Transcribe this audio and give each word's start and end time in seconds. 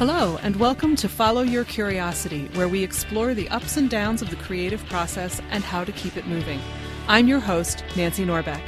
Hello, 0.00 0.38
and 0.38 0.56
welcome 0.56 0.96
to 0.96 1.10
Follow 1.10 1.42
Your 1.42 1.62
Curiosity, 1.64 2.48
where 2.54 2.68
we 2.68 2.82
explore 2.82 3.34
the 3.34 3.50
ups 3.50 3.76
and 3.76 3.90
downs 3.90 4.22
of 4.22 4.30
the 4.30 4.36
creative 4.36 4.82
process 4.86 5.42
and 5.50 5.62
how 5.62 5.84
to 5.84 5.92
keep 5.92 6.16
it 6.16 6.26
moving. 6.26 6.58
I'm 7.06 7.28
your 7.28 7.38
host, 7.38 7.84
Nancy 7.96 8.24
Norbeck. 8.24 8.62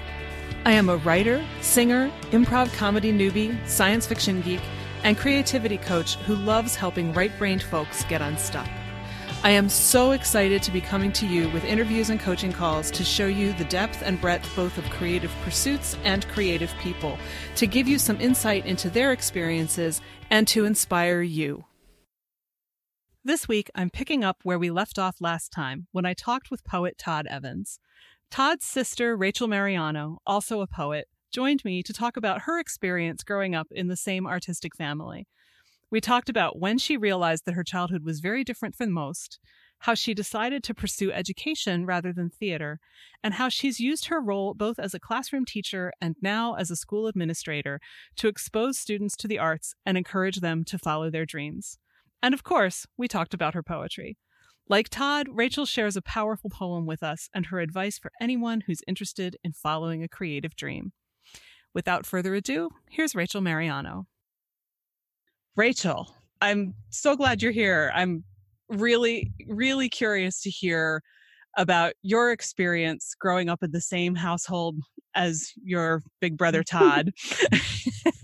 I 0.66 0.72
am 0.72 0.90
a 0.90 0.98
writer, 0.98 1.42
singer, 1.62 2.12
improv 2.32 2.70
comedy 2.74 3.14
newbie, 3.14 3.56
science 3.66 4.06
fiction 4.06 4.42
geek, 4.42 4.60
and 5.04 5.16
creativity 5.16 5.78
coach 5.78 6.16
who 6.16 6.34
loves 6.34 6.76
helping 6.76 7.14
right 7.14 7.32
brained 7.38 7.62
folks 7.62 8.04
get 8.04 8.20
unstuck. 8.20 8.68
I 9.44 9.50
am 9.50 9.68
so 9.68 10.12
excited 10.12 10.62
to 10.62 10.70
be 10.70 10.80
coming 10.80 11.10
to 11.14 11.26
you 11.26 11.48
with 11.48 11.64
interviews 11.64 12.10
and 12.10 12.20
coaching 12.20 12.52
calls 12.52 12.92
to 12.92 13.02
show 13.02 13.26
you 13.26 13.52
the 13.54 13.64
depth 13.64 14.00
and 14.04 14.20
breadth 14.20 14.48
both 14.54 14.78
of 14.78 14.88
creative 14.90 15.34
pursuits 15.42 15.96
and 16.04 16.28
creative 16.28 16.72
people, 16.78 17.18
to 17.56 17.66
give 17.66 17.88
you 17.88 17.98
some 17.98 18.20
insight 18.20 18.64
into 18.66 18.88
their 18.88 19.10
experiences 19.10 20.00
and 20.30 20.46
to 20.46 20.64
inspire 20.64 21.22
you. 21.22 21.64
This 23.24 23.48
week, 23.48 23.68
I'm 23.74 23.90
picking 23.90 24.22
up 24.22 24.38
where 24.44 24.60
we 24.60 24.70
left 24.70 24.96
off 24.96 25.20
last 25.20 25.50
time 25.50 25.88
when 25.90 26.06
I 26.06 26.14
talked 26.14 26.52
with 26.52 26.62
poet 26.62 26.96
Todd 26.96 27.26
Evans. 27.28 27.80
Todd's 28.30 28.64
sister, 28.64 29.16
Rachel 29.16 29.48
Mariano, 29.48 30.18
also 30.24 30.60
a 30.60 30.68
poet, 30.68 31.08
joined 31.32 31.64
me 31.64 31.82
to 31.82 31.92
talk 31.92 32.16
about 32.16 32.42
her 32.42 32.60
experience 32.60 33.24
growing 33.24 33.56
up 33.56 33.66
in 33.72 33.88
the 33.88 33.96
same 33.96 34.24
artistic 34.24 34.76
family. 34.76 35.26
We 35.92 36.00
talked 36.00 36.30
about 36.30 36.58
when 36.58 36.78
she 36.78 36.96
realized 36.96 37.44
that 37.44 37.54
her 37.54 37.62
childhood 37.62 38.02
was 38.02 38.20
very 38.20 38.44
different 38.44 38.74
from 38.74 38.92
most, 38.92 39.38
how 39.80 39.92
she 39.92 40.14
decided 40.14 40.64
to 40.64 40.74
pursue 40.74 41.12
education 41.12 41.84
rather 41.84 42.14
than 42.14 42.30
theater, 42.30 42.80
and 43.22 43.34
how 43.34 43.50
she's 43.50 43.78
used 43.78 44.06
her 44.06 44.18
role 44.18 44.54
both 44.54 44.78
as 44.78 44.94
a 44.94 44.98
classroom 44.98 45.44
teacher 45.44 45.92
and 46.00 46.16
now 46.22 46.54
as 46.54 46.70
a 46.70 46.76
school 46.76 47.08
administrator 47.08 47.78
to 48.16 48.26
expose 48.26 48.78
students 48.78 49.14
to 49.16 49.28
the 49.28 49.38
arts 49.38 49.74
and 49.84 49.98
encourage 49.98 50.40
them 50.40 50.64
to 50.64 50.78
follow 50.78 51.10
their 51.10 51.26
dreams. 51.26 51.76
And 52.22 52.32
of 52.32 52.42
course, 52.42 52.86
we 52.96 53.06
talked 53.06 53.34
about 53.34 53.52
her 53.52 53.62
poetry. 53.62 54.16
Like 54.66 54.88
Todd, 54.88 55.26
Rachel 55.30 55.66
shares 55.66 55.94
a 55.94 56.00
powerful 56.00 56.48
poem 56.48 56.86
with 56.86 57.02
us 57.02 57.28
and 57.34 57.44
her 57.46 57.60
advice 57.60 57.98
for 57.98 58.12
anyone 58.18 58.62
who's 58.66 58.80
interested 58.88 59.36
in 59.44 59.52
following 59.52 60.02
a 60.02 60.08
creative 60.08 60.56
dream. 60.56 60.92
Without 61.74 62.06
further 62.06 62.34
ado, 62.34 62.70
here's 62.88 63.14
Rachel 63.14 63.42
Mariano. 63.42 64.06
Rachel, 65.56 66.14
I'm 66.40 66.74
so 66.90 67.14
glad 67.14 67.42
you're 67.42 67.52
here. 67.52 67.92
I'm 67.94 68.24
really, 68.68 69.32
really 69.46 69.88
curious 69.88 70.40
to 70.42 70.50
hear 70.50 71.02
about 71.58 71.92
your 72.02 72.32
experience 72.32 73.14
growing 73.20 73.50
up 73.50 73.62
in 73.62 73.70
the 73.70 73.80
same 73.80 74.14
household 74.14 74.76
as 75.14 75.52
your 75.62 76.02
big 76.20 76.38
brother 76.38 76.62
Todd. 76.68 77.10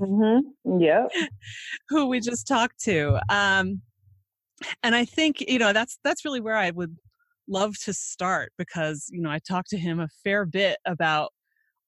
mm-hmm. 0.00 0.80
Yep. 0.80 1.10
Who 1.90 2.06
we 2.06 2.20
just 2.20 2.46
talked 2.46 2.80
to. 2.84 3.20
Um, 3.28 3.82
and 4.82 4.94
I 4.94 5.04
think, 5.04 5.42
you 5.42 5.58
know, 5.58 5.72
that's 5.72 5.98
that's 6.02 6.24
really 6.24 6.40
where 6.40 6.56
I 6.56 6.70
would 6.70 6.96
love 7.46 7.76
to 7.84 7.92
start 7.92 8.52
because, 8.56 9.08
you 9.10 9.20
know, 9.20 9.30
I 9.30 9.38
talked 9.38 9.68
to 9.70 9.78
him 9.78 10.00
a 10.00 10.08
fair 10.24 10.46
bit 10.46 10.78
about 10.86 11.32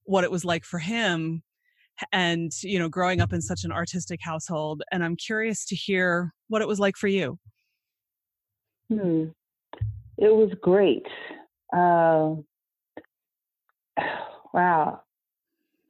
what 0.05 0.25
it 0.25 0.31
was 0.31 0.45
like 0.45 0.65
for 0.65 0.79
him 0.79 1.43
and 2.13 2.53
you 2.63 2.79
know 2.79 2.89
growing 2.89 3.21
up 3.21 3.33
in 3.33 3.41
such 3.41 3.65
an 3.65 3.73
artistic 3.73 4.21
household 4.23 4.83
and 4.93 5.05
i'm 5.05 5.17
curious 5.17 5.65
to 5.65 5.75
hear 5.75 6.33
what 6.49 6.63
it 6.63 6.69
was 6.69 6.79
like 6.79 6.97
for 6.97 7.09
you 7.09 7.39
hmm. 8.89 9.25
it 10.19 10.35
was 10.35 10.51
great 10.61 11.07
uh, 11.73 12.35
wow 14.55 15.01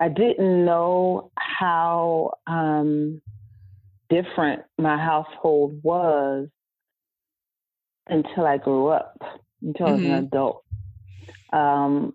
i 0.01 0.09
didn't 0.09 0.65
know 0.65 1.31
how 1.39 2.33
um, 2.47 3.21
different 4.09 4.63
my 4.79 4.97
household 4.97 5.79
was 5.83 6.49
until 8.09 8.47
i 8.47 8.57
grew 8.57 8.89
up 8.89 9.19
until 9.63 9.87
mm-hmm. 9.87 9.93
i 9.93 9.93
was 9.93 10.05
an 10.05 10.11
mm-hmm. 10.11 10.25
adult 10.27 10.65
um, 11.53 12.15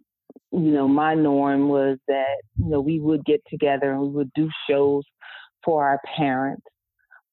you 0.51 0.71
know, 0.71 0.87
my 0.87 1.13
norm 1.13 1.69
was 1.69 1.97
that, 2.07 2.41
you 2.57 2.69
know, 2.69 2.81
we 2.81 2.99
would 2.99 3.25
get 3.25 3.41
together 3.49 3.91
and 3.91 4.01
we 4.01 4.09
would 4.09 4.31
do 4.33 4.49
shows 4.69 5.03
for 5.63 5.85
our 5.85 5.99
parents. 6.15 6.65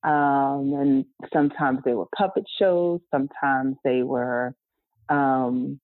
Um, 0.02 0.72
and 0.74 1.04
sometimes 1.32 1.80
they 1.84 1.94
were 1.94 2.06
puppet 2.16 2.44
shows, 2.58 3.00
sometimes 3.12 3.76
they 3.84 4.02
were 4.02 4.52
um, 5.08 5.80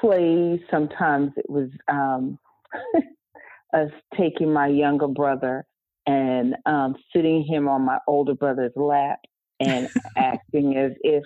plays, 0.00 0.58
sometimes 0.70 1.30
it 1.36 1.48
was 1.48 1.68
um, 1.88 2.38
us 3.72 3.90
taking 4.16 4.52
my 4.52 4.66
younger 4.66 5.06
brother 5.06 5.64
and 6.06 6.56
um, 6.66 6.96
sitting 7.14 7.44
him 7.44 7.68
on 7.68 7.82
my 7.82 7.98
older 8.08 8.34
brother's 8.34 8.72
lap 8.74 9.20
and 9.60 9.88
acting 10.16 10.76
as 10.76 10.92
if 11.02 11.24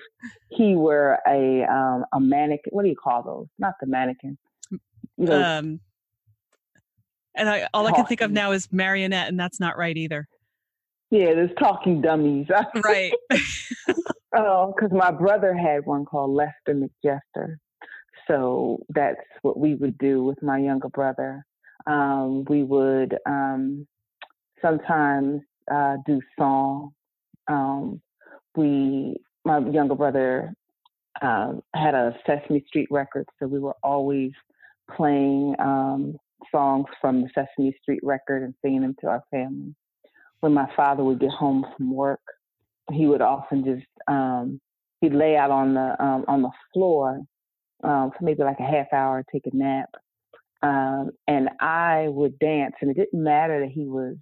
he 0.50 0.74
were 0.74 1.18
a 1.26 1.64
um, 1.64 2.04
a 2.12 2.20
mannequin. 2.20 2.70
What 2.72 2.82
do 2.82 2.88
you 2.88 2.96
call 2.96 3.22
those? 3.22 3.46
Not 3.58 3.74
the 3.80 3.86
mannequin 3.86 4.38
you 5.20 5.26
know, 5.26 5.42
um, 5.42 5.80
and 7.34 7.48
I, 7.48 7.68
all 7.74 7.82
talking. 7.82 7.94
I 7.94 7.96
can 7.98 8.06
think 8.06 8.20
of 8.22 8.30
now 8.30 8.52
is 8.52 8.72
marionette, 8.72 9.28
and 9.28 9.38
that's 9.38 9.60
not 9.60 9.76
right 9.76 9.96
either. 9.96 10.26
Yeah, 11.10 11.34
there's 11.34 11.50
talking 11.58 12.00
dummies. 12.00 12.46
right. 12.82 13.12
oh, 14.34 14.72
because 14.74 14.92
my 14.92 15.10
brother 15.10 15.54
had 15.54 15.84
one 15.84 16.06
called 16.06 16.30
Lester 16.30 16.88
McJester. 17.04 17.56
So 18.28 18.84
that's 18.88 19.20
what 19.42 19.58
we 19.58 19.74
would 19.74 19.98
do 19.98 20.24
with 20.24 20.42
my 20.42 20.58
younger 20.58 20.88
brother. 20.88 21.44
Um, 21.86 22.44
we 22.48 22.62
would 22.62 23.18
um, 23.26 23.86
sometimes 24.62 25.42
uh, 25.70 25.96
do 26.06 26.20
song. 26.38 26.92
Um, 27.48 28.00
we, 28.56 29.16
my 29.44 29.58
younger 29.58 29.94
brother, 29.94 30.54
um, 31.22 31.62
had 31.74 31.94
a 31.94 32.14
Sesame 32.26 32.64
Street 32.66 32.88
record, 32.90 33.26
so 33.38 33.46
we 33.46 33.58
were 33.58 33.76
always 33.82 34.32
playing 34.96 35.54
um, 35.58 36.16
songs 36.50 36.86
from 37.00 37.22
the 37.22 37.28
Sesame 37.34 37.76
Street 37.82 38.00
record 38.02 38.42
and 38.42 38.54
singing 38.62 38.82
them 38.82 38.96
to 39.00 39.06
our 39.08 39.22
family. 39.30 39.74
When 40.40 40.54
my 40.54 40.68
father 40.74 41.04
would 41.04 41.20
get 41.20 41.30
home 41.30 41.66
from 41.76 41.94
work, 41.94 42.20
he 42.92 43.06
would 43.06 43.20
often 43.20 43.64
just 43.64 43.86
um, 44.08 44.60
he'd 45.00 45.14
lay 45.14 45.36
out 45.36 45.50
on 45.50 45.74
the 45.74 46.02
um, 46.02 46.24
on 46.28 46.42
the 46.42 46.50
floor 46.72 47.20
um, 47.84 48.10
for 48.16 48.24
maybe 48.24 48.42
like 48.42 48.58
a 48.58 48.64
half 48.64 48.86
hour, 48.92 49.22
take 49.30 49.46
a 49.46 49.56
nap, 49.56 49.90
and 50.62 51.50
I 51.60 52.06
would 52.08 52.38
dance. 52.38 52.74
And 52.80 52.90
it 52.90 52.96
didn't 52.96 53.22
matter 53.22 53.60
that 53.60 53.70
he 53.70 53.86
was 53.86 54.16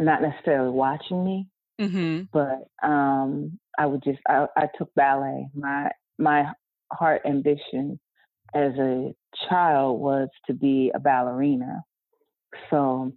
not 0.00 0.22
necessarily 0.22 0.70
watching 0.70 1.24
me, 1.24 1.46
mm-hmm. 1.80 2.22
but 2.32 2.68
um, 2.86 3.58
I 3.78 3.86
would 3.86 4.02
just 4.02 4.18
I, 4.28 4.46
I 4.56 4.68
took 4.76 4.94
ballet. 4.94 5.46
My 5.54 5.90
my 6.18 6.52
heart 6.92 7.22
ambition 7.26 7.98
as 8.54 8.72
a 8.78 9.14
child 9.48 10.00
was 10.00 10.28
to 10.46 10.54
be 10.54 10.90
a 10.94 10.98
ballerina. 10.98 11.82
So 12.70 13.12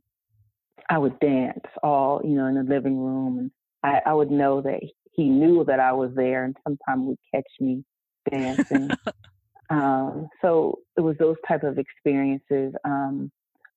I 0.90 0.98
would 0.98 1.20
dance 1.20 1.66
all, 1.82 2.22
you 2.24 2.32
know, 2.32 2.48
in 2.48 2.56
the 2.56 2.64
living 2.64 2.98
room. 3.00 3.40
And 3.40 3.52
I, 3.84 4.02
I 4.10 4.14
would 4.14 4.32
know 4.32 4.62
that 4.62 4.82
he 5.14 5.30
knew 5.30 5.64
that 5.66 5.80
I 5.80 5.94
was 5.94 6.12
there 6.16 6.44
and 6.44 6.56
sometimes 6.64 7.08
would 7.08 7.18
catch 7.34 7.48
me 7.60 7.84
dancing. 8.30 8.90
um, 9.70 10.28
so 10.42 10.80
it 10.98 11.02
was 11.02 11.16
those 11.18 11.38
type 11.48 11.64
of 11.64 11.78
experiences. 11.78 12.74
Um, 12.84 13.32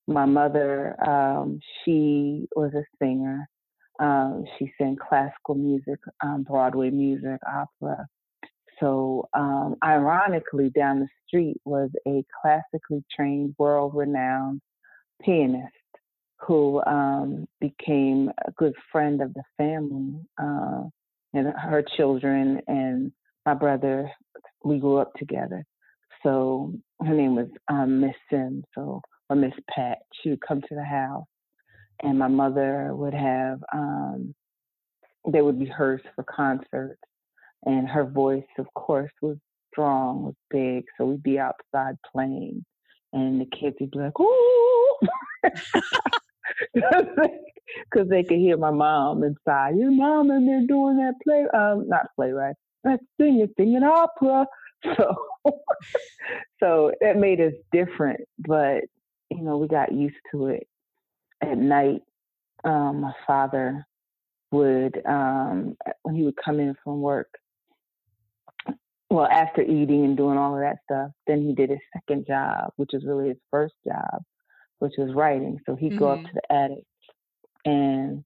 my 0.07 0.25
mother, 0.25 0.95
um, 1.07 1.59
she 1.83 2.47
was 2.55 2.73
a 2.73 2.83
singer. 3.01 3.47
Um, 3.99 4.45
she 4.57 4.71
sang 4.77 4.97
classical 4.97 5.55
music, 5.55 5.99
um, 6.21 6.43
Broadway 6.43 6.89
music, 6.89 7.39
opera. 7.47 8.07
So, 8.79 9.29
um, 9.33 9.75
ironically, 9.83 10.69
down 10.69 10.99
the 10.99 11.07
street 11.25 11.57
was 11.63 11.89
a 12.07 12.25
classically 12.41 13.03
trained, 13.15 13.55
world 13.57 13.93
renowned 13.95 14.61
pianist 15.21 15.71
who 16.39 16.83
um, 16.85 17.47
became 17.61 18.31
a 18.45 18.51
good 18.51 18.73
friend 18.91 19.21
of 19.21 19.33
the 19.33 19.43
family 19.57 20.19
uh, 20.41 20.83
and 21.33 21.53
her 21.57 21.83
children 21.95 22.61
and 22.67 23.11
my 23.45 23.53
brother. 23.53 24.11
We 24.63 24.79
grew 24.79 24.97
up 24.97 25.13
together. 25.13 25.63
So 26.23 26.73
her 27.01 27.13
name 27.13 27.35
was 27.35 27.47
um, 27.67 28.01
Miss 28.01 28.15
Sims, 28.29 28.63
so 28.73 29.01
or 29.29 29.35
Miss 29.35 29.53
Pat. 29.69 29.99
She 30.21 30.31
would 30.31 30.41
come 30.41 30.61
to 30.61 30.75
the 30.75 30.83
house, 30.83 31.25
and 32.03 32.19
my 32.19 32.27
mother 32.27 32.91
would 32.95 33.13
have. 33.13 33.63
Um, 33.73 34.35
they 35.31 35.41
would 35.41 35.59
be 35.59 35.65
hers 35.65 36.01
for 36.15 36.23
concerts, 36.23 37.01
and 37.65 37.87
her 37.87 38.05
voice, 38.05 38.45
of 38.59 38.67
course, 38.75 39.11
was 39.21 39.37
strong, 39.71 40.23
was 40.23 40.35
big. 40.49 40.85
So 40.97 41.05
we'd 41.05 41.23
be 41.23 41.39
outside 41.39 41.95
playing, 42.11 42.65
and 43.13 43.41
the 43.41 43.45
kids 43.45 43.77
would 43.79 43.91
be 43.91 43.99
like, 43.99 44.19
"Ooh," 44.19 44.97
because 46.73 48.09
they 48.09 48.23
could 48.23 48.37
hear 48.37 48.57
my 48.57 48.71
mom 48.71 49.23
inside. 49.23 49.77
Your 49.77 49.91
mom 49.91 50.29
and 50.31 50.47
they're 50.47 50.67
doing 50.67 50.97
that 50.97 51.15
play, 51.23 51.45
um, 51.53 51.87
not 51.87 52.07
playwright, 52.15 52.55
that 52.83 52.99
singing, 53.19 53.49
singing 53.57 53.83
opera. 53.83 54.45
So, 54.97 55.15
so 56.59 56.91
it 57.01 57.17
made 57.17 57.41
us 57.41 57.53
different, 57.71 58.21
but 58.37 58.83
you 59.31 59.41
know, 59.41 59.57
we 59.57 59.67
got 59.67 59.91
used 59.91 60.15
to 60.31 60.47
it. 60.47 60.67
At 61.41 61.57
night, 61.57 62.01
um, 62.63 63.01
my 63.01 63.13
father 63.27 63.85
would 64.51 65.01
um, 65.05 65.75
when 66.03 66.15
he 66.15 66.23
would 66.23 66.37
come 66.43 66.59
in 66.59 66.75
from 66.83 67.01
work. 67.01 67.29
Well, 69.09 69.27
after 69.27 69.61
eating 69.61 70.03
and 70.03 70.17
doing 70.17 70.37
all 70.37 70.55
of 70.55 70.61
that 70.61 70.77
stuff, 70.83 71.11
then 71.27 71.45
he 71.45 71.53
did 71.53 71.69
his 71.69 71.79
second 71.93 72.25
job, 72.27 72.71
which 72.75 72.89
was 72.91 73.05
really 73.05 73.29
his 73.29 73.37
first 73.51 73.75
job, 73.85 74.23
which 74.79 74.93
was 74.97 75.13
writing. 75.13 75.59
So 75.65 75.75
he'd 75.75 75.91
mm-hmm. 75.91 75.99
go 75.99 76.09
up 76.09 76.19
mm-hmm. 76.19 76.27
to 76.27 76.33
the 76.33 76.53
attic 76.53 76.83
and 77.65 78.23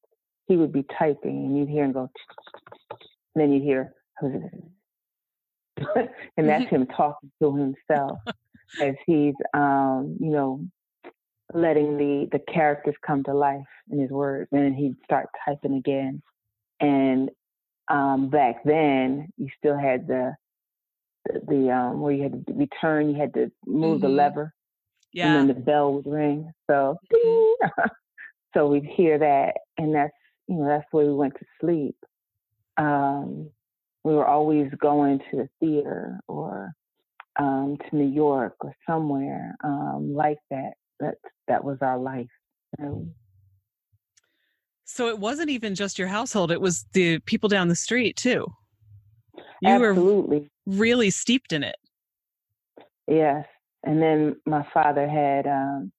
he 0.47 0.57
would 0.57 0.73
be 0.73 0.85
typing, 0.97 1.45
and 1.45 1.57
you'd 1.57 1.69
hear 1.69 1.85
him 1.85 1.93
go, 1.93 2.09
and 2.09 2.99
then 3.35 3.53
you 3.53 3.61
hear, 3.61 3.93
and 4.21 4.71
that's 6.37 6.65
mm-hmm. 6.65 6.75
him 6.75 6.87
talking 6.87 7.31
to 7.41 7.55
himself 7.55 8.19
as 8.81 8.95
he's, 9.05 9.35
um, 9.53 10.17
you 10.19 10.31
know, 10.31 10.61
letting 11.53 11.97
the 11.97 12.27
the 12.31 12.51
characters 12.51 12.95
come 13.05 13.23
to 13.23 13.33
life 13.33 13.65
in 13.91 13.99
his 13.99 14.09
words, 14.09 14.49
and 14.51 14.63
then 14.63 14.73
he'd 14.73 14.95
start 15.03 15.27
typing 15.45 15.75
again. 15.75 16.21
And 16.79 17.29
um, 17.89 18.29
back 18.29 18.63
then, 18.63 19.29
you 19.37 19.49
still 19.57 19.77
had 19.77 20.07
the 20.07 20.35
the, 21.25 21.41
the 21.47 21.71
um, 21.71 22.01
where 22.01 22.13
you 22.13 22.23
had 22.23 22.45
to 22.45 22.53
return, 22.53 23.09
you 23.09 23.19
had 23.19 23.33
to 23.33 23.51
move 23.65 23.97
mm-hmm. 23.97 24.03
the 24.03 24.09
lever, 24.09 24.53
yeah, 25.11 25.27
and 25.27 25.35
then 25.35 25.55
the 25.55 25.61
bell 25.61 25.93
would 25.93 26.05
ring. 26.05 26.51
So, 26.69 26.97
mm-hmm. 27.13 27.87
so 28.53 28.67
we'd 28.67 28.85
hear 28.85 29.17
that, 29.17 29.55
and 29.77 29.93
that's 29.95 30.13
you 30.47 30.57
know 30.57 30.67
that's 30.67 30.85
where 30.91 31.05
we 31.05 31.13
went 31.13 31.35
to 31.35 31.45
sleep. 31.59 31.95
Um, 32.77 33.49
we 34.03 34.13
were 34.13 34.27
always 34.27 34.71
going 34.79 35.19
to 35.31 35.37
the 35.37 35.49
theater 35.59 36.19
or 36.27 36.71
um, 37.37 37.77
to 37.89 37.95
New 37.95 38.07
York 38.07 38.55
or 38.61 38.73
somewhere 38.87 39.55
um, 39.63 40.13
like 40.13 40.37
that 40.49 40.73
that 40.99 41.15
that 41.49 41.63
was 41.63 41.77
our 41.81 41.97
life. 41.97 42.29
so 44.85 45.09
it 45.09 45.19
wasn't 45.19 45.49
even 45.49 45.75
just 45.75 45.99
your 45.99 46.07
household; 46.07 46.51
it 46.51 46.61
was 46.61 46.85
the 46.93 47.19
people 47.19 47.49
down 47.49 47.67
the 47.67 47.75
street 47.75 48.15
too. 48.15 48.47
You 49.61 49.69
Absolutely. 49.69 50.49
were 50.65 50.77
really 50.77 51.09
steeped 51.09 51.51
in 51.51 51.63
it. 51.63 51.75
Yes, 53.07 53.45
and 53.83 54.01
then 54.01 54.37
my 54.45 54.65
father 54.73 55.07
had 55.07 55.45
um, 55.47 55.91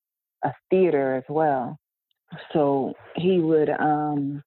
a 0.44 0.52
theater 0.70 1.16
as 1.16 1.24
well, 1.28 1.78
so 2.52 2.94
he 3.16 3.38
would. 3.38 3.68
Um, 3.68 4.42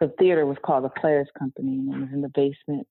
the 0.00 0.12
theater 0.18 0.46
was 0.46 0.56
called 0.64 0.84
the 0.84 1.00
Players 1.00 1.28
Company, 1.38 1.78
and 1.78 1.94
it 1.94 2.00
was 2.00 2.08
in 2.12 2.22
the 2.22 2.30
basement 2.30 2.86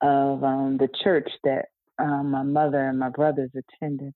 of 0.00 0.44
um, 0.44 0.76
the 0.78 0.88
church 1.02 1.28
that 1.42 1.66
um, 1.98 2.30
my 2.30 2.42
mother 2.42 2.88
and 2.88 2.98
my 2.98 3.08
brothers 3.08 3.50
attended. 3.54 4.12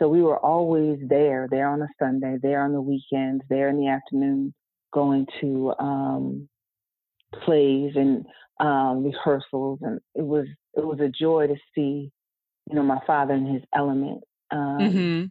So 0.00 0.08
we 0.08 0.22
were 0.22 0.38
always 0.38 0.98
there, 1.06 1.46
there 1.50 1.68
on 1.68 1.82
a 1.82 1.88
Sunday, 1.98 2.38
there 2.42 2.62
on 2.62 2.72
the 2.72 2.80
weekends, 2.80 3.44
there 3.50 3.68
in 3.68 3.78
the 3.78 3.88
afternoon, 3.88 4.54
going 4.94 5.26
to 5.42 5.74
um, 5.78 6.48
plays 7.44 7.92
and 7.96 8.24
um, 8.60 9.04
rehearsals, 9.04 9.80
and 9.82 10.00
it 10.14 10.24
was 10.24 10.46
it 10.74 10.84
was 10.84 11.00
a 11.00 11.08
joy 11.08 11.48
to 11.48 11.56
see, 11.74 12.10
you 12.68 12.74
know, 12.74 12.82
my 12.82 12.98
father 13.06 13.34
in 13.34 13.44
his 13.44 13.62
element. 13.74 14.24
Um, 14.50 14.78
mm-hmm. 14.80 15.24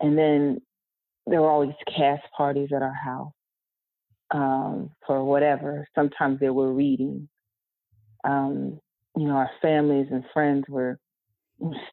And 0.00 0.18
then 0.18 0.60
there 1.26 1.42
were 1.42 1.50
always 1.50 1.74
cast 1.94 2.22
parties 2.36 2.70
at 2.74 2.82
our 2.82 2.94
house 2.94 3.32
um, 4.30 4.90
for 5.06 5.22
whatever. 5.24 5.86
Sometimes 5.94 6.40
there 6.40 6.54
were 6.54 6.72
readings. 6.72 7.28
Um, 8.24 8.80
you 9.16 9.26
know, 9.26 9.34
our 9.34 9.50
families 9.60 10.06
and 10.10 10.24
friends 10.32 10.64
were 10.68 10.98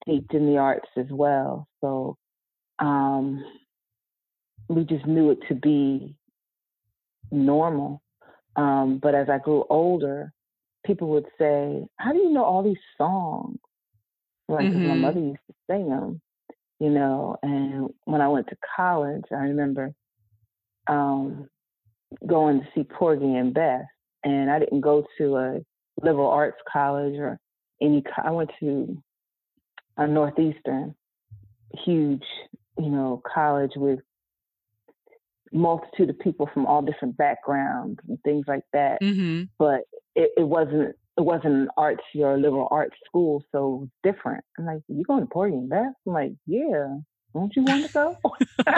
steeped 0.01 0.33
in 0.33 0.45
the 0.45 0.57
arts 0.57 0.89
as 0.97 1.07
well. 1.09 1.67
So 1.81 2.17
um, 2.79 3.43
we 4.69 4.83
just 4.83 5.05
knew 5.05 5.31
it 5.31 5.39
to 5.47 5.55
be 5.55 6.15
normal. 7.31 8.01
Um, 8.55 8.99
but 9.01 9.15
as 9.15 9.27
I 9.29 9.37
grew 9.37 9.65
older, 9.69 10.31
people 10.85 11.09
would 11.09 11.25
say, 11.37 11.85
"How 11.97 12.13
do 12.13 12.19
you 12.19 12.31
know 12.31 12.43
all 12.43 12.63
these 12.63 12.77
songs?" 12.97 13.57
Like 14.47 14.65
mm-hmm. 14.65 14.87
my 14.87 14.95
mother 14.95 15.19
used 15.19 15.39
to 15.47 15.55
sing 15.69 15.89
them, 15.89 16.21
you 16.79 16.89
know. 16.89 17.37
And 17.41 17.89
when 18.05 18.21
I 18.21 18.27
went 18.27 18.47
to 18.47 18.57
college, 18.75 19.25
I 19.31 19.43
remember 19.43 19.93
um, 20.87 21.49
going 22.25 22.61
to 22.61 22.67
see 22.73 22.83
Porgy 22.83 23.35
and 23.35 23.53
Bess, 23.53 23.85
and 24.23 24.49
I 24.49 24.59
didn't 24.59 24.81
go 24.81 25.05
to 25.17 25.37
a 25.37 25.59
liberal 26.01 26.29
arts 26.29 26.57
college 26.71 27.15
or 27.15 27.39
any. 27.81 28.03
I 28.23 28.31
went 28.31 28.51
to 28.59 28.97
a 29.97 30.07
Northeastern, 30.07 30.95
huge, 31.85 32.23
you 32.77 32.89
know, 32.89 33.21
college 33.33 33.71
with 33.75 33.99
multitude 35.51 36.09
of 36.09 36.19
people 36.19 36.49
from 36.53 36.65
all 36.65 36.81
different 36.81 37.17
backgrounds 37.17 37.99
and 38.07 38.17
things 38.23 38.45
like 38.47 38.63
that. 38.73 39.01
Mm-hmm. 39.01 39.43
But 39.57 39.81
it, 40.15 40.31
it, 40.37 40.47
wasn't 40.47 40.95
it 41.17 41.21
wasn't 41.21 41.53
an 41.53 41.69
arts 41.77 42.03
or 42.15 42.37
liberal 42.37 42.67
arts 42.71 42.95
school, 43.05 43.43
so 43.51 43.89
different. 44.03 44.43
I'm 44.57 44.65
like, 44.65 44.81
you 44.87 45.03
going 45.03 45.21
to 45.21 45.27
Porgy 45.27 45.55
and 45.55 45.69
Bess? 45.69 45.93
I'm 46.05 46.13
like, 46.13 46.33
yeah. 46.45 46.97
Don't 47.33 47.55
you 47.55 47.63
want 47.63 47.85
to 47.85 47.93
go? 47.93 48.17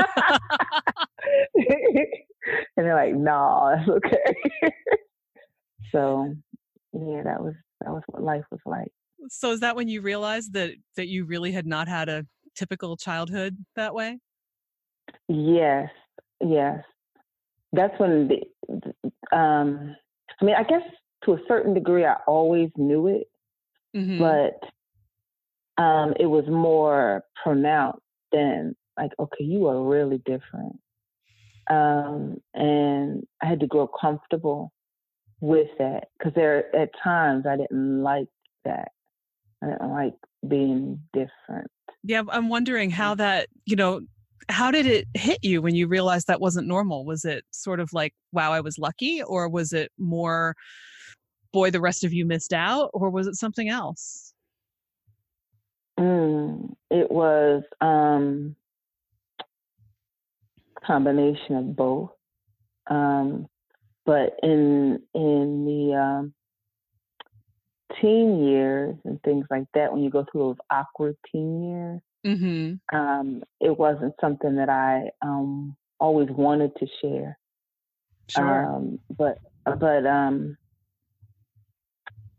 and 2.77 2.85
they're 2.85 2.95
like, 2.95 3.15
nah, 3.15 3.75
that's 3.75 3.89
okay. 3.89 4.35
so 5.91 6.33
yeah, 6.93 7.23
that 7.23 7.41
was 7.41 7.55
that 7.81 7.91
was 7.91 8.03
what 8.07 8.23
life 8.23 8.45
was 8.51 8.61
like. 8.65 8.91
So 9.29 9.51
is 9.51 9.59
that 9.61 9.75
when 9.75 9.87
you 9.87 10.01
realized 10.01 10.53
that 10.53 10.71
that 10.95 11.07
you 11.07 11.25
really 11.25 11.51
had 11.51 11.65
not 11.65 11.87
had 11.87 12.09
a 12.09 12.25
typical 12.55 12.97
childhood 12.97 13.57
that 13.75 13.93
way? 13.93 14.19
Yes, 15.27 15.89
yes. 16.41 16.83
That's 17.73 17.97
when 17.99 18.29
the, 18.29 19.35
um 19.35 19.95
I 20.41 20.45
mean, 20.45 20.55
I 20.55 20.63
guess 20.63 20.81
to 21.25 21.33
a 21.33 21.39
certain 21.47 21.73
degree 21.73 22.05
I 22.05 22.15
always 22.27 22.69
knew 22.77 23.07
it, 23.07 23.27
mm-hmm. 23.95 24.19
but 24.19 25.83
um 25.83 26.13
it 26.19 26.25
was 26.27 26.45
more 26.47 27.23
pronounced 27.43 27.99
than 28.31 28.75
like, 28.97 29.11
okay, 29.19 29.43
you 29.43 29.67
are 29.67 29.83
really 29.83 30.21
different. 30.25 30.79
Um 31.69 32.37
and 32.53 33.23
I 33.41 33.45
had 33.47 33.59
to 33.59 33.67
grow 33.67 33.87
comfortable 33.87 34.71
with 35.39 35.67
that 35.77 36.07
because 36.17 36.33
there 36.35 36.75
at 36.75 36.89
times 37.03 37.45
I 37.45 37.57
didn't 37.57 38.01
like 38.01 38.27
that. 38.65 38.91
I 39.63 39.67
didn't 39.67 39.89
like 39.89 40.15
being 40.47 41.01
different. 41.13 41.67
Yeah, 42.03 42.23
I'm 42.29 42.49
wondering 42.49 42.89
how 42.89 43.15
mm. 43.15 43.17
that, 43.17 43.47
you 43.65 43.75
know, 43.75 44.01
how 44.49 44.71
did 44.71 44.85
it 44.85 45.07
hit 45.13 45.39
you 45.43 45.61
when 45.61 45.75
you 45.75 45.87
realized 45.87 46.27
that 46.27 46.39
wasn't 46.39 46.67
normal? 46.67 47.05
Was 47.05 47.25
it 47.25 47.43
sort 47.51 47.79
of 47.79 47.91
like, 47.91 48.13
wow, 48.31 48.53
I 48.53 48.61
was 48.61 48.77
lucky? 48.77 49.21
Or 49.21 49.49
was 49.49 49.73
it 49.73 49.91
more, 49.97 50.55
boy, 51.51 51.71
the 51.71 51.81
rest 51.81 52.03
of 52.03 52.13
you 52.13 52.25
missed 52.25 52.53
out? 52.53 52.89
Or 52.93 53.09
was 53.09 53.27
it 53.27 53.35
something 53.35 53.67
else? 53.67 54.33
Mm, 55.99 56.75
it 56.91 57.09
was 57.11 57.63
um 57.81 58.55
combination 60.85 61.55
of 61.55 61.75
both. 61.75 62.11
Um, 62.89 63.47
but 64.05 64.37
in 64.41 65.01
in 65.13 65.65
the 65.65 65.95
um, 65.95 66.33
teen 68.01 68.43
years 68.43 68.95
and 69.05 69.21
things 69.23 69.45
like 69.49 69.65
that, 69.73 69.91
when 69.91 70.03
you 70.03 70.09
go 70.09 70.25
through 70.31 70.41
those 70.41 70.57
awkward 70.71 71.15
teen 71.31 71.63
years, 71.69 72.01
mm-hmm. 72.25 72.97
um, 72.97 73.43
it 73.59 73.77
wasn't 73.77 74.13
something 74.19 74.55
that 74.55 74.69
I 74.69 75.09
um, 75.21 75.75
always 75.99 76.29
wanted 76.29 76.71
to 76.77 76.87
share. 77.01 77.37
Sure. 78.29 78.65
Um, 78.65 78.99
but 79.17 79.37
but 79.79 80.05
um, 80.05 80.57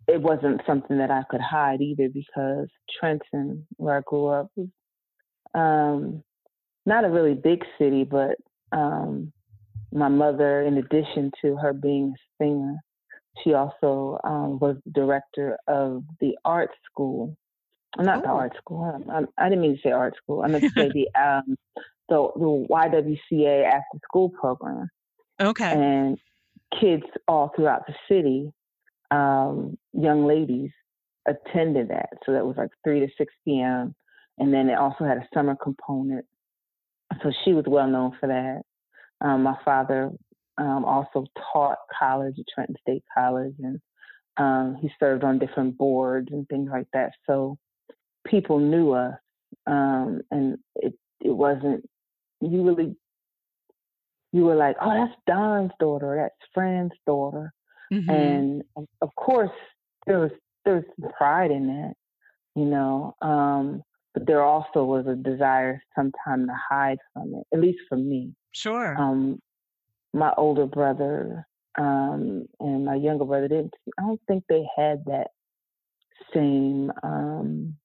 it 0.06 0.20
wasn't 0.20 0.60
something 0.66 0.98
that 0.98 1.10
I 1.10 1.22
could 1.30 1.40
hide 1.40 1.80
either 1.80 2.08
because 2.08 2.68
Trenton, 2.98 3.66
where 3.76 3.98
I 3.98 4.00
grew 4.06 4.26
up, 4.26 4.50
was 4.56 4.68
um, 5.54 6.22
not 6.86 7.04
a 7.04 7.10
really 7.10 7.34
big 7.34 7.64
city, 7.78 8.04
but 8.04 8.36
um, 8.72 9.32
my 9.92 10.08
mother, 10.08 10.62
in 10.62 10.78
addition 10.78 11.30
to 11.42 11.56
her 11.56 11.72
being 11.72 12.14
a 12.14 12.42
singer, 12.42 12.76
she 13.42 13.54
also 13.54 14.18
um, 14.24 14.58
was 14.58 14.76
director 14.92 15.58
of 15.66 16.04
the 16.20 16.36
art 16.44 16.70
school. 16.90 17.36
Not 17.96 18.18
oh. 18.18 18.22
the 18.22 18.28
art 18.28 18.52
school. 18.58 19.04
I, 19.10 19.22
I, 19.38 19.48
didn't 19.48 19.62
mean 19.62 19.76
to 19.76 19.82
say 19.82 19.90
art 19.90 20.14
school. 20.22 20.42
I 20.42 20.48
meant 20.48 20.64
to 20.64 20.70
say 20.70 20.88
the 20.94 21.08
um, 21.20 21.56
the 22.08 22.28
the 22.36 22.66
YWCA 22.70 23.64
after 23.64 23.98
school 24.04 24.28
program. 24.28 24.88
Okay. 25.40 25.72
And 25.72 26.18
kids 26.78 27.04
all 27.26 27.52
throughout 27.54 27.86
the 27.86 27.94
city, 28.08 28.52
um, 29.10 29.78
young 29.92 30.26
ladies 30.26 30.70
attended 31.26 31.88
that. 31.88 32.10
So 32.26 32.32
that 32.32 32.44
was 32.44 32.56
like 32.56 32.70
three 32.84 33.00
to 33.00 33.08
six 33.16 33.32
p.m. 33.44 33.94
And 34.38 34.52
then 34.52 34.68
it 34.68 34.78
also 34.78 35.04
had 35.04 35.18
a 35.18 35.28
summer 35.34 35.56
component. 35.56 36.24
So 37.22 37.32
she 37.44 37.52
was 37.52 37.64
well 37.66 37.88
known 37.88 38.12
for 38.20 38.28
that. 38.28 38.62
Um, 39.26 39.42
my 39.42 39.56
father 39.64 40.12
um, 40.58 40.84
also 40.84 41.24
taught 41.52 41.78
college 41.98 42.34
at 42.38 42.44
Trenton 42.52 42.76
State 42.82 43.04
College, 43.14 43.54
and 43.60 43.80
um, 44.36 44.76
he 44.80 44.90
served 44.98 45.24
on 45.24 45.38
different 45.38 45.78
boards 45.78 46.28
and 46.30 46.46
things 46.48 46.68
like 46.70 46.86
that. 46.92 47.12
So 47.26 47.58
people 48.26 48.58
knew 48.58 48.92
us, 48.92 49.14
um, 49.66 50.20
and 50.30 50.58
it 50.76 50.94
it 51.20 51.30
wasn't 51.30 51.88
you 52.40 52.62
really 52.62 52.96
you 54.32 54.44
were 54.44 54.56
like, 54.56 54.76
oh, 54.80 55.06
that's 55.06 55.18
Don's 55.26 55.72
daughter, 55.80 56.16
that's 56.20 56.50
Fran's 56.52 56.92
daughter, 57.06 57.52
mm-hmm. 57.92 58.10
and 58.10 58.62
of 59.00 59.14
course 59.16 59.50
there 60.06 60.18
was 60.18 60.30
there 60.64 60.74
was 60.74 61.10
pride 61.16 61.50
in 61.50 61.66
that, 61.68 61.94
you 62.54 62.64
know. 62.64 63.14
Um, 63.22 63.82
but 64.14 64.26
there 64.26 64.42
also 64.42 64.84
was 64.84 65.06
a 65.06 65.14
desire 65.14 65.80
sometimes 65.94 66.46
to 66.48 66.54
hide 66.68 66.98
from 67.12 67.34
it, 67.34 67.46
at 67.54 67.60
least 67.60 67.78
for 67.88 67.96
me. 67.96 68.32
Sure. 68.52 68.96
Um, 68.98 69.38
my 70.12 70.32
older 70.36 70.66
brother 70.66 71.46
um, 71.78 72.46
and 72.60 72.84
my 72.84 72.94
younger 72.94 73.24
brother 73.24 73.48
didn't. 73.48 73.74
I 73.98 74.02
don't 74.02 74.20
think 74.26 74.44
they 74.48 74.64
had 74.76 75.04
that 75.06 75.28
same 76.34 76.90
um, 77.02 77.76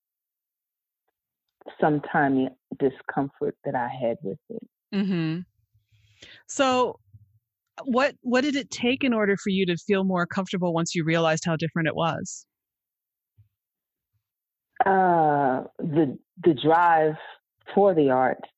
sometime 1.79 2.49
discomfort 2.79 3.55
that 3.65 3.75
I 3.75 3.87
had 3.87 4.17
with 4.23 4.39
it. 4.49 4.67
Mm-hmm. 4.93 5.39
So, 6.47 6.99
what 7.83 8.15
what 8.21 8.41
did 8.41 8.55
it 8.55 8.71
take 8.71 9.03
in 9.03 9.13
order 9.13 9.35
for 9.37 9.49
you 9.49 9.65
to 9.67 9.77
feel 9.77 10.03
more 10.03 10.25
comfortable 10.25 10.73
once 10.73 10.95
you 10.95 11.03
realized 11.03 11.43
how 11.45 11.55
different 11.55 11.87
it 11.87 11.95
was? 11.95 12.45
Uh, 14.85 15.63
the 15.79 16.17
the 16.43 16.53
drive 16.53 17.15
for 17.73 17.93
the 17.93 18.09
arts, 18.09 18.49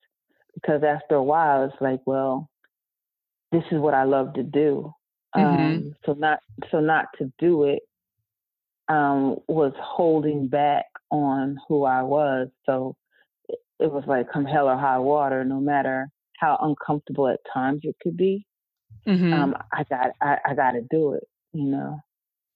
because 0.54 0.82
after 0.84 1.16
a 1.16 1.24
while, 1.24 1.66
it's 1.66 1.82
like, 1.82 2.02
well, 2.06 2.50
this 3.56 3.64
is 3.72 3.80
what 3.80 3.94
I 3.94 4.04
love 4.04 4.34
to 4.34 4.44
do. 4.44 4.92
Mm-hmm. 5.36 5.64
Um, 5.64 5.94
so 6.06 6.14
not 6.14 6.40
so 6.72 6.80
not 6.80 7.06
to 7.18 7.32
do 7.40 7.66
it 7.66 7.80
um, 8.88 9.38
was 9.48 9.74
holding 9.80 10.48
back 10.48 10.86
on 11.12 11.58
who 11.68 11.86
I 11.86 12.02
was. 12.04 12.50
So 12.66 12.96
it, 13.48 13.60
it 13.80 13.92
was 13.92 14.04
like 14.08 14.32
come 14.32 14.46
hell 14.46 14.68
or 14.68 14.78
high 14.78 15.00
water, 15.00 15.44
no 15.44 15.60
matter 15.60 16.08
how 16.38 16.58
uncomfortable 16.62 17.28
at 17.28 17.40
times 17.54 17.82
it 17.84 17.96
could 18.02 18.18
be. 18.18 18.46
Mm-hmm. 19.08 19.34
Um, 19.34 19.56
I 19.72 19.84
got 19.90 20.12
I, 20.22 20.38
I 20.46 20.54
got 20.54 20.72
to 20.72 20.82
do 20.90 21.14
it, 21.14 21.24
you 21.54 21.66
know. 21.66 22.00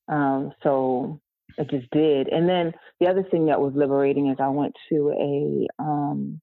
Um, 0.08 0.52
so 0.64 1.20
I 1.60 1.64
just 1.64 1.90
did. 1.92 2.28
And 2.28 2.48
then 2.50 2.74
the 3.00 3.08
other 3.08 3.24
thing 3.24 3.46
that 3.48 3.62
was 3.62 3.74
liberating 3.76 4.30
is 4.30 4.38
I 4.40 4.50
went 4.50 4.76
to 4.90 5.12
a 5.12 5.68
um, 5.82 6.42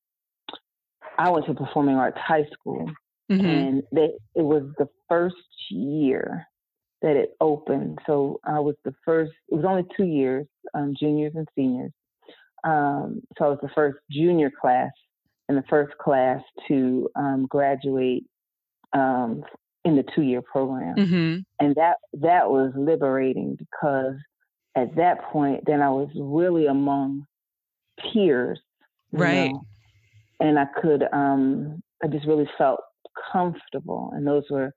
I 1.18 1.30
went 1.30 1.46
to 1.46 1.54
performing 1.54 1.96
arts 1.96 2.18
high 2.18 2.46
school, 2.52 2.90
mm-hmm. 3.30 3.46
and 3.46 3.82
they, 3.92 4.10
it 4.34 4.42
was 4.42 4.64
the 4.78 4.88
first 5.08 5.36
year 5.70 6.46
that 7.02 7.16
it 7.16 7.30
opened. 7.40 7.98
So 8.06 8.40
I 8.44 8.58
was 8.58 8.74
the 8.84 8.94
first. 9.04 9.32
It 9.48 9.54
was 9.54 9.64
only 9.64 9.84
two 9.96 10.06
years, 10.06 10.46
um, 10.74 10.94
juniors 10.98 11.32
and 11.34 11.46
seniors. 11.54 11.92
Um, 12.64 13.22
so 13.38 13.44
I 13.44 13.48
was 13.48 13.58
the 13.62 13.70
first 13.74 13.98
junior 14.10 14.50
class 14.50 14.90
and 15.48 15.56
the 15.56 15.64
first 15.68 15.96
class 15.98 16.40
to 16.68 17.08
um, 17.14 17.46
graduate 17.48 18.24
um, 18.92 19.44
in 19.84 19.94
the 19.94 20.04
two-year 20.14 20.42
program, 20.42 20.96
mm-hmm. 20.96 21.38
and 21.64 21.74
that 21.76 21.96
that 22.14 22.50
was 22.50 22.72
liberating 22.74 23.56
because 23.56 24.16
at 24.76 24.94
that 24.96 25.22
point, 25.32 25.64
then 25.66 25.80
I 25.80 25.88
was 25.88 26.08
really 26.14 26.66
among 26.66 27.24
peers, 28.12 28.60
right? 29.12 29.50
Know? 29.50 29.66
And 30.38 30.58
I 30.58 30.66
could, 30.80 31.04
um, 31.12 31.80
I 32.04 32.08
just 32.08 32.26
really 32.26 32.48
felt 32.58 32.80
comfortable, 33.32 34.10
and 34.14 34.26
those 34.26 34.44
were 34.50 34.72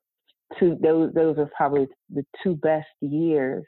two. 0.60 0.78
Those 0.82 1.12
those 1.14 1.38
were 1.38 1.50
probably 1.56 1.88
the 2.10 2.24
two 2.44 2.56
best 2.56 2.88
years 3.02 3.66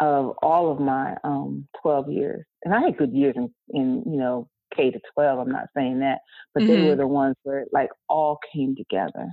of 0.00 0.32
all 0.42 0.72
of 0.72 0.80
my 0.80 1.14
um, 1.24 1.68
12 1.82 2.10
years. 2.10 2.44
And 2.64 2.74
I 2.74 2.80
had 2.80 2.96
good 2.96 3.12
years 3.12 3.34
in, 3.36 3.50
in 3.68 4.02
you 4.06 4.18
know, 4.18 4.48
K 4.74 4.90
to 4.90 4.98
12. 5.14 5.38
I'm 5.38 5.52
not 5.52 5.66
saying 5.76 6.00
that, 6.00 6.18
but 6.54 6.62
mm-hmm. 6.62 6.72
they 6.72 6.80
were 6.80 6.88
mm-hmm. 6.90 7.00
the 7.00 7.06
ones 7.06 7.36
where 7.42 7.66
like 7.72 7.90
all 8.08 8.38
came 8.52 8.74
together. 8.76 9.28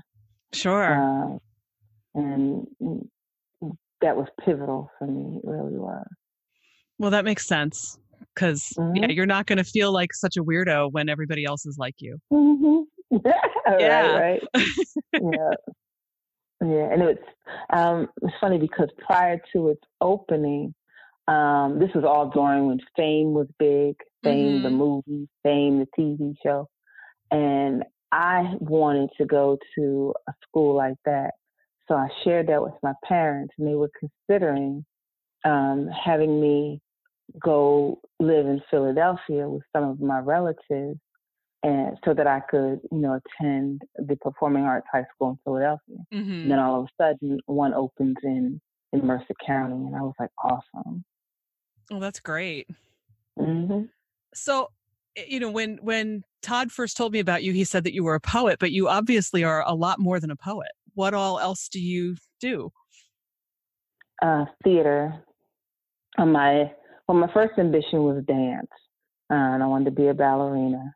Sure. 0.54 0.94
Uh, 0.94 1.38
and 2.16 2.68
that 4.02 4.16
was 4.16 4.28
pivotal 4.44 4.90
for 5.00 5.08
me. 5.08 5.40
It 5.44 5.48
really 5.48 5.78
was. 5.78 6.06
Well, 7.00 7.12
that 7.12 7.26
makes 7.26 7.48
sense 7.48 7.98
because 8.34 8.74
mm-hmm. 8.78 8.96
yeah, 8.96 9.08
you're 9.10 9.26
not 9.26 9.46
going 9.46 9.58
to 9.58 9.64
feel 9.64 9.94
like 9.94 10.14
such 10.14 10.38
a 10.38 10.44
weirdo 10.44 10.92
when 10.92 11.10
everybody 11.10 11.46
else 11.46 11.66
is 11.66 11.78
like 11.78 11.96
you. 12.00 12.18
Mm-hmm. 12.32 12.82
yeah, 13.80 14.18
right. 14.18 14.42
right. 14.56 14.72
yeah, 15.14 15.52
yeah, 16.62 16.92
and 16.92 17.02
it's 17.04 17.24
um, 17.72 18.08
it's 18.22 18.34
funny 18.42 18.58
because 18.58 18.90
prior 19.06 19.40
to 19.54 19.70
its 19.70 19.82
opening, 20.02 20.74
um, 21.28 21.80
this 21.80 21.90
was 21.94 22.04
all 22.04 22.30
during 22.30 22.68
when 22.68 22.80
Fame 22.96 23.34
was 23.34 23.48
big, 23.60 23.96
Fame 24.24 24.56
mm-hmm. 24.56 24.64
the 24.64 24.70
movie, 24.70 25.30
Fame 25.44 25.80
the 25.80 25.88
TV 25.98 26.36
show, 26.44 26.68
and 27.32 27.84
I 28.12 28.54
wanted 28.60 29.10
to 29.18 29.26
go 29.26 29.58
to 29.76 30.14
a 30.28 30.34
school 30.48 30.76
like 30.76 30.98
that. 31.06 31.32
So 31.88 31.96
I 31.96 32.08
shared 32.24 32.48
that 32.48 32.62
with 32.62 32.74
my 32.84 32.94
parents, 33.08 33.54
and 33.58 33.68
they 33.68 33.76
were 33.76 33.92
considering 34.00 34.86
um, 35.46 35.88
having 35.88 36.42
me 36.42 36.82
go 37.42 38.00
live 38.20 38.46
in 38.46 38.62
Philadelphia 38.70 39.48
with 39.48 39.64
some 39.76 39.84
of 39.84 40.00
my 40.00 40.20
relatives, 40.20 41.00
and 41.67 41.97
so 42.05 42.13
that 42.13 42.27
I 42.27 42.39
could, 42.39 42.79
you 42.91 43.00
know, 43.00 43.19
attend 43.19 43.81
the 43.97 44.15
Performing 44.15 44.63
Arts 44.63 44.88
High 44.89 45.05
School 45.13 45.31
in 45.31 45.39
Philadelphia. 45.43 45.97
Mm-hmm. 46.13 46.31
And 46.31 46.51
then 46.51 46.59
all 46.59 46.79
of 46.79 46.86
a 46.86 47.03
sudden, 47.03 47.39
one 47.45 47.74
opens 47.74 48.15
in 48.24 48.62
in 48.93 49.05
Mercer 49.05 49.33
County, 49.45 49.75
and 49.75 49.93
I 49.93 50.01
was 50.01 50.13
like, 50.17 50.29
awesome. 50.41 51.03
Oh, 51.91 52.00
that's 52.00 52.21
great. 52.21 52.69
Mm-hmm. 53.38 53.83
So, 54.33 54.69
eh, 55.17 55.25
you 55.27 55.41
know, 55.41 55.51
when 55.51 55.77
when 55.81 56.24
Todd 56.41 56.71
first 56.71 56.95
told 56.95 57.12
me 57.12 57.19
about 57.19 57.43
you, 57.43 57.51
he 57.51 57.65
said 57.65 57.83
that 57.83 57.93
you 57.93 58.05
were 58.05 58.15
a 58.15 58.21
poet, 58.21 58.59
but 58.59 58.71
you 58.71 58.88
obviously 58.88 59.43
are 59.43 59.62
a 59.67 59.74
lot 59.74 60.00
more 60.00 60.21
than 60.21 60.31
a 60.31 60.38
poet. 60.38 60.71
What 60.93 61.13
all 61.13 61.38
else 61.38 61.67
do 61.67 61.81
you 61.81 62.15
do? 62.39 62.71
Uh, 64.21 64.45
theater. 64.63 65.21
Uh, 66.17 66.25
my 66.25 66.71
well, 67.09 67.17
my 67.17 67.31
first 67.33 67.59
ambition 67.59 68.03
was 68.03 68.24
dance, 68.25 68.71
uh, 69.29 69.36
and 69.36 69.62
I 69.62 69.67
wanted 69.67 69.86
to 69.86 69.91
be 69.91 70.07
a 70.07 70.13
ballerina. 70.13 70.93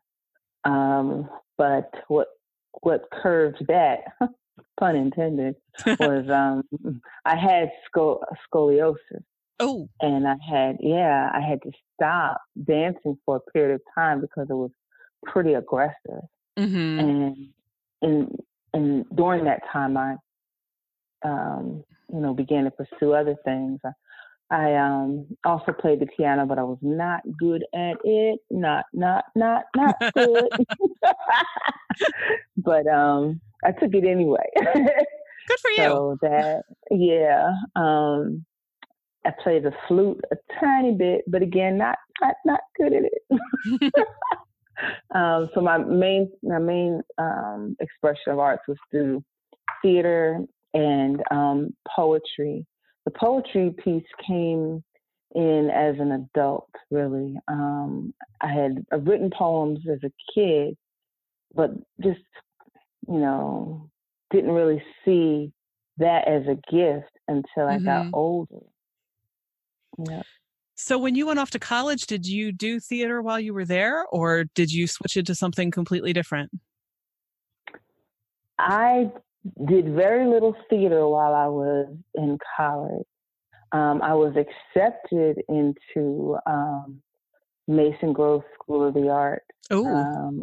Um, 0.64 1.28
but 1.58 1.90
what 2.08 2.28
what 2.80 3.02
curved 3.12 3.64
that, 3.68 4.00
pun 4.80 4.96
intended, 4.96 5.56
was 5.86 6.28
um, 6.30 7.00
I 7.24 7.36
had 7.36 7.70
scoliosis. 7.94 9.22
Oh. 9.60 9.88
And 10.00 10.26
I 10.26 10.34
had, 10.48 10.78
yeah, 10.80 11.30
I 11.32 11.40
had 11.40 11.62
to 11.62 11.70
stop 11.94 12.40
dancing 12.64 13.16
for 13.24 13.36
a 13.36 13.50
period 13.52 13.76
of 13.76 13.80
time 13.94 14.20
because 14.20 14.48
it 14.50 14.54
was 14.54 14.72
pretty 15.24 15.54
aggressive. 15.54 16.24
Mm-hmm. 16.58 16.98
And 16.98 17.48
and 18.02 18.36
and 18.74 19.04
during 19.14 19.44
that 19.44 19.60
time, 19.72 19.96
I, 19.96 20.16
um, 21.24 21.84
you 22.12 22.20
know, 22.20 22.34
began 22.34 22.64
to 22.64 22.70
pursue 22.72 23.12
other 23.12 23.36
things. 23.44 23.78
I, 23.84 23.90
I 24.52 24.74
um, 24.74 25.26
also 25.44 25.72
played 25.72 26.00
the 26.00 26.06
piano, 26.06 26.44
but 26.44 26.58
I 26.58 26.62
was 26.62 26.76
not 26.82 27.22
good 27.38 27.64
at 27.74 27.96
it. 28.04 28.38
Not, 28.50 28.84
not, 28.92 29.24
not, 29.34 29.64
not 29.74 29.96
good. 30.14 30.48
but 32.58 32.86
um, 32.86 33.40
I 33.64 33.72
took 33.72 33.94
it 33.94 34.04
anyway. 34.04 34.44
good 34.54 35.58
for 35.62 35.70
you. 35.76 35.84
So 35.84 36.18
that, 36.20 36.64
yeah. 36.90 37.50
Um, 37.76 38.44
I 39.24 39.30
play 39.42 39.58
the 39.58 39.72
flute 39.88 40.20
a 40.32 40.36
tiny 40.60 40.94
bit, 40.94 41.22
but 41.28 41.42
again, 41.42 41.78
not 41.78 41.96
not 42.20 42.34
not 42.44 42.60
good 42.76 42.92
at 42.92 43.02
it. 43.04 43.94
um, 45.14 45.48
so 45.54 45.60
my 45.60 45.78
main 45.78 46.30
my 46.42 46.58
main 46.58 47.00
um, 47.18 47.76
expression 47.80 48.32
of 48.32 48.38
arts 48.38 48.64
was 48.66 48.76
through 48.90 49.24
theater 49.80 50.40
and 50.74 51.22
um, 51.30 51.70
poetry. 51.94 52.66
The 53.04 53.10
poetry 53.10 53.74
piece 53.82 54.06
came 54.26 54.82
in 55.34 55.70
as 55.70 55.96
an 55.98 56.12
adult, 56.12 56.70
really. 56.90 57.36
Um, 57.48 58.14
I 58.40 58.48
had 58.48 58.84
uh, 58.92 58.98
written 58.98 59.30
poems 59.36 59.80
as 59.90 59.98
a 60.04 60.12
kid, 60.34 60.76
but 61.54 61.70
just 62.02 62.20
you 63.08 63.18
know 63.18 63.90
didn't 64.30 64.52
really 64.52 64.82
see 65.04 65.52
that 65.98 66.26
as 66.26 66.42
a 66.46 66.54
gift 66.70 67.10
until 67.28 67.68
I 67.68 67.76
mm-hmm. 67.76 67.84
got 67.84 68.06
older. 68.12 68.60
Yeah. 69.98 70.22
So 70.74 70.98
when 70.98 71.14
you 71.14 71.26
went 71.26 71.38
off 71.38 71.50
to 71.50 71.58
college, 71.58 72.06
did 72.06 72.26
you 72.26 72.50
do 72.50 72.80
theater 72.80 73.22
while 73.22 73.38
you 73.38 73.54
were 73.54 73.64
there 73.64 74.04
or 74.06 74.44
did 74.54 74.72
you 74.72 74.86
switch 74.86 75.16
into 75.16 75.34
something 75.34 75.70
completely 75.70 76.12
different? 76.12 76.50
I 78.58 79.10
did 79.66 79.94
very 79.94 80.26
little 80.26 80.56
theater 80.70 81.06
while 81.08 81.34
I 81.34 81.46
was 81.46 81.94
in 82.14 82.38
college. 82.56 83.06
Um, 83.72 84.02
I 84.02 84.14
was 84.14 84.34
accepted 84.36 85.42
into 85.48 86.36
um, 86.46 87.00
Mason 87.66 88.12
Gross 88.12 88.44
School 88.54 88.86
of 88.86 88.94
the 88.94 89.08
Arts, 89.08 89.46
um, 89.70 90.42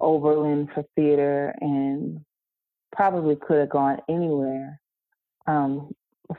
Oberlin 0.00 0.68
for 0.72 0.84
theater, 0.94 1.54
and 1.60 2.20
probably 2.92 3.36
could 3.36 3.58
have 3.58 3.70
gone 3.70 3.98
anywhere. 4.08 4.80
Um, 5.46 5.90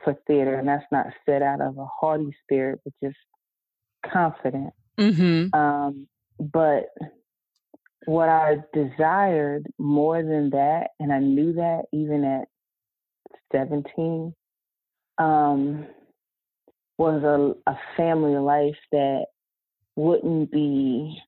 for 0.04 0.18
theater, 0.28 0.56
and 0.56 0.68
that's 0.68 0.86
not 0.92 1.08
set 1.26 1.42
out 1.42 1.62
of 1.62 1.78
a 1.78 1.86
haughty 1.86 2.36
spirit, 2.44 2.80
but 2.84 2.94
just 3.04 3.18
confident. 4.06 4.74
Mm-hmm. 5.00 5.58
Um, 5.58 6.08
but 6.40 6.90
what 8.08 8.30
I 8.30 8.56
desired 8.74 9.68
more 9.78 10.24
than 10.24 10.52
that, 10.52 10.92
and 10.98 11.12
I 11.12 11.20
knew 11.20 11.52
that 11.54 11.84
even 11.92 12.24
at 12.24 12.48
17, 13.52 14.34
um, 15.18 15.86
was 16.98 17.22
a, 17.24 17.70
a 17.70 17.78
family 17.98 18.38
life 18.38 18.78
that 18.94 19.26
wouldn't 19.98 20.50
be 20.52 21.22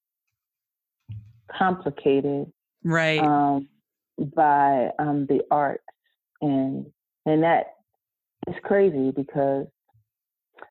complicated 1.51 2.49
right. 2.85 3.19
um, 3.19 3.67
by 4.33 4.91
um, 4.99 5.25
the 5.27 5.41
arts. 5.51 5.83
And 6.41 6.85
and 7.25 7.43
that 7.43 7.73
is 8.47 8.55
crazy 8.63 9.11
because 9.11 9.67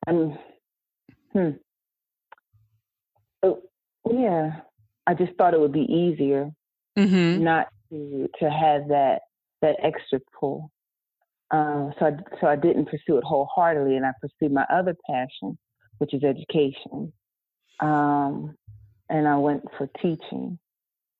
I'm 0.07 0.39
hmm. 1.33 1.49
Oh, 3.43 3.61
yeah 4.09 4.61
I 5.09 5.13
just 5.13 5.35
thought 5.37 5.53
it 5.53 5.59
would 5.59 5.73
be 5.73 5.91
easier 5.91 6.51
mm-hmm. 6.97 7.43
not 7.43 7.67
to 7.89 8.29
to 8.39 8.49
have 8.49 8.87
that 8.89 9.21
that 9.61 9.75
extra 9.83 10.19
pull 10.39 10.71
um, 11.51 11.93
so 11.99 12.05
I, 12.05 12.11
so 12.39 12.47
I 12.47 12.55
didn't 12.55 12.85
pursue 12.85 13.17
it 13.17 13.23
wholeheartedly 13.23 13.95
and 13.95 14.05
I 14.05 14.11
pursued 14.21 14.53
my 14.53 14.65
other 14.71 14.95
passion 15.09 15.57
which 15.97 16.13
is 16.13 16.23
education 16.23 17.11
um, 17.79 18.55
and 19.09 19.27
I 19.27 19.37
went 19.37 19.63
for 19.77 19.89
teaching 20.01 20.59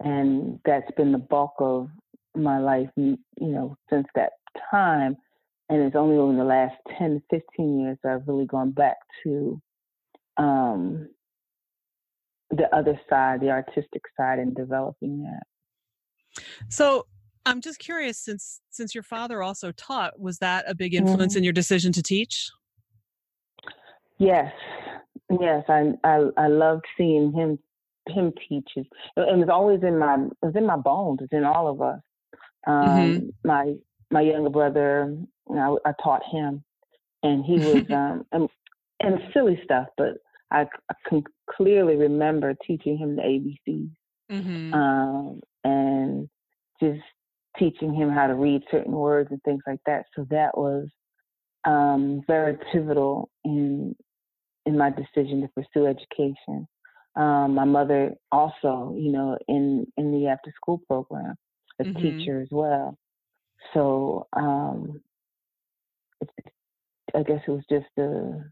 and 0.02 0.60
that's 0.66 0.90
been 0.96 1.12
the 1.12 1.18
bulk 1.18 1.54
of 1.60 1.90
my 2.36 2.60
life, 2.60 2.90
you 2.96 3.18
know, 3.38 3.76
since 3.90 4.08
that 4.16 4.34
time. 4.72 5.18
And 5.70 5.82
it's 5.84 5.96
only 5.96 6.18
over 6.18 6.36
the 6.36 6.44
last 6.44 6.76
10 6.98 7.22
to 7.32 7.42
15 7.42 7.80
years 7.82 7.98
that 8.04 8.14
I've 8.14 8.28
really 8.28 8.46
gone 8.46 8.72
back 8.72 8.98
to 9.24 9.62
um, 10.38 11.10
the 12.52 12.74
other 12.76 13.00
side, 13.10 13.42
the 13.42 13.50
artistic 13.50 14.02
side, 14.18 14.40
and 14.40 14.56
developing 14.56 15.24
that. 15.24 16.44
So 16.70 17.06
I'm 17.46 17.62
just 17.62 17.80
curious, 17.80 18.20
since 18.20 18.62
since 18.70 18.94
your 18.94 19.04
father 19.04 19.42
also 19.42 19.72
taught, 19.72 20.20
was 20.20 20.40
that 20.40 20.66
a 20.68 20.76
big 20.76 20.94
influence 20.94 21.34
mm-hmm. 21.34 21.40
in 21.40 21.44
your 21.44 21.54
decision 21.54 21.92
to 21.94 22.04
teach? 22.04 22.50
Yes, 24.18 24.52
yes. 25.40 25.64
I 25.68 25.94
I, 26.04 26.30
I 26.38 26.48
loved 26.48 26.86
seeing 26.98 27.32
him 27.34 27.60
him 28.08 28.34
teaches. 28.48 28.86
It 29.18 29.38
was 29.38 29.50
always 29.52 29.82
in 29.84 29.98
my 29.98 30.16
it 30.16 30.46
was 30.46 30.56
in 30.56 30.66
my 30.66 30.78
bones. 30.78 31.20
It's 31.22 31.34
in 31.34 31.44
all 31.44 31.68
of 31.68 31.82
us. 31.82 32.00
Um, 32.68 32.86
mm-hmm. 32.86 33.48
My 33.48 33.74
my 34.12 34.22
younger 34.22 34.50
brother, 34.50 35.16
you 35.50 35.56
know, 35.56 35.80
I, 35.86 35.90
I 35.90 35.94
taught 36.04 36.24
him, 36.32 36.64
and 37.24 37.46
he 37.46 37.60
was 37.60 37.90
um, 37.90 38.26
and, 38.32 38.50
and 39.00 39.20
silly 39.34 39.60
stuff, 39.64 39.88
but 39.98 40.18
I, 40.52 40.62
I 40.62 40.96
can 41.08 41.24
clearly 41.56 41.96
remember 41.96 42.56
teaching 42.66 42.98
him 42.98 43.16
the 43.16 43.22
ABCs 43.22 43.92
mm-hmm. 44.32 44.74
um, 44.74 45.42
and 45.64 46.30
just 46.82 47.02
teaching 47.58 47.94
him 47.94 48.10
how 48.10 48.28
to 48.28 48.36
read 48.36 48.62
certain 48.72 48.94
words 48.94 49.30
and 49.32 49.42
things 49.44 49.62
like 49.68 49.80
that. 49.86 50.06
So 50.16 50.26
that 50.30 50.58
was 50.58 50.88
um, 51.66 52.22
very 52.28 52.58
pivotal 52.72 53.30
in 53.44 53.96
in 54.66 54.78
my 54.78 54.90
decision 54.90 55.42
to 55.42 55.48
pursue 55.50 55.88
education. 55.88 56.68
Um, 57.16 57.56
my 57.56 57.66
mother 57.66 58.14
also, 58.32 58.96
you 58.98 59.12
know, 59.12 59.38
in 59.48 59.88
in 59.98 60.12
the 60.12 60.28
after 60.28 60.54
school 60.56 60.82
program, 60.88 61.36
a 61.80 61.84
mm-hmm. 61.84 62.00
teacher 62.00 62.42
as 62.42 62.50
well. 62.52 62.98
So 63.74 64.28
um, 64.34 65.02
it, 66.22 66.30
I 67.16 67.24
guess 67.24 67.42
it 67.48 67.52
was 67.52 67.64
just 67.70 67.88
a, 67.98 68.44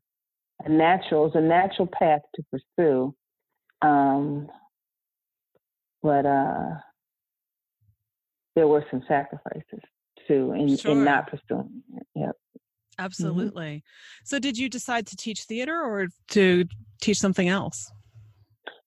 a 0.63 0.69
natural, 0.69 1.23
it 1.23 1.35
was 1.35 1.35
a 1.35 1.41
natural 1.41 1.87
path 1.87 2.21
to 2.35 2.43
pursue. 2.51 3.15
Um, 3.81 4.47
but 6.01 6.25
uh, 6.25 6.69
there 8.55 8.67
were 8.67 8.85
some 8.89 9.03
sacrifices 9.07 9.81
too 10.27 10.53
in, 10.53 10.77
sure. 10.77 10.91
in 10.91 11.03
not 11.03 11.29
pursuing 11.29 11.83
it. 11.95 12.07
Yep. 12.15 12.29
Mm-hmm. 12.29 13.03
Absolutely. 13.05 13.65
Mm-hmm. 13.65 14.25
So, 14.25 14.39
did 14.39 14.57
you 14.57 14.69
decide 14.69 15.05
to 15.07 15.15
teach 15.15 15.43
theater 15.43 15.79
or 15.79 16.07
to 16.29 16.65
teach 17.01 17.19
something 17.19 17.47
else? 17.47 17.91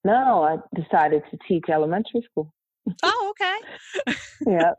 No, 0.05 0.43
I 0.43 0.57
decided 0.81 1.23
to 1.31 1.39
teach 1.47 1.65
elementary 1.69 2.27
school. 2.31 2.53
Oh, 3.03 3.33
okay. 3.33 4.15
yeah. 4.47 4.73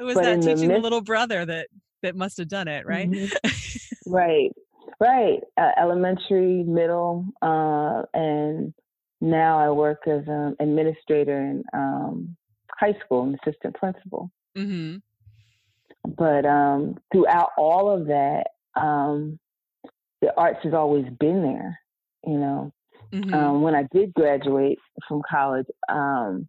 It 0.00 0.04
was 0.04 0.14
but 0.14 0.24
that 0.24 0.42
teaching 0.42 0.68
the, 0.68 0.74
the, 0.74 0.80
little 0.80 1.02
brother 1.02 1.44
that 1.44 1.68
that 2.02 2.16
must 2.16 2.38
have 2.38 2.48
done 2.48 2.68
it, 2.68 2.86
right? 2.86 3.10
Mm-hmm. 3.10 4.10
right, 4.12 4.52
right. 5.00 5.40
Uh, 5.56 5.70
elementary, 5.78 6.62
middle, 6.62 7.26
uh, 7.42 8.02
and 8.14 8.74
now 9.20 9.58
I 9.58 9.70
work 9.70 10.02
as 10.06 10.22
an 10.26 10.56
administrator 10.60 11.38
in 11.38 11.64
um, 11.72 12.36
high 12.70 12.94
school, 13.04 13.24
an 13.24 13.38
assistant 13.42 13.74
principal. 13.74 14.30
Mm-hmm. 14.56 14.96
But 16.16 16.46
um, 16.46 16.96
throughout 17.12 17.50
all 17.58 17.90
of 17.90 18.06
that, 18.06 18.44
um, 18.74 19.38
the 20.20 20.34
arts 20.36 20.60
has 20.62 20.74
always 20.74 21.06
been 21.18 21.42
there. 21.42 21.78
You 22.24 22.38
know, 22.38 22.72
Mm-hmm. 23.12 23.34
Um, 23.34 23.62
when 23.62 23.74
I 23.74 23.84
did 23.92 24.14
graduate 24.14 24.78
from 25.06 25.22
college, 25.28 25.66
um, 25.88 26.48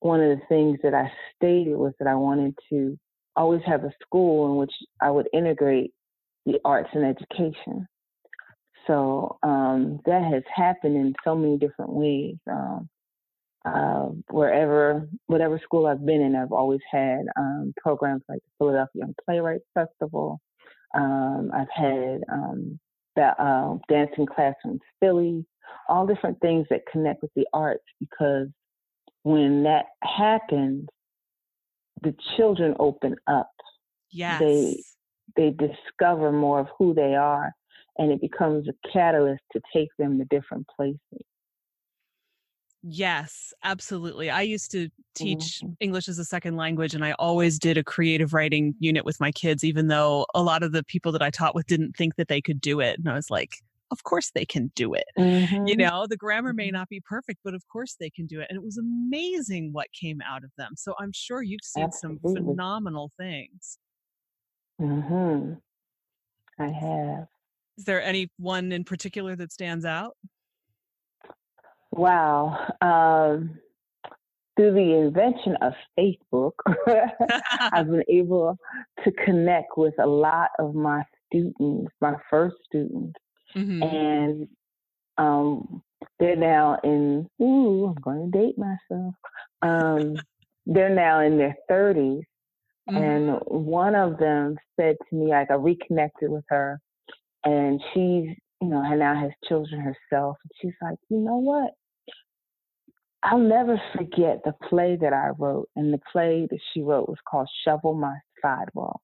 one 0.00 0.20
of 0.20 0.38
the 0.38 0.44
things 0.48 0.78
that 0.82 0.94
I 0.94 1.10
stated 1.36 1.76
was 1.76 1.92
that 1.98 2.08
I 2.08 2.14
wanted 2.14 2.54
to 2.70 2.98
always 3.36 3.62
have 3.66 3.84
a 3.84 3.92
school 4.02 4.50
in 4.50 4.56
which 4.56 4.72
I 5.00 5.10
would 5.10 5.28
integrate 5.32 5.92
the 6.46 6.58
arts 6.64 6.90
and 6.92 7.04
education. 7.04 7.86
So 8.86 9.38
um, 9.42 10.00
that 10.06 10.22
has 10.22 10.42
happened 10.54 10.96
in 10.96 11.14
so 11.24 11.34
many 11.34 11.56
different 11.56 11.92
ways. 11.92 12.36
Um, 12.50 12.88
uh, 13.64 14.08
wherever, 14.30 15.08
whatever 15.26 15.58
school 15.64 15.86
I've 15.86 16.04
been 16.04 16.20
in, 16.20 16.36
I've 16.36 16.52
always 16.52 16.82
had 16.90 17.20
um, 17.38 17.72
programs 17.78 18.22
like 18.28 18.40
the 18.40 18.50
Philadelphia 18.58 19.04
Playwrights 19.24 19.64
Festival. 19.72 20.38
Um, 20.94 21.50
I've 21.54 21.70
had 21.74 22.24
um, 22.30 22.78
that 23.16 23.40
uh, 23.40 23.76
dancing 23.88 24.26
classrooms 24.26 24.80
Philly 25.00 25.46
all 25.88 26.06
different 26.06 26.40
things 26.40 26.66
that 26.70 26.86
connect 26.90 27.22
with 27.22 27.32
the 27.34 27.46
arts 27.52 27.84
because 28.00 28.48
when 29.22 29.64
that 29.64 29.86
happens, 30.02 30.88
the 32.02 32.14
children 32.36 32.74
open 32.78 33.16
up. 33.26 33.50
Yes. 34.10 34.38
They 34.40 34.82
they 35.36 35.50
discover 35.50 36.32
more 36.32 36.60
of 36.60 36.68
who 36.78 36.94
they 36.94 37.14
are 37.14 37.52
and 37.98 38.10
it 38.10 38.20
becomes 38.20 38.68
a 38.68 38.88
catalyst 38.92 39.42
to 39.52 39.60
take 39.72 39.88
them 39.98 40.18
to 40.18 40.24
different 40.24 40.66
places. 40.74 40.98
Yes, 42.86 43.54
absolutely. 43.62 44.28
I 44.28 44.42
used 44.42 44.70
to 44.72 44.90
teach 45.14 45.60
mm-hmm. 45.62 45.72
English 45.80 46.06
as 46.06 46.18
a 46.18 46.24
second 46.24 46.56
language, 46.56 46.94
and 46.94 47.02
I 47.02 47.12
always 47.12 47.58
did 47.58 47.78
a 47.78 47.84
creative 47.84 48.34
writing 48.34 48.74
unit 48.78 49.06
with 49.06 49.18
my 49.20 49.32
kids, 49.32 49.64
even 49.64 49.88
though 49.88 50.26
a 50.34 50.42
lot 50.42 50.62
of 50.62 50.72
the 50.72 50.84
people 50.84 51.10
that 51.12 51.22
I 51.22 51.30
taught 51.30 51.54
with 51.54 51.66
didn't 51.66 51.96
think 51.96 52.16
that 52.16 52.28
they 52.28 52.42
could 52.42 52.60
do 52.60 52.80
it. 52.80 52.98
And 52.98 53.08
I 53.08 53.14
was 53.14 53.30
like, 53.30 53.56
of 53.90 54.02
course 54.02 54.32
they 54.34 54.44
can 54.44 54.70
do 54.74 54.92
it. 54.92 55.06
Mm-hmm. 55.18 55.66
You 55.66 55.76
know, 55.76 56.06
the 56.06 56.16
grammar 56.18 56.52
may 56.52 56.66
mm-hmm. 56.66 56.74
not 56.74 56.88
be 56.90 57.00
perfect, 57.00 57.40
but 57.42 57.54
of 57.54 57.62
course 57.68 57.96
they 57.98 58.10
can 58.10 58.26
do 58.26 58.40
it. 58.40 58.48
And 58.50 58.56
it 58.58 58.62
was 58.62 58.76
amazing 58.76 59.70
what 59.72 59.86
came 59.98 60.20
out 60.20 60.44
of 60.44 60.50
them. 60.58 60.72
So 60.76 60.94
I'm 60.98 61.12
sure 61.12 61.42
you've 61.42 61.64
seen 61.64 61.84
Absolutely. 61.84 62.34
some 62.34 62.44
phenomenal 62.44 63.12
things. 63.16 63.78
Mhm. 64.80 65.60
I 66.58 66.68
have. 66.68 67.26
Is 67.78 67.84
there 67.84 68.02
any 68.02 68.30
one 68.38 68.72
in 68.72 68.84
particular 68.84 69.34
that 69.36 69.52
stands 69.52 69.84
out? 69.84 70.16
Wow. 71.90 72.72
Um, 72.80 73.58
through 74.56 74.74
the 74.74 74.94
invention 74.94 75.56
of 75.60 75.72
Facebook, 75.98 76.52
I've 77.72 77.88
been 77.88 78.04
able 78.08 78.56
to 79.02 79.12
connect 79.12 79.76
with 79.76 79.94
a 79.98 80.06
lot 80.06 80.50
of 80.60 80.74
my 80.74 81.02
students, 81.28 81.92
my 82.00 82.14
first 82.30 82.56
students, 82.64 83.18
Mm-hmm. 83.56 83.82
And 83.82 84.48
um, 85.16 85.82
they're 86.18 86.36
now 86.36 86.78
in, 86.82 87.28
ooh, 87.40 87.86
I'm 87.86 88.02
going 88.02 88.30
to 88.30 88.38
date 88.38 88.56
myself. 88.58 89.14
Um, 89.62 90.16
they're 90.66 90.94
now 90.94 91.20
in 91.20 91.38
their 91.38 91.56
30s. 91.70 92.22
Mm-hmm. 92.90 92.96
And 92.96 93.40
one 93.46 93.94
of 93.94 94.18
them 94.18 94.56
said 94.78 94.96
to 95.08 95.16
me, 95.16 95.30
like, 95.30 95.50
I 95.50 95.54
reconnected 95.54 96.30
with 96.30 96.44
her, 96.48 96.80
and 97.44 97.80
she's, 97.92 98.36
you 98.60 98.68
know, 98.68 98.82
and 98.84 98.98
now 98.98 99.18
has 99.18 99.30
children 99.48 99.80
herself. 99.80 100.36
And 100.44 100.50
she's 100.60 100.76
like, 100.82 100.98
you 101.08 101.18
know 101.18 101.36
what? 101.36 101.70
I'll 103.22 103.38
never 103.38 103.80
forget 103.96 104.40
the 104.44 104.52
play 104.68 104.98
that 105.00 105.14
I 105.14 105.30
wrote. 105.38 105.68
And 105.76 105.92
the 105.92 106.00
play 106.12 106.46
that 106.50 106.58
she 106.72 106.82
wrote 106.82 107.08
was 107.08 107.18
called 107.28 107.48
Shovel 107.64 107.94
My 107.94 108.16
Sidewalk. 108.42 109.00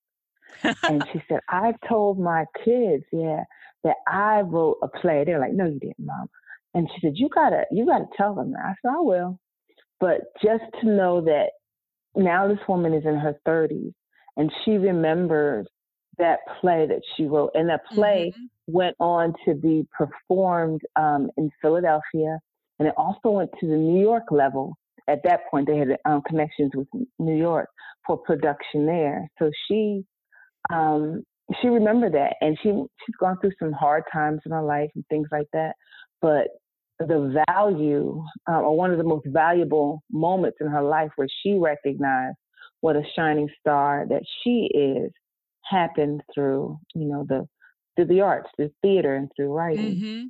and 0.82 1.02
she 1.12 1.22
said, 1.28 1.40
I 1.48 1.72
told 1.88 2.18
my 2.18 2.44
kids, 2.64 3.04
yeah, 3.12 3.44
that 3.84 3.96
I 4.06 4.42
wrote 4.42 4.76
a 4.82 4.88
play. 4.88 5.24
They're 5.24 5.40
like, 5.40 5.54
no, 5.54 5.64
you 5.64 5.78
didn't, 5.78 6.00
mom. 6.00 6.28
And 6.74 6.88
she 6.94 7.00
said, 7.00 7.14
you 7.16 7.30
gotta, 7.34 7.64
you 7.70 7.86
gotta 7.86 8.06
tell 8.16 8.34
them 8.34 8.52
that. 8.52 8.64
I 8.64 8.74
said, 8.82 8.92
I 8.94 9.00
will. 9.00 9.38
But 9.98 10.20
just 10.42 10.64
to 10.80 10.86
know 10.86 11.22
that 11.22 11.50
now 12.16 12.48
this 12.48 12.58
woman 12.68 12.94
is 12.94 13.04
in 13.04 13.16
her 13.16 13.36
30s 13.46 13.92
and 14.36 14.50
she 14.64 14.72
remembers 14.72 15.66
that 16.18 16.40
play 16.60 16.86
that 16.86 17.00
she 17.16 17.24
wrote. 17.24 17.50
And 17.54 17.68
that 17.70 17.80
play 17.92 18.32
mm-hmm. 18.34 18.72
went 18.72 18.96
on 19.00 19.34
to 19.46 19.54
be 19.54 19.86
performed 19.96 20.82
um, 20.96 21.30
in 21.36 21.50
Philadelphia 21.62 22.38
and 22.78 22.88
it 22.88 22.94
also 22.96 23.30
went 23.30 23.50
to 23.60 23.66
the 23.66 23.76
New 23.76 24.00
York 24.00 24.24
level 24.30 24.76
at 25.10 25.22
that 25.24 25.40
point 25.50 25.66
they 25.66 25.76
had 25.76 25.96
um, 26.04 26.22
connections 26.26 26.70
with 26.74 26.86
New 27.18 27.36
York 27.36 27.68
for 28.06 28.16
production 28.16 28.86
there. 28.86 29.28
So 29.38 29.50
she 29.66 30.04
um, 30.72 31.24
she 31.60 31.68
remembered 31.68 32.14
that, 32.14 32.36
and 32.40 32.56
she 32.62 32.68
she's 32.68 33.16
gone 33.18 33.38
through 33.40 33.52
some 33.58 33.72
hard 33.72 34.04
times 34.12 34.40
in 34.46 34.52
her 34.52 34.62
life 34.62 34.90
and 34.94 35.04
things 35.08 35.28
like 35.32 35.48
that. 35.52 35.74
But 36.22 36.48
the 37.06 37.42
value, 37.48 38.22
uh, 38.48 38.60
or 38.60 38.76
one 38.76 38.90
of 38.90 38.98
the 38.98 39.04
most 39.04 39.26
valuable 39.26 40.02
moments 40.10 40.58
in 40.60 40.66
her 40.66 40.82
life, 40.82 41.10
where 41.16 41.28
she 41.42 41.54
recognized 41.54 42.36
what 42.80 42.96
a 42.96 43.02
shining 43.16 43.48
star 43.60 44.06
that 44.08 44.22
she 44.42 44.70
is, 44.74 45.10
happened 45.64 46.20
through 46.34 46.78
you 46.94 47.06
know 47.06 47.24
the 47.28 47.46
through 47.96 48.06
the 48.06 48.20
arts, 48.20 48.48
through 48.56 48.70
theater, 48.82 49.14
and 49.14 49.30
through 49.36 49.52
writing. 49.52 49.96
Mm-hmm. 49.96 50.22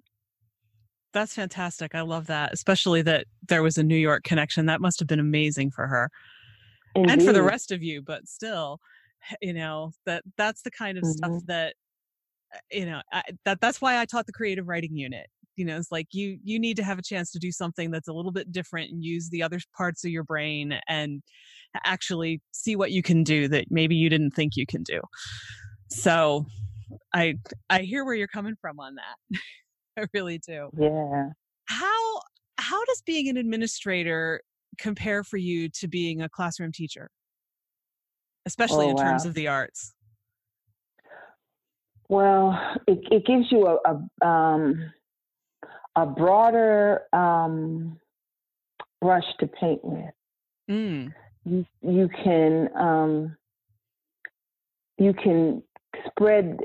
That's 1.13 1.35
fantastic. 1.35 1.95
I 1.95 2.03
love 2.03 2.27
that, 2.29 2.53
especially 2.53 3.03
that 3.03 3.27
there 3.49 3.63
was 3.63 3.79
a 3.79 3.83
New 3.83 3.97
York 3.97 4.23
connection. 4.23 4.67
That 4.67 4.81
must 4.81 5.01
have 5.01 5.09
been 5.09 5.21
amazing 5.21 5.73
for 5.73 5.87
her 5.89 6.09
Indeed. 6.95 7.13
and 7.13 7.23
for 7.23 7.33
the 7.33 7.43
rest 7.43 7.73
of 7.73 7.83
you. 7.83 8.03
But 8.03 8.29
still, 8.29 8.79
you 9.41 9.53
know 9.53 9.93
that 10.07 10.23
that's 10.37 10.63
the 10.63 10.71
kind 10.71 10.99
of 10.99 11.05
mm-hmm. 11.05 11.13
stuff 11.13 11.43
that 11.47 11.75
uh, 12.55 12.59
you 12.71 12.87
know 12.87 13.01
I, 13.13 13.23
that 13.45 13.61
that's 13.61 13.81
why 13.81 13.99
I 13.99 14.05
taught 14.05 14.27
the 14.27 14.33
creative 14.33 14.69
writing 14.69 14.97
unit. 14.97 15.27
You 15.57 15.65
know, 15.65 15.77
it's 15.77 15.93
like 15.93 16.09
you 16.13 16.39
you 16.43 16.59
need 16.59 16.77
to 16.77 16.83
have 16.83 16.99
a 16.99 17.03
chance 17.03 17.31
to 17.33 17.39
do 17.39 17.53
something 17.53 17.91
that's 17.91 18.09
a 18.09 18.13
little 18.13 18.33
bit 18.33 18.53
different 18.53 18.91
and 18.91 19.05
use 19.05 19.29
the 19.29 19.43
other 19.43 19.59
parts 19.77 20.05
of 20.05 20.11
your 20.11 20.25
brain 20.25 20.79
and 20.89 21.23
actually 21.85 22.41
see 22.53 22.77
what 22.77 22.91
you 22.91 23.03
can 23.03 23.23
do 23.23 23.49
that 23.49 23.67
maybe 23.71 23.95
you 23.95 24.09
didn't 24.09 24.33
think 24.33 24.57
you 24.57 24.67
can 24.67 24.83
do. 24.83 25.01
So 25.91 26.47
I 27.15 27.35
I 27.69 27.81
hear 27.81 28.05
where 28.05 28.15
you're 28.15 28.29
coming 28.29 28.55
from 28.61 28.81
on 28.81 28.97
that. 28.97 29.41
I 29.99 30.07
really 30.15 30.39
do. 30.39 30.71
Yeah. 30.79 31.29
How 31.67 32.21
how 32.59 32.85
does 32.85 33.03
being 33.05 33.29
an 33.29 33.37
administrator 33.37 34.41
compare 34.79 35.25
for 35.25 35.37
you 35.37 35.69
to 35.81 35.89
being 35.89 36.23
a 36.23 36.29
classroom 36.29 36.73
teacher? 36.73 37.11
Especially 38.47 38.87
oh, 38.87 38.91
in 38.91 38.97
wow. 38.97 39.03
terms 39.03 39.27
of 39.27 39.35
the 39.35 39.49
arts. 39.49 39.95
Well, 42.09 42.59
it, 42.89 42.99
it 43.13 43.25
gives 43.25 43.53
you 43.53 43.69
a, 43.69 43.79
a, 43.89 44.27
um, 44.27 44.93
a 46.01 46.07
broader 46.07 47.03
um, 47.13 47.99
brush 49.03 49.25
to 49.39 49.47
paint 49.47 49.85
with. 49.85 50.15
Mm. 50.71 51.13
You, 51.45 51.67
you 51.83 52.09
can 52.25 52.69
um, 52.75 53.37
you 54.99 55.13
can 55.13 55.63
spread 56.07 56.61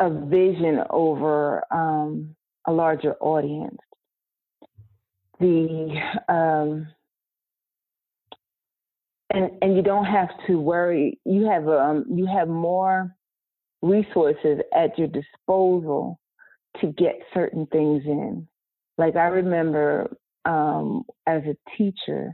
a 0.00 0.10
vision 0.10 0.80
over 0.90 1.62
um, 1.72 2.34
a 2.66 2.72
larger 2.72 3.14
audience. 3.20 3.78
The 5.40 6.00
um, 6.28 6.88
and 9.30 9.50
and 9.62 9.76
you 9.76 9.82
don't 9.82 10.04
have 10.04 10.28
to 10.46 10.60
worry. 10.60 11.18
You 11.24 11.46
have 11.46 11.68
um, 11.68 12.04
you 12.10 12.26
have 12.26 12.48
more 12.48 13.14
resources 13.82 14.60
at 14.74 14.98
your 14.98 15.08
disposal 15.08 16.18
to 16.80 16.88
get 16.88 17.18
certain 17.32 17.66
things 17.66 18.02
in. 18.04 18.46
Like 18.98 19.16
I 19.16 19.26
remember 19.26 20.16
um, 20.44 21.04
as 21.26 21.42
a 21.44 21.56
teacher 21.76 22.32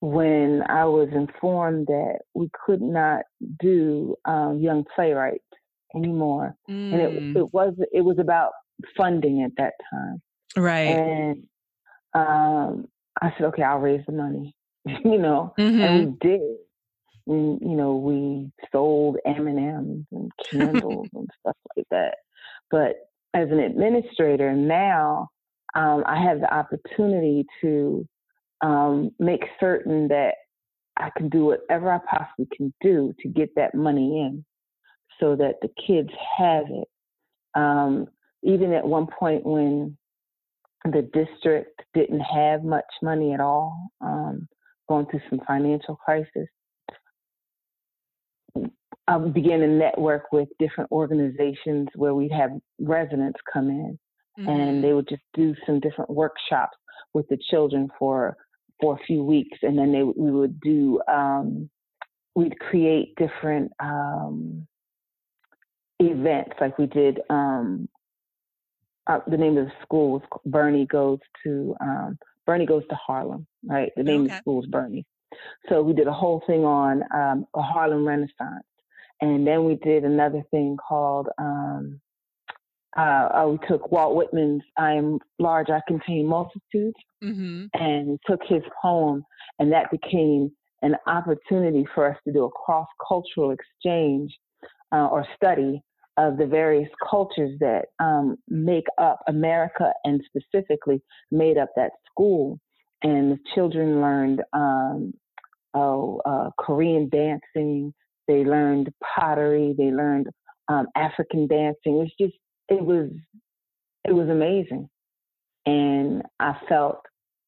when 0.00 0.62
I 0.68 0.84
was 0.84 1.08
informed 1.12 1.86
that 1.86 2.20
we 2.34 2.50
could 2.66 2.82
not 2.82 3.22
do 3.60 4.16
um, 4.24 4.58
young 4.60 4.84
playwrights 4.94 5.44
anymore, 5.94 6.54
mm. 6.68 6.92
and 6.92 7.00
it 7.00 7.22
mm. 7.22 7.36
it 7.36 7.54
was 7.54 7.74
it 7.92 8.02
was 8.02 8.18
about 8.18 8.52
funding 8.96 9.42
at 9.42 9.52
that 9.56 9.74
time. 9.90 10.22
Right. 10.56 10.88
And 10.88 11.42
um, 12.14 12.86
I 13.20 13.32
said, 13.36 13.46
okay, 13.46 13.62
I'll 13.62 13.78
raise 13.78 14.04
the 14.06 14.12
money, 14.12 14.54
you 14.86 15.18
know, 15.18 15.54
mm-hmm. 15.58 15.80
and 15.80 16.06
we 16.06 16.28
did. 16.28 16.40
And, 17.26 17.58
you 17.62 17.74
know, 17.74 17.96
we 17.96 18.50
sold 18.70 19.16
M 19.24 19.46
and 19.46 19.58
M's 19.58 20.06
and 20.12 20.30
candles 20.50 21.08
and 21.14 21.28
stuff 21.40 21.56
like 21.74 21.86
that. 21.90 22.16
But 22.70 22.96
as 23.32 23.50
an 23.50 23.60
administrator 23.60 24.52
now, 24.52 25.28
um, 25.74 26.04
I 26.06 26.22
have 26.22 26.40
the 26.40 26.52
opportunity 26.52 27.46
to 27.60 28.06
um, 28.60 29.10
make 29.18 29.44
certain 29.58 30.08
that 30.08 30.34
I 30.96 31.10
can 31.16 31.28
do 31.28 31.46
whatever 31.46 31.92
I 31.92 31.98
possibly 32.08 32.46
can 32.56 32.72
do 32.80 33.12
to 33.20 33.28
get 33.28 33.50
that 33.56 33.74
money 33.74 34.20
in, 34.20 34.44
so 35.20 35.34
that 35.36 35.56
the 35.62 35.70
kids 35.86 36.10
have 36.38 36.64
it. 36.68 36.88
Um, 37.54 38.06
even 38.42 38.72
at 38.72 38.86
one 38.86 39.06
point 39.06 39.44
when 39.44 39.96
the 40.84 41.02
district 41.12 41.82
didn't 41.94 42.20
have 42.20 42.62
much 42.62 42.84
money 43.02 43.32
at 43.32 43.40
all, 43.40 43.90
um, 44.00 44.46
going 44.88 45.06
through 45.06 45.22
some 45.30 45.40
financial 45.46 45.96
crisis, 45.96 46.48
I 49.06 49.18
began 49.18 49.60
to 49.60 49.66
network 49.66 50.32
with 50.32 50.48
different 50.58 50.92
organizations 50.92 51.88
where 51.94 52.14
we'd 52.14 52.32
have 52.32 52.50
residents 52.78 53.38
come 53.52 53.68
in 53.68 53.98
mm-hmm. 54.38 54.48
and 54.48 54.84
they 54.84 54.92
would 54.92 55.08
just 55.08 55.22
do 55.34 55.54
some 55.66 55.80
different 55.80 56.10
workshops 56.10 56.76
with 57.12 57.28
the 57.28 57.38
children 57.50 57.88
for 57.98 58.36
for 58.80 58.94
a 58.94 59.04
few 59.06 59.22
weeks 59.22 59.58
and 59.62 59.78
then 59.78 59.92
they 59.92 60.02
we 60.02 60.30
would 60.30 60.60
do 60.60 61.00
um, 61.08 61.68
we'd 62.34 62.58
create 62.58 63.14
different 63.16 63.70
um, 63.80 64.66
events 66.00 66.52
like 66.60 66.76
we 66.78 66.86
did 66.86 67.20
um, 67.30 67.88
uh, 69.06 69.20
the 69.26 69.36
name 69.36 69.56
of 69.58 69.66
the 69.66 69.72
school 69.82 70.12
was 70.12 70.22
Bernie 70.46 70.86
goes 70.86 71.18
to 71.42 71.76
um, 71.80 72.18
Bernie 72.46 72.66
goes 72.66 72.82
to 72.90 72.94
Harlem, 72.94 73.46
right? 73.64 73.90
The 73.96 74.02
name 74.02 74.22
okay. 74.22 74.24
of 74.24 74.30
the 74.30 74.38
school 74.38 74.62
is 74.62 74.68
Bernie. 74.68 75.06
So 75.68 75.82
we 75.82 75.92
did 75.92 76.06
a 76.06 76.12
whole 76.12 76.42
thing 76.46 76.64
on 76.64 77.02
um, 77.14 77.46
a 77.54 77.62
Harlem 77.62 78.06
Renaissance, 78.06 78.64
and 79.20 79.46
then 79.46 79.64
we 79.64 79.76
did 79.76 80.04
another 80.04 80.42
thing 80.50 80.76
called 80.76 81.28
um, 81.38 82.00
uh, 82.96 83.00
uh, 83.00 83.48
we 83.50 83.58
took 83.68 83.90
Walt 83.90 84.14
Whitman's 84.14 84.62
"I 84.76 84.92
am 84.92 85.18
large, 85.38 85.70
I 85.70 85.80
contain 85.86 86.26
multitudes," 86.26 86.96
mm-hmm. 87.22 87.66
and 87.74 88.18
took 88.26 88.40
his 88.46 88.62
poem, 88.80 89.24
and 89.58 89.72
that 89.72 89.90
became 89.90 90.50
an 90.82 90.96
opportunity 91.06 91.86
for 91.94 92.10
us 92.10 92.16
to 92.26 92.32
do 92.32 92.44
a 92.44 92.50
cross 92.50 92.88
cultural 93.06 93.52
exchange 93.52 94.30
uh, 94.92 95.06
or 95.06 95.26
study 95.34 95.80
of 96.16 96.36
the 96.36 96.46
various 96.46 96.88
cultures 97.10 97.58
that 97.60 97.86
um, 97.98 98.36
make 98.48 98.86
up 98.98 99.18
America 99.26 99.92
and 100.04 100.22
specifically 100.28 101.02
made 101.32 101.58
up 101.58 101.70
that 101.76 101.90
school. 102.10 102.58
And 103.02 103.32
the 103.32 103.38
children 103.54 104.00
learned 104.00 104.42
um, 104.52 105.12
oh, 105.74 106.20
uh, 106.24 106.50
Korean 106.58 107.08
dancing, 107.08 107.92
they 108.28 108.44
learned 108.44 108.90
pottery, 109.02 109.74
they 109.76 109.90
learned 109.90 110.28
um, 110.68 110.86
African 110.96 111.46
dancing. 111.46 111.76
It 111.84 111.90
was 111.92 112.12
just, 112.18 112.34
it 112.68 112.84
was, 112.84 113.10
it 114.04 114.12
was 114.12 114.28
amazing. 114.28 114.88
And 115.66 116.22
I 116.38 116.54
felt 116.68 117.00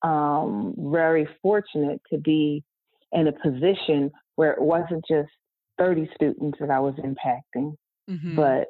um, 0.02 0.74
very 0.78 1.28
fortunate 1.42 2.00
to 2.12 2.18
be 2.18 2.64
in 3.12 3.28
a 3.28 3.32
position 3.32 4.10
where 4.36 4.52
it 4.52 4.60
wasn't 4.60 5.04
just 5.08 5.30
30 5.78 6.08
students 6.14 6.58
that 6.60 6.70
I 6.70 6.80
was 6.80 6.94
impacting, 6.94 7.74
mm-hmm. 8.08 8.36
but 8.36 8.68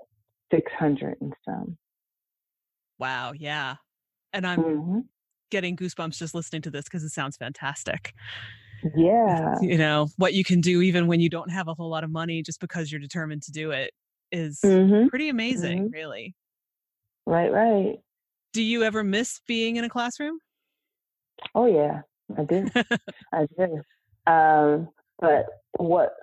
600 0.52 1.16
and 1.20 1.32
some. 1.44 1.76
Wow. 2.98 3.32
Yeah. 3.37 3.76
And 4.32 4.46
I'm 4.46 4.62
mm-hmm. 4.62 4.98
getting 5.50 5.76
goosebumps 5.76 6.18
just 6.18 6.35
listening 6.35 6.62
to 6.62 6.70
this 6.70 6.85
because 6.85 7.04
it 7.04 7.11
sounds 7.11 7.37
fantastic. 7.37 8.12
Yeah. 8.94 9.54
You 9.62 9.78
know, 9.78 10.09
what 10.18 10.35
you 10.35 10.44
can 10.44 10.61
do 10.61 10.82
even 10.82 11.06
when 11.06 11.18
you 11.18 11.30
don't 11.30 11.50
have 11.50 11.66
a 11.66 11.72
whole 11.72 11.88
lot 11.88 12.04
of 12.04 12.11
money 12.11 12.42
just 12.42 12.61
because 12.61 12.92
you're 12.92 13.00
determined 13.00 13.42
to 13.44 13.50
do 13.50 13.70
it 13.70 13.90
is 14.37 14.61
mm-hmm. 14.64 15.09
pretty 15.09 15.29
amazing, 15.29 15.85
mm-hmm. 15.85 15.94
really. 15.94 16.35
Right, 17.27 17.51
right. 17.51 17.96
Do 18.53 18.62
you 18.62 18.83
ever 18.83 19.03
miss 19.03 19.40
being 19.46 19.77
in 19.77 19.85
a 19.85 19.88
classroom? 19.88 20.38
Oh, 21.55 21.66
yeah, 21.66 22.03
I 22.37 22.44
do. 22.44 22.66
I 23.33 23.46
do. 23.59 23.83
Um, 24.31 24.88
but 25.18 25.46
what 25.79 26.14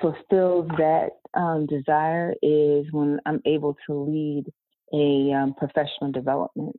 fulfills 0.00 0.68
that 0.78 1.10
um, 1.34 1.66
desire 1.66 2.34
is 2.42 2.86
when 2.92 3.18
I'm 3.26 3.40
able 3.44 3.76
to 3.86 3.94
lead 3.94 4.44
a 4.92 5.32
um, 5.34 5.54
professional 5.54 6.12
development. 6.12 6.76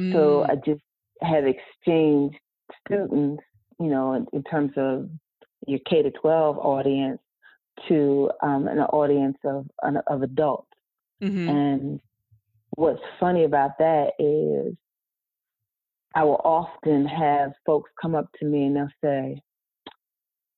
Mm. 0.00 0.12
So 0.12 0.44
I 0.44 0.56
just 0.56 0.82
have 1.22 1.44
exchanged 1.46 2.38
students, 2.86 3.42
you 3.78 3.86
know, 3.86 4.14
in, 4.14 4.26
in 4.32 4.42
terms 4.44 4.72
of 4.76 5.08
your 5.66 5.80
K 5.88 6.02
to 6.02 6.10
12 6.10 6.58
audience 6.58 7.20
to 7.88 8.30
um, 8.42 8.68
an 8.68 8.78
audience 8.78 9.38
of 9.44 9.66
of 10.06 10.22
adults. 10.22 10.68
Mm-hmm. 11.22 11.48
And 11.48 12.00
what's 12.70 13.02
funny 13.18 13.44
about 13.44 13.78
that 13.78 14.12
is 14.18 14.74
I 16.14 16.24
will 16.24 16.40
often 16.44 17.06
have 17.06 17.52
folks 17.64 17.90
come 18.00 18.14
up 18.14 18.26
to 18.40 18.46
me 18.46 18.64
and 18.64 18.76
they'll 18.76 18.88
say, 19.02 19.40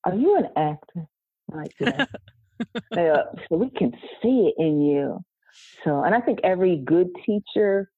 "Are 0.05 0.15
you 0.15 0.37
an 0.37 0.49
actor?" 0.57 1.07
like 1.53 1.77
that. 1.81 2.09
uh, 2.97 3.25
so 3.49 3.57
we 3.57 3.71
can 3.71 3.93
see 4.23 4.51
it 4.51 4.55
in 4.59 4.81
you. 4.81 5.21
So, 5.85 6.03
and 6.03 6.15
I 6.15 6.21
think 6.21 6.39
every 6.45 6.77
good 6.77 7.09
teacher 7.27 7.91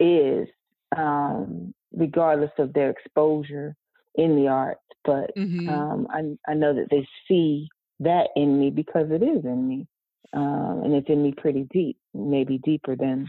is, 0.00 0.48
um, 0.96 1.74
regardless 1.92 2.52
of 2.58 2.72
their 2.72 2.88
exposure, 2.88 3.76
in 4.16 4.36
the 4.36 4.48
arts, 4.48 4.80
but 5.04 5.30
mm-hmm. 5.36 5.68
um, 5.68 6.06
I, 6.10 6.50
I 6.50 6.54
know 6.54 6.74
that 6.74 6.88
they 6.90 7.06
see 7.28 7.68
that 8.00 8.28
in 8.36 8.58
me 8.58 8.70
because 8.70 9.10
it 9.10 9.22
is 9.22 9.44
in 9.44 9.68
me. 9.68 9.86
Um, 10.32 10.82
and 10.84 10.94
it's 10.94 11.08
in 11.08 11.22
me 11.22 11.32
pretty 11.32 11.66
deep, 11.70 11.96
maybe 12.12 12.58
deeper 12.58 12.96
than 12.96 13.28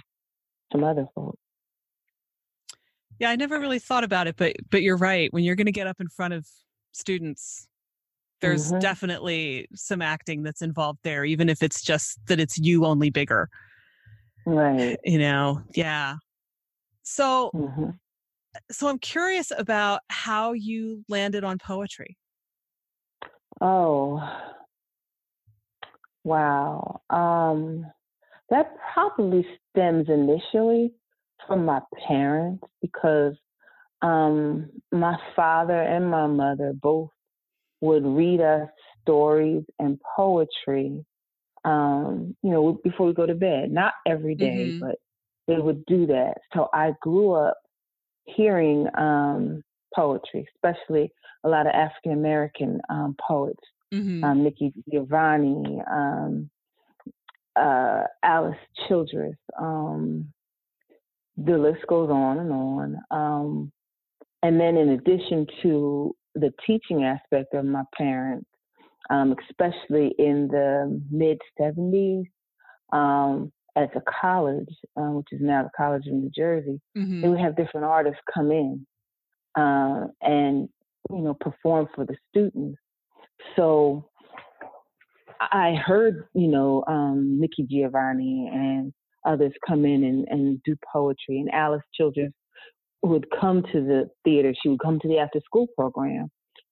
some 0.71 0.84
other 0.84 1.08
folks. 1.15 1.38
Yeah, 3.19 3.30
I 3.30 3.36
never 3.36 3.60
really 3.60 3.80
thought 3.80 4.03
about 4.03 4.27
it, 4.27 4.36
but 4.36 4.56
but 4.69 4.82
you're 4.82 4.97
right. 4.97 5.32
When 5.34 5.43
you're 5.43 5.56
going 5.56 5.65
to 5.65 5.71
get 5.71 5.88
up 5.88 5.99
in 5.99 6.08
front 6.10 6.34
of 6.34 6.45
students, 6.91 7.67
there's 8.41 8.69
mm-hmm. 8.69 8.80
definitely 8.80 9.67
some 9.73 10.01
acting 10.01 10.43
that's 10.43 10.62
involved 10.62 10.99
there, 11.03 11.25
even 11.25 11.49
if 11.49 11.63
it's 11.63 11.82
just 11.82 12.19
that 12.27 12.39
it's 12.39 12.58
you 12.58 12.86
only 12.86 13.10
bigger. 13.10 13.49
Right. 14.45 14.97
You 15.03 15.19
know, 15.19 15.62
yeah. 15.73 16.15
So, 17.03 17.51
mm-hmm. 17.56 17.89
so 18.71 18.88
I'm 18.88 18.99
curious 18.99 19.51
about 19.58 20.01
how 20.10 20.53
you 20.53 21.03
landed 21.10 21.43
on 21.43 21.58
poetry. 21.58 22.17
Oh, 23.60 24.21
wow. 26.27 27.01
Um, 27.09 27.85
that 28.49 28.75
probably 28.93 29.45
stems 29.69 30.07
initially 30.09 30.93
from 31.47 31.65
my 31.65 31.81
parents 32.07 32.63
because 32.81 33.33
um, 34.01 34.69
my 34.91 35.15
father 35.35 35.81
and 35.81 36.09
my 36.09 36.27
mother 36.27 36.73
both 36.73 37.09
would 37.81 38.05
read 38.05 38.41
us 38.41 38.69
stories 39.01 39.63
and 39.79 39.99
poetry, 40.15 41.05
um, 41.63 42.35
you 42.43 42.51
know, 42.51 42.79
before 42.83 43.07
we 43.07 43.13
go 43.13 43.25
to 43.25 43.35
bed. 43.35 43.71
Not 43.71 43.93
every 44.05 44.35
day, 44.35 44.69
mm-hmm. 44.69 44.79
but 44.79 44.95
they 45.47 45.57
would 45.57 45.85
do 45.85 46.07
that. 46.07 46.35
So 46.53 46.69
I 46.73 46.93
grew 47.01 47.31
up 47.33 47.57
hearing 48.25 48.87
um, 48.97 49.63
poetry, 49.95 50.45
especially 50.55 51.11
a 51.43 51.49
lot 51.49 51.67
of 51.67 51.73
African 51.73 52.11
American 52.11 52.81
um, 52.89 53.15
poets, 53.25 53.63
mm-hmm. 53.93 54.23
um, 54.23 54.43
Nikki 54.43 54.73
Giovanni, 54.91 55.82
um, 55.89 56.50
uh, 57.56 58.04
Alice 58.23 58.58
Childress. 58.88 59.36
Um, 59.60 60.32
the 61.38 61.58
list 61.58 61.86
goes 61.88 62.10
on 62.10 62.39
and 62.39 62.52
on. 62.52 62.97
Um, 63.12 63.71
and 64.43 64.60
then, 64.60 64.78
in 64.78 64.89
addition 64.89 65.47
to 65.63 66.15
the 66.36 66.52
teaching 66.65 67.04
aspect 67.04 67.54
of 67.54 67.65
my 67.65 67.84
parents, 67.95 68.47
um, 69.10 69.36
especially 69.50 70.13
in 70.17 70.47
the 70.47 71.02
mid 71.12 71.39
70s, 71.60 72.26
um, 72.93 73.52
at 73.76 73.93
the 73.93 74.02
college, 74.21 74.69
uh, 74.97 75.12
which 75.12 75.28
is 75.32 75.39
now 75.41 75.63
the 75.63 75.69
College 75.78 76.08
of 76.08 76.13
New 76.13 76.32
Jersey, 76.36 76.82
mm-hmm. 76.97 77.21
they 77.21 77.28
would 77.28 77.39
have 77.39 77.56
different 77.56 77.86
artists 77.86 78.19
come 78.34 78.52
in 78.52 78.86
uh, 79.56 80.08
and 80.21 80.69
you 81.10 81.21
know 81.21 81.36
perform 81.39 81.88
for 81.93 82.06
the 82.06 82.15
students. 82.30 82.80
So 83.55 84.10
I 85.39 85.75
heard 85.75 86.25
you 86.33 86.47
know 86.47 86.83
um, 86.88 87.39
Nikki 87.39 87.67
Giovanni 87.69 88.49
and 88.51 88.93
others 89.25 89.53
come 89.67 89.86
in 89.86 90.03
and, 90.03 90.27
and 90.29 90.62
do 90.63 90.75
poetry, 90.91 91.39
and 91.39 91.49
Alice 91.51 91.83
Childress 91.95 92.31
would 93.03 93.27
come 93.39 93.63
to 93.71 93.81
the 93.81 94.10
theater. 94.23 94.53
She 94.62 94.69
would 94.69 94.79
come 94.79 94.99
to 94.99 95.07
the 95.07 95.19
after 95.19 95.39
school 95.45 95.67
program. 95.77 96.29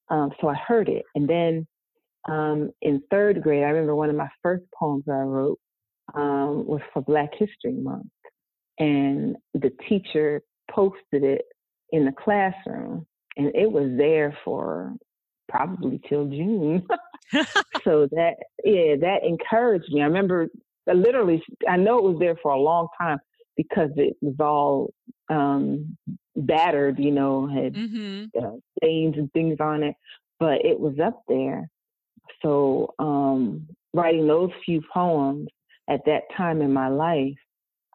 Um, 0.09 0.31
so 0.39 0.47
I 0.47 0.55
heard 0.55 0.89
it. 0.89 1.03
And 1.15 1.27
then 1.27 1.67
um, 2.29 2.71
in 2.81 3.01
third 3.11 3.41
grade, 3.41 3.63
I 3.63 3.67
remember 3.67 3.95
one 3.95 4.09
of 4.09 4.15
my 4.15 4.29
first 4.41 4.63
poems 4.77 5.03
I 5.07 5.13
wrote 5.13 5.59
um, 6.13 6.65
was 6.67 6.81
for 6.93 7.01
Black 7.01 7.31
History 7.37 7.73
Month. 7.73 8.07
And 8.79 9.37
the 9.53 9.71
teacher 9.87 10.41
posted 10.69 11.23
it 11.23 11.43
in 11.91 12.05
the 12.05 12.11
classroom, 12.11 13.05
and 13.37 13.55
it 13.55 13.71
was 13.71 13.91
there 13.97 14.37
for 14.43 14.93
probably 15.49 15.99
till 16.07 16.25
June. 16.25 16.85
so 17.83 18.07
that, 18.11 18.35
yeah, 18.63 18.95
that 19.01 19.23
encouraged 19.23 19.91
me. 19.91 20.01
I 20.01 20.05
remember 20.05 20.47
literally, 20.87 21.41
I 21.67 21.77
know 21.77 21.97
it 21.97 22.03
was 22.03 22.17
there 22.19 22.37
for 22.41 22.51
a 22.51 22.59
long 22.59 22.87
time 22.99 23.17
because 23.57 23.89
it 23.95 24.15
was 24.21 24.35
all 24.39 24.93
um, 25.29 25.97
battered, 26.35 26.99
you 26.99 27.11
know, 27.11 27.47
had 27.47 27.73
mm-hmm. 27.73 28.25
uh, 28.37 28.57
stains 28.77 29.15
and 29.17 29.31
things 29.33 29.57
on 29.59 29.83
it, 29.83 29.95
but 30.39 30.63
it 30.63 30.79
was 30.79 30.99
up 31.03 31.23
there. 31.27 31.69
So 32.41 32.93
um, 32.99 33.67
writing 33.93 34.27
those 34.27 34.51
few 34.65 34.81
poems 34.93 35.49
at 35.89 36.05
that 36.05 36.23
time 36.35 36.61
in 36.61 36.73
my 36.73 36.89
life 36.89 37.37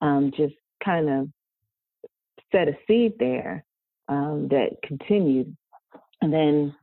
um, 0.02 0.32
just 0.36 0.54
kind 0.84 1.08
of 1.08 1.28
set 2.52 2.68
a 2.68 2.76
seed 2.86 3.12
there 3.18 3.64
um, 4.08 4.48
that 4.50 4.70
continued. 4.82 5.56
And 6.22 6.32
then 6.32 6.74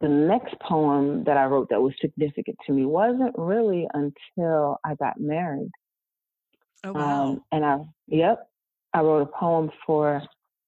the 0.00 0.08
next 0.08 0.58
poem 0.60 1.24
that 1.24 1.36
I 1.36 1.44
wrote 1.44 1.68
that 1.70 1.82
was 1.82 1.92
significant 2.00 2.56
to 2.66 2.72
me 2.72 2.86
wasn't 2.86 3.34
really 3.36 3.86
until 3.92 4.78
I 4.84 4.94
got 4.94 5.20
married. 5.20 5.70
Oh 6.84 6.92
wow! 6.92 7.22
Um, 7.22 7.42
and 7.52 7.64
I, 7.64 7.78
yep, 8.08 8.48
I 8.94 9.00
wrote 9.00 9.22
a 9.22 9.38
poem 9.38 9.70
for 9.86 10.22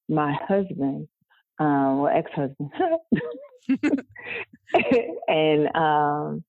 my 0.09 0.37
husband, 0.47 1.09
um, 1.59 2.01
well, 2.01 2.13
ex-husband, 2.15 2.71
and 5.29 5.75
um, 5.75 6.45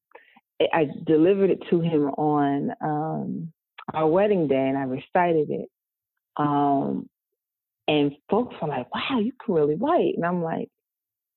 I 0.73 0.87
delivered 1.05 1.51
it 1.51 1.63
to 1.69 1.79
him 1.79 2.09
on 2.09 2.73
um, 2.81 3.53
our 3.93 4.07
wedding 4.07 4.47
day, 4.47 4.67
and 4.67 4.77
I 4.77 4.83
recited 4.83 5.49
it. 5.49 5.69
Um, 6.35 7.09
and 7.87 8.11
folks 8.29 8.55
were 8.61 8.67
like, 8.67 8.93
"Wow, 8.93 9.19
you 9.19 9.31
can 9.43 9.55
really 9.55 9.75
write," 9.75 10.15
and 10.15 10.25
I'm 10.25 10.43
like, 10.43 10.69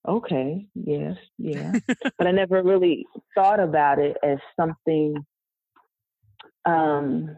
"Okay, 0.06 0.66
yes, 0.74 1.16
yeah," 1.38 1.72
but 2.18 2.26
I 2.26 2.30
never 2.30 2.62
really 2.62 3.06
thought 3.34 3.60
about 3.60 3.98
it 3.98 4.16
as 4.22 4.38
something 4.58 5.16
um, 6.64 7.36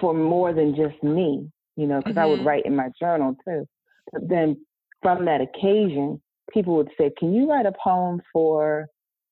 for 0.00 0.14
more 0.14 0.52
than 0.52 0.74
just 0.74 1.02
me, 1.02 1.50
you 1.76 1.86
know, 1.86 1.98
because 1.98 2.12
mm-hmm. 2.12 2.18
I 2.18 2.26
would 2.26 2.38
mm-hmm. 2.40 2.48
write 2.48 2.66
in 2.66 2.76
my 2.76 2.88
journal 3.00 3.36
too. 3.44 3.66
But 4.12 4.28
then 4.28 4.56
from 5.02 5.24
that 5.24 5.40
occasion, 5.40 6.20
people 6.52 6.76
would 6.76 6.90
say, 6.98 7.10
Can 7.18 7.34
you 7.34 7.50
write 7.50 7.66
a 7.66 7.72
poem 7.82 8.20
for 8.32 8.86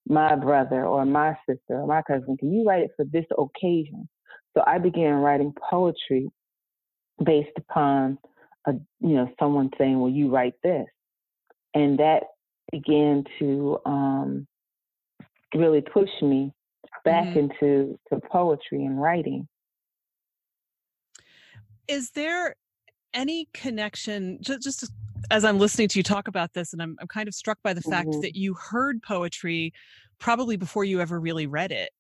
my 0.06 0.34
brother 0.34 0.84
or 0.84 1.04
my 1.04 1.36
sister 1.48 1.80
or 1.80 1.86
my 1.86 2.02
cousin? 2.02 2.36
Can 2.36 2.52
you 2.52 2.66
write 2.66 2.84
it 2.84 2.90
for 2.96 3.04
this 3.04 3.26
occasion? 3.38 4.08
So 4.56 4.64
I 4.66 4.78
began 4.78 5.14
writing 5.14 5.54
poetry 5.70 6.28
based 7.24 7.56
upon 7.56 8.18
a 8.66 8.72
you 9.00 9.14
know 9.14 9.28
someone 9.38 9.70
saying, 9.78 9.98
"Well, 10.00 10.10
you 10.10 10.30
write 10.30 10.54
this," 10.62 10.86
and 11.74 11.98
that 11.98 12.24
began 12.72 13.24
to 13.38 13.78
um, 13.84 14.46
really 15.54 15.80
push 15.80 16.10
me 16.22 16.52
back 17.04 17.24
mm-hmm. 17.24 17.38
into 17.40 17.98
to 18.08 18.20
poetry 18.30 18.84
and 18.84 19.00
writing 19.00 19.46
is 21.88 22.10
there 22.10 22.54
any 23.14 23.48
connection 23.54 24.38
just, 24.40 24.62
just 24.62 24.92
as 25.30 25.44
i'm 25.44 25.58
listening 25.58 25.88
to 25.88 25.98
you 25.98 26.02
talk 26.02 26.28
about 26.28 26.52
this 26.52 26.72
and 26.72 26.82
i'm, 26.82 26.96
I'm 27.00 27.08
kind 27.08 27.28
of 27.28 27.34
struck 27.34 27.58
by 27.62 27.72
the 27.72 27.80
fact 27.80 28.08
mm-hmm. 28.08 28.20
that 28.20 28.36
you 28.36 28.54
heard 28.54 29.02
poetry 29.02 29.72
probably 30.18 30.56
before 30.56 30.84
you 30.84 31.00
ever 31.00 31.18
really 31.18 31.46
read 31.46 31.72
it 31.72 31.90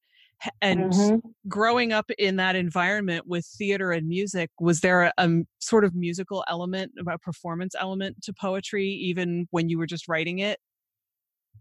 and 0.62 0.92
mm-hmm. 0.92 1.28
growing 1.48 1.92
up 1.92 2.10
in 2.18 2.36
that 2.36 2.56
environment 2.56 3.26
with 3.26 3.46
theater 3.58 3.92
and 3.92 4.08
music 4.08 4.50
was 4.58 4.80
there 4.80 5.02
a, 5.02 5.12
a, 5.18 5.28
sort 5.60 5.84
of 5.84 5.94
musical 5.94 6.44
element 6.48 6.92
a 7.06 7.18
performance 7.18 7.74
element 7.78 8.16
to 8.22 8.32
poetry 8.32 8.86
even 8.86 9.46
when 9.50 9.68
you 9.68 9.78
were 9.78 9.86
just 9.86 10.08
writing 10.08 10.38
it 10.38 10.58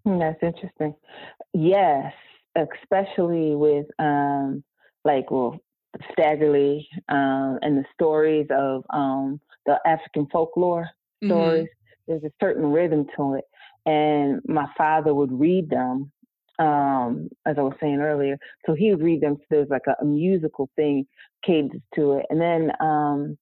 hmm, 0.06 0.20
that's 0.20 0.42
interesting 0.42 0.94
yes 1.54 2.13
especially 2.56 3.56
with 3.56 3.86
um 4.00 4.63
like 5.06 5.30
well 5.32 5.60
Stagger 6.12 6.52
Lee 6.52 6.88
um, 7.10 7.60
and 7.62 7.78
the 7.78 7.86
stories 7.94 8.48
of 8.52 8.84
um, 8.92 9.39
the 9.65 9.78
African 9.86 10.28
folklore 10.32 10.89
mm-hmm. 11.24 11.30
stories. 11.30 11.63
Mm-hmm. 11.63 11.89
There's 12.08 12.24
a 12.24 12.32
certain 12.39 12.65
rhythm 12.72 13.06
to 13.18 13.36
it, 13.36 13.46
and 13.86 14.42
my 14.48 14.68
father 14.78 15.13
would 15.13 15.32
read 15.32 15.70
them. 15.70 16.12
Um, 16.60 17.30
as 17.45 17.56
I 17.58 17.62
was 17.62 17.74
saying 17.80 18.02
earlier, 18.02 18.38
so 18.65 18.76
he 18.76 18.91
would 18.91 19.02
read 19.02 19.22
them. 19.22 19.38
So 19.38 19.45
there's 19.50 19.69
like 19.69 19.88
a, 19.88 19.95
a 20.02 20.06
musical 20.06 20.69
thing 20.76 21.08
cadence 21.45 21.82
to 21.95 22.13
it, 22.13 22.26
and 22.30 22.39
then 22.39 22.72
um, 22.82 23.38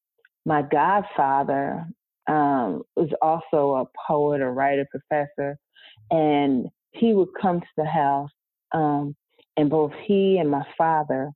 my 0.46 0.62
godfather 0.62 1.86
um, 2.28 2.84
was 2.96 3.10
also 3.22 3.76
a 3.76 3.86
poet, 4.08 4.42
a 4.42 4.50
writer, 4.50 4.86
professor, 4.92 5.58
and 6.12 6.68
he 6.92 7.14
would 7.14 7.30
come 7.42 7.60
to 7.60 7.68
the 7.78 7.86
house, 7.86 8.30
um, 8.74 9.16
and 9.58 9.70
both 9.70 9.92
he 10.06 10.38
and 10.38 10.50
my 10.50 10.64
father 10.78 11.32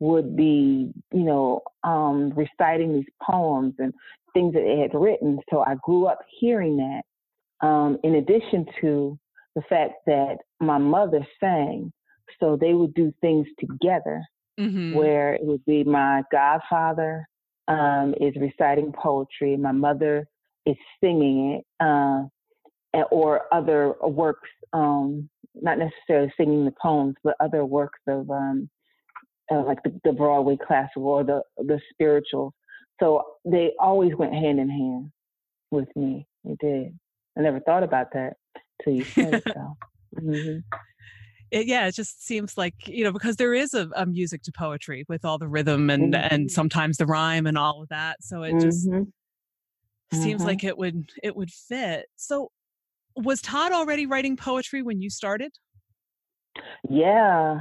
would 0.00 0.36
be, 0.36 0.92
you 1.12 1.24
know, 1.24 1.60
um, 1.84 2.30
reciting 2.30 2.92
these 2.94 3.12
poems 3.22 3.74
and 3.78 3.92
things 4.34 4.54
that 4.54 4.62
they 4.62 4.78
had 4.78 4.94
written. 4.94 5.38
So 5.50 5.60
I 5.60 5.74
grew 5.82 6.06
up 6.06 6.20
hearing 6.40 6.76
that. 6.78 7.66
Um, 7.66 7.98
in 8.04 8.14
addition 8.14 8.66
to 8.80 9.18
the 9.58 9.62
fact 9.68 9.94
that 10.06 10.36
my 10.60 10.78
mother 10.78 11.26
sang, 11.40 11.92
so 12.38 12.56
they 12.56 12.74
would 12.74 12.94
do 12.94 13.12
things 13.20 13.46
together, 13.58 14.22
mm-hmm. 14.58 14.94
where 14.94 15.34
it 15.34 15.44
would 15.44 15.64
be 15.64 15.82
my 15.82 16.22
godfather 16.30 17.26
um, 17.66 18.14
is 18.20 18.34
reciting 18.40 18.92
poetry, 18.92 19.56
my 19.56 19.72
mother 19.72 20.28
is 20.64 20.76
singing 21.02 21.60
it, 21.60 21.84
uh, 21.84 22.22
or 23.10 23.52
other 23.52 23.94
works, 24.02 24.48
um, 24.72 25.28
not 25.56 25.76
necessarily 25.78 26.32
singing 26.36 26.64
the 26.64 26.74
poems, 26.80 27.16
but 27.24 27.34
other 27.40 27.64
works 27.64 27.98
of 28.06 28.30
um, 28.30 28.70
uh, 29.50 29.64
like 29.64 29.82
the, 29.82 30.00
the, 30.04 30.12
Broadway 30.12 30.56
classical 30.64 31.08
or 31.08 31.24
the 31.24 31.42
the 31.56 31.80
spirituals. 31.92 32.52
So 33.00 33.24
they 33.44 33.72
always 33.80 34.14
went 34.14 34.34
hand 34.34 34.60
in 34.60 34.70
hand 34.70 35.10
with 35.72 35.88
me. 35.96 36.28
They 36.44 36.56
did. 36.60 36.98
I 37.36 37.40
never 37.40 37.58
thought 37.60 37.82
about 37.82 38.12
that 38.12 38.34
till 38.82 38.94
you 38.94 39.04
said 39.04 39.34
it, 39.34 39.44
though. 39.44 39.76
Mm-hmm. 40.16 40.58
It, 41.50 41.66
yeah, 41.66 41.86
it 41.86 41.94
just 41.94 42.26
seems 42.26 42.58
like 42.58 42.74
you 42.86 43.04
know 43.04 43.12
because 43.12 43.36
there 43.36 43.54
is 43.54 43.72
a, 43.72 43.88
a 43.96 44.04
music 44.04 44.42
to 44.42 44.52
poetry 44.52 45.04
with 45.08 45.24
all 45.24 45.38
the 45.38 45.48
rhythm 45.48 45.90
and 45.90 46.12
mm-hmm. 46.12 46.34
and 46.34 46.50
sometimes 46.50 46.98
the 46.98 47.06
rhyme 47.06 47.46
and 47.46 47.56
all 47.56 47.82
of 47.82 47.88
that. 47.88 48.22
So 48.22 48.42
it 48.42 48.60
just 48.60 48.88
mm-hmm. 48.88 50.22
seems 50.22 50.44
like 50.44 50.58
mm-hmm. 50.58 50.68
it 50.68 50.78
would 50.78 51.10
it 51.22 51.36
would 51.36 51.50
fit. 51.50 52.06
So 52.16 52.50
was 53.16 53.40
Todd 53.40 53.72
already 53.72 54.06
writing 54.06 54.36
poetry 54.36 54.82
when 54.82 55.00
you 55.00 55.10
started? 55.10 55.52
Yeah. 56.88 57.60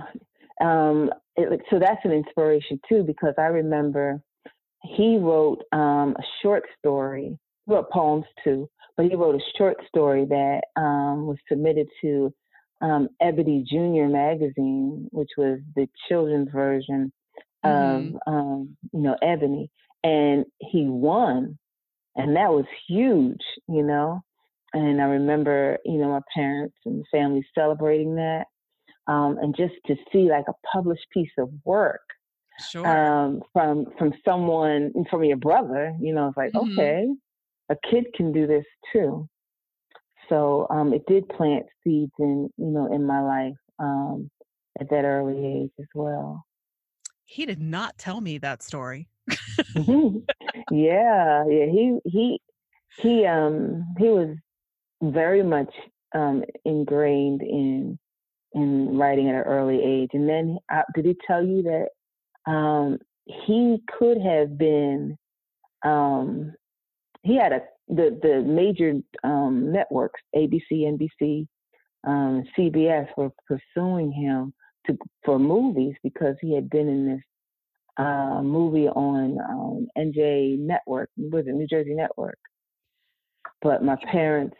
Um, 0.61 1.11
it, 1.35 1.61
so 1.69 1.79
that's 1.79 2.03
an 2.03 2.11
inspiration 2.11 2.79
too, 2.89 3.03
because 3.03 3.33
I 3.37 3.45
remember 3.45 4.21
he 4.83 5.17
wrote 5.17 5.63
um, 5.71 6.15
a 6.17 6.23
short 6.41 6.63
story, 6.77 7.37
wrote 7.67 7.89
poems 7.91 8.25
too, 8.43 8.69
but 8.97 9.05
he 9.05 9.15
wrote 9.15 9.35
a 9.35 9.57
short 9.57 9.77
story 9.87 10.25
that 10.25 10.61
um, 10.75 11.27
was 11.27 11.37
submitted 11.47 11.87
to 12.01 12.33
um, 12.81 13.09
Ebony 13.21 13.63
Junior 13.69 14.09
magazine, 14.09 15.07
which 15.11 15.29
was 15.37 15.59
the 15.75 15.87
children's 16.09 16.49
version 16.51 17.13
mm-hmm. 17.63 18.15
of, 18.15 18.21
um, 18.27 18.77
you 18.91 19.01
know, 19.01 19.15
Ebony. 19.21 19.69
And 20.03 20.45
he 20.59 20.85
won. 20.87 21.57
And 22.15 22.35
that 22.35 22.49
was 22.49 22.65
huge, 22.87 23.41
you 23.67 23.83
know. 23.83 24.21
And 24.73 25.01
I 25.01 25.05
remember, 25.05 25.77
you 25.85 25.97
know, 25.97 26.09
my 26.09 26.21
parents 26.33 26.75
and 26.85 27.01
the 27.01 27.05
family 27.11 27.45
celebrating 27.55 28.15
that. 28.15 28.45
Um, 29.07 29.37
and 29.41 29.55
just 29.55 29.75
to 29.85 29.95
see 30.11 30.29
like 30.29 30.45
a 30.49 30.67
published 30.73 31.05
piece 31.13 31.31
of 31.37 31.49
work 31.63 32.01
sure. 32.59 32.85
um, 32.85 33.41
from 33.53 33.85
from 33.97 34.13
someone 34.25 34.91
from 35.09 35.23
your 35.23 35.37
brother, 35.37 35.95
you 36.01 36.13
know, 36.13 36.27
it's 36.27 36.37
like 36.37 36.51
mm-hmm. 36.51 36.77
okay, 36.77 37.07
a 37.69 37.75
kid 37.89 38.05
can 38.15 38.31
do 38.31 38.47
this 38.47 38.65
too. 38.93 39.27
So 40.29 40.67
um, 40.69 40.93
it 40.93 41.05
did 41.07 41.27
plant 41.29 41.65
seeds 41.83 42.11
in 42.19 42.49
you 42.57 42.67
know 42.67 42.93
in 42.93 43.05
my 43.05 43.21
life 43.21 43.57
um, 43.79 44.29
at 44.79 44.89
that 44.89 45.05
early 45.05 45.45
age 45.45 45.71
as 45.79 45.87
well. 45.93 46.45
He 47.25 47.45
did 47.45 47.61
not 47.61 47.97
tell 47.97 48.21
me 48.21 48.37
that 48.39 48.63
story. 48.63 49.09
Mm-hmm. 49.29 50.19
yeah, 50.71 51.45
yeah. 51.49 51.65
He 51.65 51.99
he 52.05 52.41
he 53.01 53.25
um 53.25 53.85
he 53.97 54.07
was 54.07 54.35
very 55.01 55.43
much 55.43 55.71
um, 56.15 56.43
ingrained 56.65 57.41
in 57.41 57.99
in 58.53 58.97
writing 58.97 59.29
at 59.29 59.35
an 59.35 59.41
early 59.41 59.81
age. 59.81 60.09
And 60.13 60.27
then 60.27 60.57
uh, 60.73 60.83
did 60.95 61.05
he 61.05 61.15
tell 61.25 61.45
you 61.45 61.63
that 61.63 62.51
um, 62.51 62.97
he 63.25 63.77
could 63.97 64.19
have 64.21 64.57
been 64.57 65.17
um, 65.83 66.53
he 67.23 67.37
had 67.37 67.51
a 67.51 67.61
the 67.87 68.19
the 68.21 68.41
major 68.41 68.93
um, 69.23 69.71
networks 69.71 70.21
ABC, 70.35 70.61
NBC, 70.71 71.47
um, 72.05 72.43
CBS 72.57 73.07
were 73.17 73.31
pursuing 73.47 74.11
him 74.11 74.53
to 74.87 74.97
for 75.25 75.39
movies 75.39 75.95
because 76.03 76.35
he 76.41 76.53
had 76.53 76.69
been 76.69 76.87
in 76.87 77.07
this 77.07 77.23
uh, 77.97 78.41
movie 78.41 78.87
on 78.87 79.37
um, 79.49 79.87
NJ 79.97 80.59
Network, 80.59 81.09
was 81.17 81.45
it 81.47 81.53
New 81.53 81.67
Jersey 81.67 81.93
Network? 81.93 82.37
But 83.61 83.83
my 83.83 83.97
parents 84.11 84.55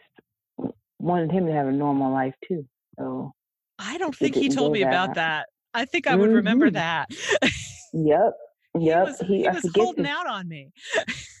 wanted 0.98 1.30
him 1.30 1.46
to 1.46 1.52
have 1.52 1.68
a 1.68 1.72
normal 1.72 2.12
life 2.12 2.34
too. 2.46 2.66
So 2.98 3.32
I 3.78 3.98
don't 3.98 4.16
think 4.16 4.34
he 4.34 4.48
told 4.48 4.72
me 4.72 4.82
that. 4.82 4.88
about 4.88 5.14
that. 5.14 5.46
I 5.72 5.84
think 5.84 6.06
I 6.06 6.16
would 6.16 6.28
mm-hmm. 6.28 6.36
remember 6.36 6.70
that. 6.70 7.08
yep. 7.92 8.32
Yep. 8.74 8.74
He 8.74 9.10
was, 9.10 9.20
he, 9.20 9.42
he 9.42 9.48
was 9.48 9.70
holding 9.74 10.06
out 10.06 10.26
on 10.26 10.48
me. 10.48 10.72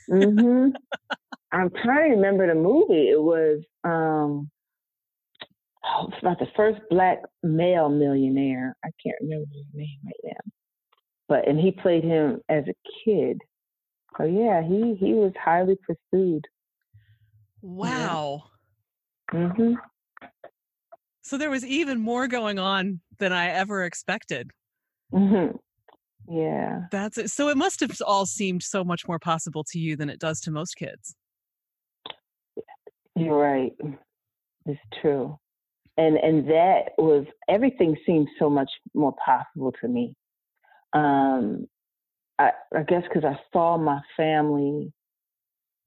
Mm-hmm. 0.08 0.70
I'm 1.52 1.70
trying 1.82 2.10
to 2.10 2.16
remember 2.16 2.46
the 2.46 2.54
movie. 2.54 3.08
It 3.08 3.20
was 3.20 3.60
um 3.84 4.50
oh, 5.84 6.08
it's 6.08 6.18
about 6.20 6.38
the 6.38 6.48
first 6.56 6.80
black 6.90 7.18
male 7.42 7.88
millionaire. 7.88 8.76
I 8.84 8.90
can't 9.04 9.16
remember 9.20 9.46
his 9.54 9.66
name 9.74 9.98
right 10.04 10.32
now. 10.32 10.52
But 11.28 11.48
and 11.48 11.58
he 11.58 11.72
played 11.72 12.04
him 12.04 12.40
as 12.48 12.64
a 12.68 12.74
kid. 13.04 13.38
So 14.16 14.24
yeah, 14.24 14.62
he 14.62 14.96
he 14.98 15.14
was 15.14 15.32
highly 15.42 15.76
pursued. 15.86 16.44
Wow. 17.60 18.44
Mhm. 19.32 19.76
So 21.22 21.36
there 21.36 21.50
was 21.50 21.64
even 21.64 22.00
more 22.00 22.26
going 22.26 22.58
on 22.58 23.00
than 23.18 23.32
I 23.32 23.48
ever 23.50 23.84
expected. 23.84 24.50
Mm-hmm. 25.12 25.56
Yeah. 26.30 26.82
That's 26.90 27.16
it. 27.16 27.30
So 27.30 27.48
it 27.48 27.56
must 27.56 27.80
have 27.80 27.96
all 28.06 28.26
seemed 28.26 28.62
so 28.62 28.84
much 28.84 29.08
more 29.08 29.18
possible 29.18 29.64
to 29.64 29.78
you 29.78 29.96
than 29.96 30.10
it 30.10 30.20
does 30.20 30.40
to 30.40 30.50
most 30.50 30.76
kids. 30.76 31.16
You're 33.16 33.36
right. 33.36 33.72
It's 34.66 34.80
true. 35.00 35.38
And 35.96 36.16
and 36.16 36.48
that 36.48 36.90
was 36.98 37.26
everything 37.48 37.96
seemed 38.06 38.28
so 38.38 38.48
much 38.48 38.70
more 38.94 39.14
possible 39.24 39.72
to 39.80 39.88
me. 39.88 40.14
Um 40.92 41.66
I, 42.38 42.50
I 42.76 42.82
guess 42.82 43.02
because 43.02 43.24
I 43.24 43.38
saw 43.52 43.78
my 43.78 44.00
family 44.16 44.92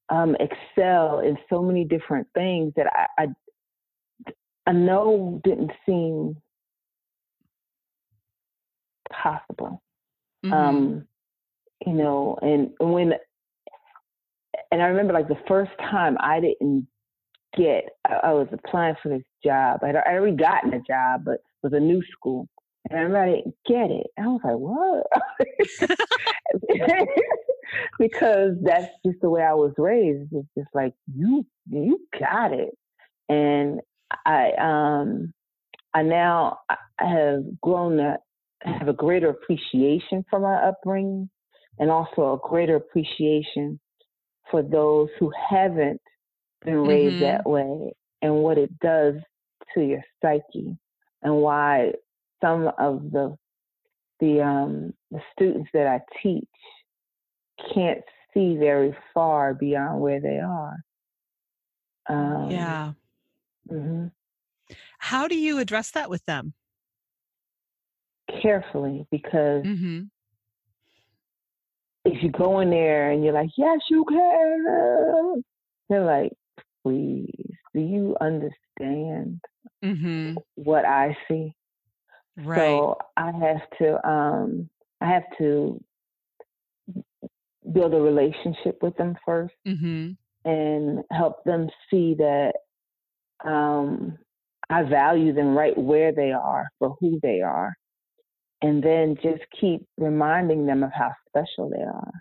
um, 0.09 0.35
excel 0.39 1.19
in 1.19 1.37
so 1.49 1.61
many 1.61 1.85
different 1.85 2.27
things 2.35 2.73
that 2.75 2.87
I, 2.87 3.23
I 3.23 4.33
I 4.67 4.73
know 4.73 5.41
didn't 5.43 5.71
seem 5.85 6.35
possible. 9.11 9.81
Mm-hmm. 10.45 10.53
Um, 10.53 11.07
you 11.85 11.93
know, 11.93 12.37
and 12.41 12.71
when 12.79 13.13
and 14.71 14.81
I 14.81 14.87
remember 14.87 15.13
like 15.13 15.27
the 15.27 15.39
first 15.47 15.71
time 15.79 16.17
I 16.19 16.39
didn't 16.39 16.87
get 17.57 17.85
I, 18.07 18.13
I 18.23 18.33
was 18.33 18.47
applying 18.51 18.95
for 19.01 19.09
this 19.09 19.23
job. 19.43 19.79
I'd, 19.83 19.95
I'd 19.95 20.15
already 20.15 20.35
gotten 20.35 20.73
a 20.73 20.81
job, 20.81 21.25
but 21.25 21.35
it 21.35 21.41
was 21.63 21.73
a 21.73 21.79
new 21.79 22.01
school. 22.11 22.47
And 22.89 22.99
I 22.99 23.03
remember 23.03 23.19
I 23.19 23.35
didn't 23.35 23.55
get 23.67 23.91
it. 23.91 24.07
I 24.17 24.27
was 24.27 24.41
like, 24.43 24.57
what? 24.57 25.97
because 27.99 28.51
that's 28.63 28.91
just 29.05 29.21
the 29.21 29.29
way 29.29 29.43
I 29.43 29.53
was 29.53 29.73
raised. 29.77 30.29
It's 30.33 30.47
just 30.57 30.69
like, 30.73 30.93
you 31.13 31.45
you 31.69 31.99
got 32.19 32.53
it. 32.53 32.71
And 33.29 33.81
I 34.25 34.51
um 34.59 35.33
I 35.93 36.03
now 36.03 36.59
have 36.97 37.43
grown 37.61 37.97
to 37.97 38.17
have 38.63 38.87
a 38.87 38.93
greater 38.93 39.29
appreciation 39.29 40.25
for 40.29 40.39
my 40.39 40.55
upbringing 40.55 41.29
and 41.79 41.89
also 41.89 42.33
a 42.33 42.47
greater 42.47 42.75
appreciation 42.75 43.79
for 44.49 44.61
those 44.61 45.09
who 45.19 45.31
haven't 45.49 46.01
been 46.63 46.85
raised 46.85 47.15
mm-hmm. 47.15 47.23
that 47.23 47.49
way 47.49 47.93
and 48.21 48.35
what 48.35 48.57
it 48.57 48.77
does 48.79 49.15
to 49.73 49.81
your 49.81 50.01
psyche 50.21 50.77
and 51.23 51.35
why 51.35 51.91
some 52.41 52.69
of 52.77 53.11
the 53.11 53.35
the 54.19 54.41
um 54.41 54.93
the 55.09 55.19
students 55.33 55.69
that 55.73 55.87
I 55.87 56.01
teach 56.21 56.47
can't 57.73 58.01
see 58.33 58.55
very 58.57 58.95
far 59.13 59.53
beyond 59.53 60.01
where 60.01 60.19
they 60.19 60.39
are. 60.39 60.77
Um, 62.07 62.51
yeah. 62.51 62.91
Mm-hmm. 63.69 64.07
How 64.99 65.27
do 65.27 65.35
you 65.35 65.59
address 65.59 65.91
that 65.91 66.09
with 66.09 66.25
them? 66.25 66.53
Carefully, 68.41 69.05
because 69.11 69.63
mm-hmm. 69.63 70.03
if 72.05 72.23
you 72.23 72.31
go 72.31 72.59
in 72.59 72.69
there 72.69 73.11
and 73.11 73.23
you're 73.23 73.33
like, 73.33 73.49
yes, 73.57 73.79
you 73.89 74.05
can, 74.07 75.43
they're 75.89 76.05
like, 76.05 76.31
please, 76.83 77.55
do 77.73 77.79
you 77.79 78.15
understand 78.19 79.39
mm-hmm. 79.83 80.33
what 80.55 80.85
I 80.85 81.15
see? 81.27 81.53
Right. 82.37 82.57
So 82.57 82.97
I 83.17 83.31
have 83.31 83.61
to, 83.79 84.09
um, 84.09 84.69
I 85.01 85.07
have 85.07 85.23
to 85.37 85.79
build 87.71 87.93
a 87.93 88.01
relationship 88.01 88.81
with 88.81 88.95
them 88.97 89.15
1st 89.27 89.49
mm-hmm. 89.67 90.49
and 90.49 91.03
help 91.11 91.43
them 91.43 91.69
see 91.89 92.15
that 92.17 92.53
um, 93.45 94.17
I 94.69 94.83
value 94.83 95.33
them 95.33 95.57
right 95.57 95.77
where 95.77 96.11
they 96.11 96.31
are 96.31 96.67
for 96.79 96.95
who 96.99 97.19
they 97.21 97.41
are. 97.41 97.73
And 98.61 98.83
then 98.83 99.15
just 99.21 99.41
keep 99.59 99.81
reminding 99.97 100.65
them 100.65 100.83
of 100.83 100.91
how 100.93 101.11
special 101.27 101.69
they 101.69 101.81
are 101.81 102.11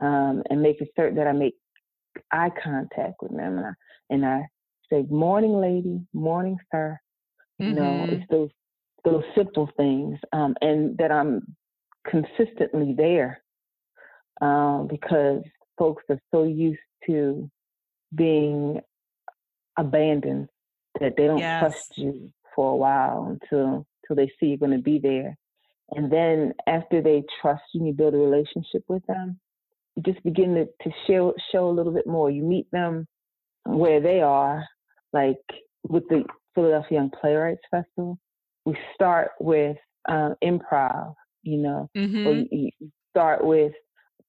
um, 0.00 0.42
and 0.50 0.60
making 0.60 0.88
certain 0.94 1.16
that 1.16 1.26
I 1.26 1.32
make 1.32 1.54
eye 2.30 2.50
contact 2.62 3.14
with 3.22 3.30
them. 3.30 3.58
And 3.58 3.66
I, 3.66 3.72
and 4.10 4.26
I 4.26 4.42
say, 4.90 5.06
morning, 5.08 5.60
lady, 5.60 6.00
morning, 6.12 6.58
sir. 6.70 6.98
Mm-hmm. 7.60 7.70
You 7.70 7.76
know, 7.76 7.90
mm-hmm. 7.90 8.12
it's 8.12 8.24
those 8.30 8.50
those 9.04 9.24
simple 9.36 9.70
things, 9.76 10.18
um, 10.32 10.54
and 10.60 10.96
that 10.98 11.10
I'm 11.10 11.56
consistently 12.06 12.94
there 12.96 13.42
um, 14.40 14.88
because 14.88 15.42
folks 15.78 16.02
are 16.10 16.20
so 16.32 16.44
used 16.44 16.80
to 17.06 17.50
being 18.14 18.80
abandoned 19.76 20.48
that 21.00 21.16
they 21.16 21.26
don't 21.26 21.38
Yes. 21.38 21.60
trust 21.60 21.98
you 21.98 22.32
for 22.54 22.72
a 22.72 22.76
while 22.76 23.24
until 23.26 23.86
until 24.02 24.16
they 24.16 24.30
see 24.38 24.46
you're 24.46 24.58
going 24.58 24.72
to 24.72 24.78
be 24.78 24.98
there. 24.98 25.36
And 25.90 26.12
then 26.12 26.52
after 26.66 27.00
they 27.00 27.24
trust 27.40 27.62
you 27.72 27.80
and 27.80 27.88
you 27.88 27.94
build 27.94 28.14
a 28.14 28.18
relationship 28.18 28.84
with 28.88 29.04
them, 29.06 29.38
you 29.96 30.02
just 30.02 30.22
begin 30.22 30.54
to, 30.54 30.64
to 30.64 30.94
show 31.06 31.34
show 31.50 31.68
a 31.68 31.72
little 31.72 31.92
bit 31.92 32.06
more. 32.06 32.30
You 32.30 32.42
meet 32.42 32.70
them 32.70 33.06
where 33.64 34.00
they 34.00 34.20
are, 34.20 34.64
like 35.12 35.36
with 35.88 36.04
the 36.08 36.24
Philadelphia 36.54 36.98
Young 36.98 37.10
Playwrights 37.20 37.62
Festival. 37.70 38.18
We 38.64 38.76
start 38.94 39.30
with 39.40 39.76
uh, 40.08 40.30
improv, 40.44 41.14
you 41.42 41.58
know, 41.58 41.88
or 41.94 42.34
hmm 42.34 42.42
you, 42.50 42.70
you 42.78 42.90
start 43.10 43.44
with 43.44 43.72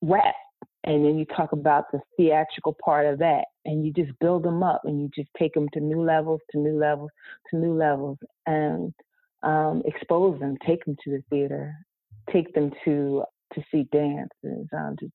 rap 0.01 0.35
and 0.85 1.05
then 1.05 1.17
you 1.17 1.25
talk 1.25 1.51
about 1.51 1.85
the 1.91 1.99
theatrical 2.17 2.75
part 2.83 3.05
of 3.05 3.19
that 3.19 3.45
and 3.65 3.85
you 3.85 3.91
just 3.93 4.17
build 4.19 4.43
them 4.43 4.63
up 4.63 4.81
and 4.85 5.01
you 5.01 5.09
just 5.13 5.29
take 5.37 5.53
them 5.53 5.67
to 5.73 5.79
new 5.79 6.01
levels 6.01 6.39
to 6.51 6.57
new 6.57 6.77
levels 6.79 7.09
to 7.49 7.57
new 7.57 7.73
levels 7.73 8.17
and 8.47 8.93
um, 9.43 9.81
expose 9.85 10.39
them 10.39 10.57
take 10.65 10.83
them 10.85 10.95
to 11.03 11.11
the 11.11 11.23
theater 11.29 11.73
take 12.31 12.53
them 12.53 12.71
to 12.85 13.23
to 13.53 13.63
see 13.71 13.87
dances 13.91 14.67
um, 14.73 14.95
to, 14.99 15.09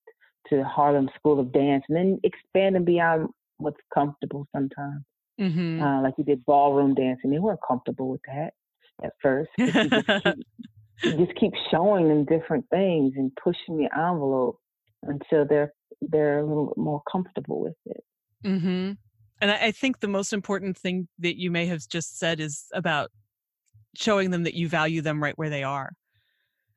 to 0.49 0.65
harlem 0.65 1.09
school 1.17 1.39
of 1.39 1.53
dance 1.53 1.85
and 1.89 1.97
then 1.97 2.21
expand 2.25 2.75
them 2.75 2.85
beyond 2.85 3.29
what's 3.59 3.81
comfortable 3.93 4.47
sometimes. 4.55 5.03
Hmm 5.39 5.81
uh, 5.83 6.01
like 6.03 6.15
you 6.17 6.25
did 6.25 6.45
ballroom 6.47 6.95
dancing 6.95 7.31
they 7.31 7.39
weren't 7.39 7.61
comfortable 7.67 8.09
with 8.09 8.21
that 8.27 8.53
at 9.03 9.13
first 9.21 9.51
you 9.59 9.91
just 9.91 10.07
keep 10.23 10.37
you 11.03 11.27
just 11.27 11.39
keep 11.39 11.53
showing 11.71 12.09
them 12.09 12.25
different 12.25 12.65
things 12.71 13.13
and 13.17 13.31
pushing 13.43 13.77
the 13.77 13.89
envelope 13.97 14.59
until 15.03 15.47
they're 15.47 15.73
they're 16.01 16.41
a 16.41 16.47
little 16.47 16.67
bit 16.67 16.77
more 16.77 17.03
comfortable 17.11 17.61
with 17.61 17.75
it. 17.87 18.05
hmm 18.45 18.93
And 19.41 19.51
I, 19.51 19.67
I 19.67 19.71
think 19.71 20.01
the 20.01 20.09
most 20.09 20.33
important 20.33 20.77
thing 20.77 21.09
that 21.19 21.39
you 21.39 21.51
may 21.51 21.67
have 21.67 21.87
just 21.89 22.19
said 22.19 22.41
is 22.41 22.67
about 22.73 23.11
showing 23.97 24.31
them 24.31 24.45
that 24.45 24.55
you 24.55 24.69
value 24.69 25.01
them 25.01 25.23
right 25.23 25.37
where 25.37 25.51
they 25.51 25.63
are. 25.63 25.93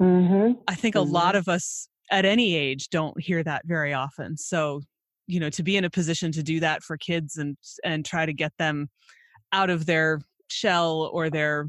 Mm-hmm. 0.02 0.60
I 0.68 0.76
think 0.76 0.96
a 0.96 1.02
lot 1.02 1.36
of 1.36 1.48
us 1.48 1.88
at 2.12 2.26
any 2.26 2.56
age 2.56 2.90
don't 2.90 3.20
hear 3.20 3.44
that 3.44 3.64
very 3.66 3.94
often. 3.94 4.38
So, 4.38 4.82
you 5.26 5.40
know, 5.40 5.50
to 5.50 5.64
be 5.64 5.76
in 5.76 5.86
a 5.86 5.90
position 5.90 6.32
to 6.34 6.44
do 6.44 6.60
that 6.60 6.84
for 6.84 6.98
kids 6.98 7.38
and 7.38 7.58
and 7.84 8.06
try 8.06 8.26
to 8.26 8.34
get 8.34 8.54
them 8.58 8.90
out 9.52 9.70
of 9.70 9.86
their 9.86 10.22
shell 10.50 11.10
or 11.12 11.30
their 11.30 11.68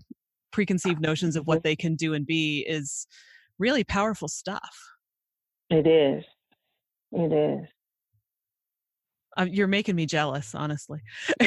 preconceived 0.51 1.01
notions 1.01 1.37
of 1.37 1.47
what 1.47 1.63
they 1.63 1.77
can 1.77 1.95
do 1.97 2.15
and 2.15 2.27
be 2.27 2.65
is 2.69 3.07
really 3.59 3.85
powerful 3.85 4.29
stuff. 4.29 4.77
It 5.71 5.87
is. 5.87 6.25
It 7.13 7.33
is. 7.33 7.69
Um, 9.37 9.49
you're 9.49 9.69
making 9.69 9.97
me 9.97 10.07
jealous, 10.07 10.55
honestly. 10.55 11.01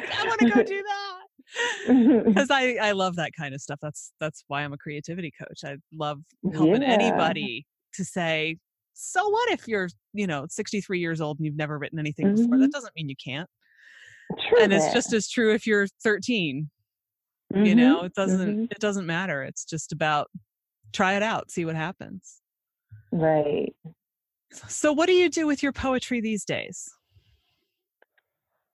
I 0.00 0.24
want 0.26 0.40
to 0.40 0.48
go 0.50 0.62
do 0.62 0.82
that. 0.82 2.24
because 2.26 2.50
I, 2.50 2.74
I 2.80 2.92
love 2.92 3.16
that 3.16 3.32
kind 3.32 3.54
of 3.54 3.60
stuff. 3.60 3.78
That's 3.80 4.12
that's 4.20 4.44
why 4.48 4.62
I'm 4.62 4.72
a 4.72 4.78
creativity 4.78 5.30
coach. 5.30 5.64
I 5.64 5.76
love 5.92 6.20
helping 6.52 6.82
Yeah. 6.82 6.88
anybody 6.88 7.66
to 7.94 8.04
say, 8.04 8.58
so 8.92 9.28
what 9.28 9.50
if 9.50 9.66
you're, 9.66 9.88
you 10.12 10.26
know, 10.26 10.46
63 10.48 10.98
years 10.98 11.20
old 11.20 11.38
and 11.38 11.46
you've 11.46 11.56
never 11.56 11.78
written 11.78 11.98
anything 11.98 12.34
before? 12.34 12.58
That 12.58 12.68
Mhm. 12.68 12.72
doesn't 12.72 12.94
mean 12.96 13.08
you 13.08 13.16
can't. 13.22 13.48
True 14.48 14.62
and 14.62 14.72
it's 14.72 14.92
just 14.92 15.12
as 15.12 15.28
true 15.28 15.52
if 15.54 15.66
you're 15.66 15.86
13. 16.02 16.68
You 17.54 17.74
Mhm. 17.74 17.76
know, 17.76 18.02
it 18.04 18.12
doesn't 18.14 18.58
Mhm. 18.58 18.70
it 18.70 18.78
doesn't 18.78 19.06
matter. 19.06 19.42
It's 19.42 19.64
just 19.64 19.92
about 19.92 20.30
try 20.92 21.14
it 21.14 21.22
out, 21.22 21.50
see 21.50 21.64
what 21.64 21.76
happens. 21.76 22.40
right. 23.12 23.74
So 24.50 24.92
what 24.92 25.06
do 25.06 25.12
you 25.12 25.28
do 25.30 25.46
with 25.46 25.62
your 25.62 25.72
poetry 25.72 26.20
these 26.20 26.44
days? 26.44 26.88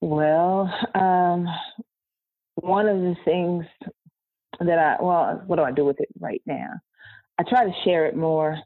Well, 0.05 0.71
um, 0.95 1.47
one 2.57 2.89
of 2.89 2.99
the 2.99 3.17
things 3.25 3.65
that 4.61 4.79
I 4.79 5.03
well, 5.03 5.43
what 5.47 5.57
do 5.57 5.63
I 5.63 5.73
do 5.73 5.87
with 5.87 5.99
it 5.99 6.11
right 6.21 6.43
now? 6.45 6.75
I 7.39 7.43
try 7.49 7.65
to 7.65 7.73
share 7.85 8.05
it 8.05 8.15
more. 8.15 8.59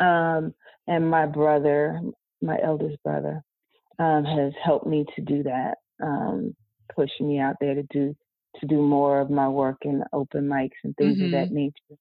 Um, 0.00 0.52
and 0.86 1.08
my 1.10 1.24
brother, 1.24 1.98
my 2.42 2.58
eldest 2.62 3.02
brother, 3.02 3.42
um, 3.98 4.26
has 4.26 4.52
helped 4.62 4.86
me 4.86 5.06
to 5.16 5.22
do 5.22 5.42
that, 5.44 5.76
um, 6.02 6.54
pushing 6.94 7.26
me 7.26 7.38
out 7.38 7.56
there 7.58 7.74
to 7.74 7.82
do 7.84 8.14
to 8.60 8.66
do 8.66 8.82
more 8.82 9.18
of 9.18 9.30
my 9.30 9.48
work 9.48 9.78
in 9.80 10.04
open 10.12 10.46
mics 10.46 10.76
and 10.84 10.94
things 10.98 11.22
of 11.22 11.30
that 11.30 11.52
nature. 11.52 11.96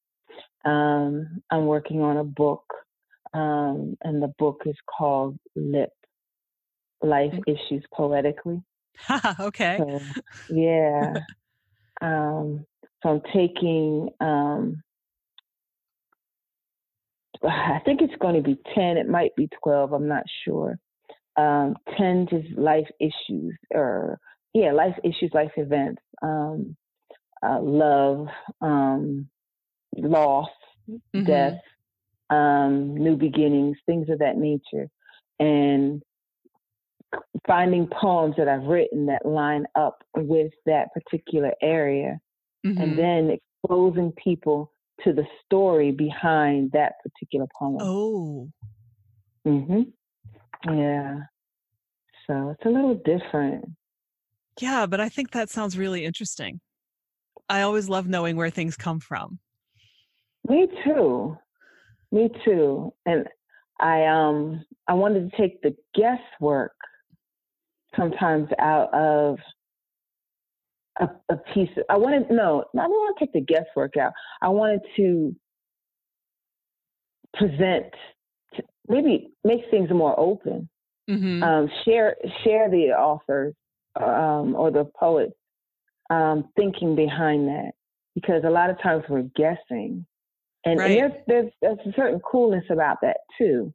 Um, 0.66 1.42
I'm 1.50 1.66
working 1.66 2.02
on 2.02 2.18
a 2.18 2.26
book, 2.26 2.66
um, 3.34 3.96
and 4.02 4.22
the 4.22 4.34
book 4.38 4.64
is 4.66 4.76
called 4.98 5.38
Lip 5.56 5.92
Life. 7.06 7.34
Issues 7.48 7.84
Poetically. 7.94 8.62
okay. 9.40 9.78
So, 9.80 10.02
yeah. 10.50 11.14
um, 12.02 12.66
so 13.04 13.10
I'm 13.10 13.22
taking, 13.34 14.10
um, 14.20 14.82
I 17.44 17.80
think 17.86 18.02
it's 18.02 18.16
going 18.20 18.36
to 18.36 18.42
be 18.42 18.58
10, 18.74 18.98
it 18.98 19.08
might 19.08 19.36
be 19.36 19.50
12, 19.64 19.94
I'm 19.94 20.08
not 20.08 20.24
sure. 20.44 20.78
Um, 21.38 21.76
10 21.98 22.28
just 22.30 22.58
life 22.58 22.88
issues, 23.00 23.58
or 23.74 24.18
yeah, 24.54 24.72
life 24.72 24.96
issues, 25.04 25.32
life 25.34 25.52
events, 25.58 26.02
um, 26.22 26.78
uh, 27.44 27.60
love, 27.62 28.28
um, 28.62 29.30
loss, 29.98 30.50
Mhm. 30.90 31.26
death, 31.26 31.60
um, 32.30 32.96
new 32.96 33.18
beginnings, 33.18 33.78
things 33.86 34.10
of 34.10 34.20
that 34.20 34.38
nature, 34.38 34.90
and 35.40 36.02
finding 37.48 37.88
poems 37.88 38.36
that 38.38 38.48
I've 38.48 38.64
written 38.64 39.06
that 39.08 39.26
line 39.26 39.66
up 39.76 40.04
with 40.16 40.52
that 40.66 40.90
particular 40.94 41.54
area, 41.62 42.20
Mhm. 42.66 42.80
and 42.82 42.98
then 42.98 43.38
exposing 43.64 44.12
people 44.14 44.72
to 45.04 45.14
the 45.14 45.26
story 45.44 45.92
behind 45.92 46.72
that 46.72 46.94
particular 47.04 47.48
poem. 47.58 47.78
Oh. 47.82 48.50
hmm 49.44 49.84
Yeah. 50.66 51.22
So 52.28 52.50
it's 52.50 52.66
a 52.66 52.70
little 52.70 52.96
different. 52.96 53.66
Yeah, 54.60 54.86
but 54.88 55.00
I 55.00 55.10
think 55.10 55.32
that 55.32 55.50
sounds 55.50 55.78
really 55.78 56.06
interesting. 56.06 56.62
I 57.50 57.62
always 57.62 57.90
love 57.90 58.08
knowing 58.08 58.36
where 58.38 58.50
things 58.50 58.76
come 58.76 59.00
from. 59.00 59.40
Me 60.48 60.68
too. 60.84 61.38
Me 62.12 62.30
too. 62.44 62.94
And 63.06 63.28
I 63.80 64.06
um 64.06 64.66
I 64.88 64.94
wanted 64.94 65.30
to 65.30 65.38
take 65.38 65.62
the 65.62 65.76
guesswork 65.94 66.76
sometimes 67.98 68.50
out 68.60 68.94
of 68.94 69.38
a, 71.00 71.10
a 71.30 71.38
piece. 71.54 71.70
I 71.90 71.98
wanted 71.98 72.30
no, 72.30 72.64
I 72.74 72.78
don't 72.84 72.90
want 72.92 73.18
to 73.18 73.26
take 73.26 73.34
the 73.34 73.42
guesswork 73.42 73.98
out. 73.98 74.14
I 74.42 74.50
wanted 74.50 74.82
to 74.98 75.36
present, 77.34 77.94
maybe 78.88 79.32
make 79.44 79.62
things 79.72 79.90
more 79.90 80.18
open. 80.20 80.70
hmm 81.10 81.44
Um, 81.44 81.70
share 81.84 82.16
share 82.44 82.70
the 82.70 82.92
authors 82.98 83.54
um, 83.96 84.56
or 84.56 84.72
the 84.72 84.86
poets 85.00 85.34
um, 86.10 86.50
thinking 86.56 86.96
behind 86.96 87.48
that 87.48 87.72
because 88.14 88.44
a 88.46 88.50
lot 88.50 88.70
of 88.70 88.82
times 88.82 89.04
we're 89.10 89.30
guessing, 89.36 90.06
and, 90.66 90.80
Right. 90.80 90.92
and 90.92 90.96
there's, 90.98 91.12
there's 91.28 91.52
there's 91.62 91.88
a 91.88 91.94
certain 91.96 92.20
coolness 92.22 92.66
about 92.70 92.98
that 93.02 93.18
too 93.38 93.74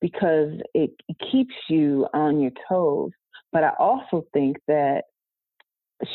because 0.00 0.52
it, 0.74 0.90
it 1.08 1.16
keeps 1.32 1.54
you 1.68 2.06
on 2.12 2.40
your 2.40 2.50
toes. 2.68 3.12
But 3.56 3.64
I 3.64 3.70
also 3.78 4.26
think 4.34 4.58
that 4.68 5.04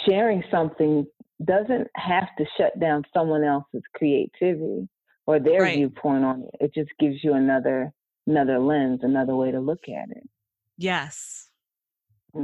sharing 0.08 0.44
something 0.52 1.08
doesn't 1.44 1.88
have 1.96 2.28
to 2.38 2.46
shut 2.56 2.80
down 2.80 3.04
someone 3.16 3.44
else's 3.44 3.82
creativity 3.96 4.88
or 5.26 5.40
their 5.40 5.64
Right. 5.64 5.76
viewpoint 5.76 6.24
on 6.24 6.44
it. 6.44 6.66
It 6.66 6.72
just 6.76 6.92
gives 7.00 7.24
you 7.24 7.34
another 7.34 7.92
another 8.28 8.60
lens, 8.60 9.00
another 9.02 9.36
way 9.36 9.50
to 9.50 9.60
look 9.60 9.90
at 9.90 10.16
it. 10.16 10.30
Yes. 10.78 11.50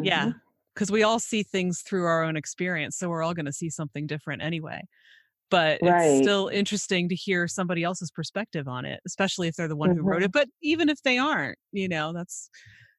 Yeah. 0.02 0.30
Mhm. 0.30 0.42
Because 0.74 0.90
we 0.90 1.04
all 1.04 1.20
see 1.20 1.44
things 1.44 1.84
through 1.84 2.06
our 2.06 2.24
own 2.24 2.36
experience. 2.36 2.98
So 2.98 3.08
we're 3.08 3.22
all 3.22 3.36
going 3.36 3.46
to 3.46 3.54
see 3.54 3.70
something 3.70 4.08
different 4.08 4.42
anyway. 4.42 4.82
But 5.52 5.80
Right. 5.84 6.08
it's 6.08 6.18
still 6.18 6.48
interesting 6.48 7.08
to 7.10 7.16
hear 7.16 7.48
somebody 7.48 7.84
else's 7.84 8.10
perspective 8.10 8.68
on 8.68 8.84
it, 8.84 9.00
especially 9.06 9.48
if 9.48 9.56
they're 9.58 9.68
the 9.68 9.76
one 9.76 9.96
who 9.96 10.02
wrote 10.02 10.24
it. 10.24 10.32
But 10.32 10.50
even 10.64 10.90
if 10.90 11.04
they 11.04 11.20
aren't, 11.20 11.60
you 11.72 11.88
know, 11.88 12.14
that's 12.14 12.50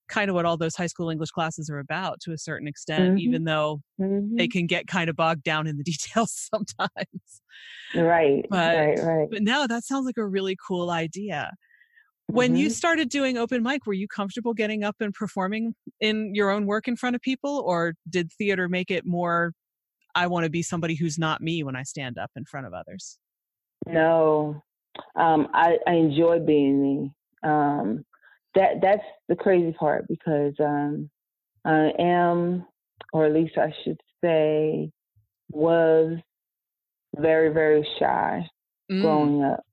kind 0.09 0.31
of 0.31 0.35
what 0.35 0.45
all 0.47 0.57
those 0.57 0.75
high 0.75 0.87
school 0.87 1.11
English 1.11 1.31
classes 1.31 1.69
are 1.71 1.79
about 1.79 2.21
to 2.21 2.33
a 2.33 2.39
certain 2.39 2.67
extent, 2.67 3.15
Mhm. 3.17 3.21
even 3.21 3.45
though 3.45 3.81
they 3.99 4.05
Mhm. 4.05 4.51
can 4.51 4.67
get 4.67 4.87
kind 4.87 5.09
of 5.11 5.17
bogged 5.17 5.43
down 5.43 5.67
in 5.67 5.77
the 5.77 5.85
details 5.93 6.33
sometimes. 6.53 7.43
Right, 7.95 8.45
But- 8.51 8.77
right, 8.77 8.99
right. 9.03 9.29
But 9.31 9.43
no, 9.43 9.67
that 9.67 9.85
sounds 9.85 10.07
like 10.07 10.17
a 10.17 10.27
really 10.27 10.57
cool 10.67 10.91
idea. 10.91 11.53
When 12.27 12.57
you 12.57 12.69
Mhm. 12.69 12.73
started 12.73 13.09
doing 13.09 13.39
open 13.39 13.63
mic, 13.63 13.87
were 13.87 13.95
you 13.95 14.07
comfortable 14.07 14.53
getting 14.53 14.85
up 14.85 14.97
and 15.01 15.15
performing 15.15 15.75
in 16.01 16.35
your 16.35 16.51
own 16.51 16.67
work 16.67 16.87
in 16.87 16.95
front 16.97 17.17
of 17.17 17.23
people, 17.23 17.63
or 17.67 17.95
did 18.09 18.31
theater 18.33 18.69
make 18.69 18.91
it 18.91 19.07
more? 19.07 19.53
I 20.15 20.27
want 20.27 20.45
to 20.45 20.51
be 20.51 20.63
somebody 20.63 20.95
who's 20.95 21.19
not 21.19 21.41
me 21.41 21.63
when 21.63 21.77
I 21.77 21.85
stand 21.85 22.19
up 22.19 22.31
in 22.37 22.45
front 22.45 22.67
of 22.67 22.75
others. 22.75 23.19
No, 23.87 24.63
um, 25.17 25.49
I, 25.55 25.79
I 25.87 25.93
enjoy 25.93 26.41
being 26.41 26.83
me. 26.83 27.13
Um, 27.45 28.05
that 28.55 28.81
that's 28.81 29.05
the 29.29 29.37
crazy 29.37 29.73
part 29.73 30.07
because 30.09 30.55
um, 30.61 31.11
I 31.65 31.93
am, 31.99 32.67
or 33.13 33.27
at 33.27 33.35
least 33.35 33.59
I 33.59 33.73
should 33.85 34.01
say, 34.23 34.91
was 35.51 36.19
very, 37.17 37.53
very 37.53 37.87
shy 37.99 38.47
mm. 38.91 39.03
growing 39.03 39.43
up. 39.43 39.65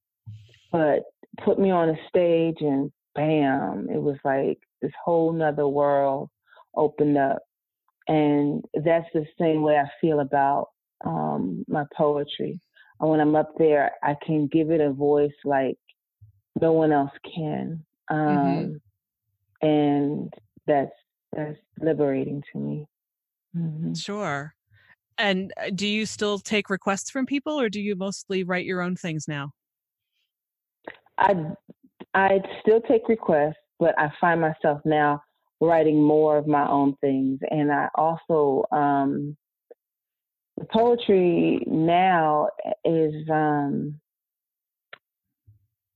But 0.71 1.03
put 1.43 1.59
me 1.59 1.71
on 1.71 1.89
a 1.89 1.95
stage 2.09 2.57
and 2.59 2.91
bam, 3.13 3.87
it 3.89 4.01
was 4.01 4.17
like 4.23 4.59
this 4.81 4.91
whole 5.03 5.31
nother 5.31 5.67
world 5.67 6.29
opened 6.75 7.17
up. 7.17 7.39
And 8.07 8.63
that's 8.83 9.07
the 9.13 9.25
same 9.39 9.63
way 9.63 9.77
I 9.77 9.89
feel 9.99 10.19
about 10.19 10.67
um, 11.05 11.65
my 11.67 11.85
poetry. 11.95 12.59
And 12.99 13.09
when 13.09 13.19
I'm 13.19 13.35
up 13.35 13.51
there, 13.57 13.91
I 14.03 14.15
can 14.25 14.47
give 14.47 14.69
it 14.69 14.81
a 14.81 14.91
voice 14.91 15.33
like 15.43 15.77
no 16.61 16.71
one 16.71 16.91
else 16.91 17.11
can. 17.35 17.83
Mm-hmm. 18.11 18.37
Um, 18.37 18.79
mm-hmm. 19.61 19.67
And 19.67 20.33
that's 20.67 20.91
that's 21.33 21.57
liberating 21.79 22.43
to 22.51 22.59
me. 22.59 22.87
Mm-hmm. 23.55 23.93
Sure. 23.93 24.53
And 25.17 25.53
uh, 25.57 25.69
do 25.73 25.87
you 25.87 26.05
still 26.05 26.39
take 26.39 26.69
requests 26.69 27.09
from 27.09 27.25
people, 27.25 27.59
or 27.59 27.69
do 27.69 27.81
you 27.81 27.95
mostly 27.95 28.43
write 28.43 28.65
your 28.65 28.81
own 28.81 28.95
things 28.95 29.27
now? 29.27 29.51
I 31.17 31.33
I 32.13 32.41
still 32.61 32.81
take 32.81 33.07
requests, 33.07 33.55
but 33.79 33.97
I 33.97 34.11
find 34.19 34.41
myself 34.41 34.81
now 34.85 35.21
writing 35.61 36.01
more 36.01 36.37
of 36.37 36.47
my 36.47 36.67
own 36.67 36.95
things, 36.99 37.39
and 37.49 37.71
I 37.71 37.87
also 37.95 38.65
um, 38.71 39.37
the 40.57 40.65
poetry 40.65 41.63
now 41.67 42.49
is 42.83 43.13
um, 43.29 43.99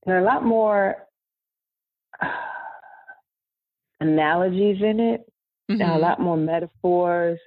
there 0.06 0.16
are 0.16 0.20
a 0.20 0.24
lot 0.24 0.44
more 0.44 0.96
analogies 4.00 4.78
in 4.82 5.00
it, 5.00 5.32
mm-hmm. 5.70 5.82
a 5.82 5.98
lot 5.98 6.20
more 6.20 6.36
metaphors 6.36 7.38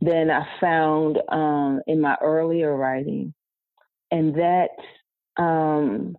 than 0.00 0.30
I 0.30 0.44
found 0.60 1.18
um, 1.30 1.80
in 1.86 2.00
my 2.00 2.16
earlier 2.22 2.76
writing. 2.76 3.32
And 4.10 4.34
that 4.34 4.68
um, 5.42 6.16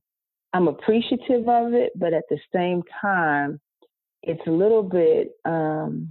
I'm 0.53 0.67
appreciative 0.67 1.47
of 1.47 1.73
it, 1.73 1.91
but 1.95 2.13
at 2.13 2.23
the 2.29 2.39
same 2.53 2.83
time, 3.01 3.59
it's 4.23 4.41
a 4.47 4.51
little 4.51 4.83
bit 4.83 5.31
um, 5.45 6.09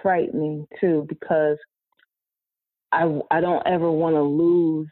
frightening 0.00 0.66
too 0.80 1.06
because 1.08 1.58
I 2.90 3.20
I 3.30 3.40
don't 3.40 3.66
ever 3.66 3.90
want 3.90 4.14
to 4.14 4.22
lose 4.22 4.88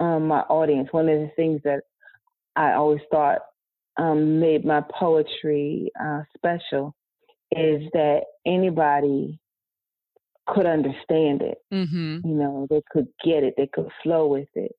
um, 0.00 0.28
my 0.28 0.40
audience. 0.40 0.88
One 0.90 1.08
of 1.08 1.20
the 1.20 1.30
things 1.36 1.60
that 1.64 1.82
I 2.56 2.72
always 2.72 3.00
thought 3.10 3.40
um, 3.98 4.40
made 4.40 4.64
my 4.64 4.82
poetry 4.98 5.90
uh, 6.00 6.22
special 6.36 6.94
is 7.50 7.82
that 7.92 8.20
anybody 8.46 9.40
could 10.46 10.66
understand 10.66 11.42
it. 11.42 11.58
Mm-hmm. 11.72 12.26
You 12.26 12.34
know, 12.34 12.66
they 12.70 12.82
could 12.90 13.08
get 13.24 13.42
it, 13.42 13.54
they 13.56 13.68
could 13.72 13.88
flow 14.02 14.26
with 14.26 14.48
it. 14.54 14.72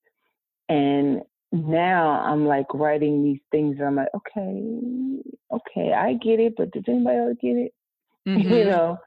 And 0.68 1.22
now 1.52 2.22
I'm 2.22 2.46
like 2.46 2.74
writing 2.74 3.24
these 3.24 3.42
things. 3.52 3.78
and 3.80 3.88
I'm 3.88 3.96
like, 3.96 4.10
okay, 4.16 5.22
okay, 5.52 5.94
I 5.94 6.14
get 6.14 6.40
it, 6.40 6.54
but 6.58 6.72
does 6.72 6.84
anybody 6.88 7.18
else 7.18 7.38
get 7.42 7.56
it? 7.56 7.74
Mm-hmm. 8.28 8.54
You 8.54 8.66
know, 8.66 8.98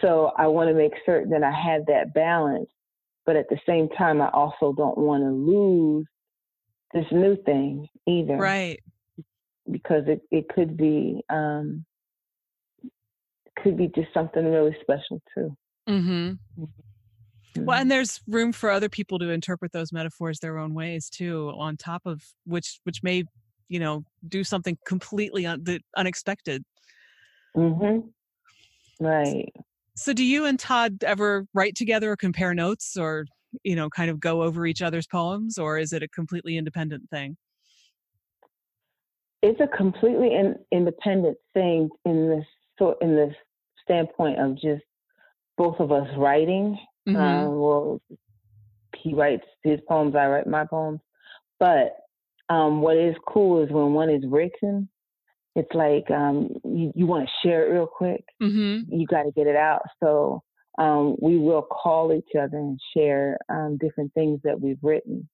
so 0.00 0.32
I 0.36 0.46
want 0.46 0.68
to 0.68 0.74
make 0.74 0.92
certain 1.04 1.30
that 1.30 1.42
I 1.42 1.50
have 1.50 1.86
that 1.86 2.14
balance, 2.14 2.68
but 3.26 3.34
at 3.34 3.48
the 3.48 3.58
same 3.66 3.88
time, 3.88 4.20
I 4.20 4.28
also 4.28 4.72
don't 4.72 4.98
want 4.98 5.24
to 5.24 5.30
lose 5.30 6.06
this 6.92 7.06
new 7.10 7.36
thing 7.42 7.88
either, 8.06 8.36
right? 8.36 8.78
Because 9.70 10.04
it 10.06 10.20
it 10.30 10.48
could 10.48 10.76
be 10.76 11.22
um, 11.30 11.84
could 13.62 13.76
be 13.76 13.88
just 13.94 14.12
something 14.14 14.44
really 14.44 14.76
special 14.80 15.20
too. 15.34 15.56
Mm-hmm. 15.88 16.64
Well, 17.56 17.80
and 17.80 17.90
there's 17.90 18.20
room 18.28 18.52
for 18.52 18.70
other 18.70 18.88
people 18.88 19.18
to 19.18 19.30
interpret 19.30 19.72
those 19.72 19.92
metaphors 19.92 20.38
their 20.38 20.58
own 20.58 20.74
ways 20.74 21.10
too, 21.10 21.52
on 21.56 21.76
top 21.76 22.02
of 22.06 22.22
which 22.44 22.80
which 22.84 23.02
may, 23.02 23.24
you 23.68 23.80
know, 23.80 24.04
do 24.28 24.44
something 24.44 24.78
completely 24.86 25.46
un- 25.46 25.64
the 25.64 25.80
unexpected. 25.96 26.62
Mm-hmm. 27.56 28.08
Right. 29.04 29.52
So, 29.96 30.12
do 30.12 30.24
you 30.24 30.44
and 30.44 30.58
Todd 30.58 31.02
ever 31.04 31.46
write 31.52 31.74
together 31.74 32.12
or 32.12 32.16
compare 32.16 32.54
notes, 32.54 32.96
or 32.96 33.26
you 33.64 33.74
know, 33.74 33.90
kind 33.90 34.10
of 34.10 34.20
go 34.20 34.42
over 34.42 34.64
each 34.66 34.82
other's 34.82 35.06
poems, 35.06 35.58
or 35.58 35.78
is 35.78 35.92
it 35.92 36.02
a 36.02 36.08
completely 36.08 36.56
independent 36.56 37.10
thing? 37.10 37.36
It's 39.42 39.60
a 39.60 39.76
completely 39.76 40.34
in, 40.34 40.56
independent 40.72 41.38
thing 41.54 41.88
in 42.04 42.28
this 42.28 42.46
sort 42.78 42.98
in 43.00 43.16
this 43.16 43.34
standpoint 43.82 44.38
of 44.38 44.54
just 44.54 44.82
both 45.56 45.80
of 45.80 45.92
us 45.92 46.08
writing. 46.16 46.78
Mm-hmm. 47.08 47.16
Um, 47.16 47.58
well, 47.58 48.00
he 48.96 49.14
writes 49.14 49.44
his 49.62 49.80
poems, 49.88 50.14
I 50.14 50.26
write 50.26 50.46
my 50.46 50.64
poems. 50.64 51.00
But 51.58 51.96
um, 52.48 52.80
what 52.80 52.96
is 52.96 53.14
cool 53.26 53.62
is 53.62 53.70
when 53.70 53.92
one 53.92 54.10
is 54.10 54.24
written, 54.26 54.88
it's 55.54 55.72
like 55.74 56.10
um, 56.10 56.48
you, 56.64 56.92
you 56.94 57.06
want 57.06 57.26
to 57.26 57.48
share 57.48 57.66
it 57.66 57.72
real 57.72 57.86
quick. 57.86 58.24
Mm-hmm. 58.42 58.94
You 58.94 59.06
got 59.06 59.24
to 59.24 59.32
get 59.32 59.46
it 59.46 59.56
out. 59.56 59.82
So 60.02 60.42
um, 60.78 61.16
we 61.20 61.38
will 61.38 61.62
call 61.62 62.12
each 62.12 62.36
other 62.40 62.56
and 62.56 62.80
share 62.96 63.38
um, 63.48 63.78
different 63.80 64.12
things 64.14 64.40
that 64.44 64.60
we've 64.60 64.78
written, 64.82 65.28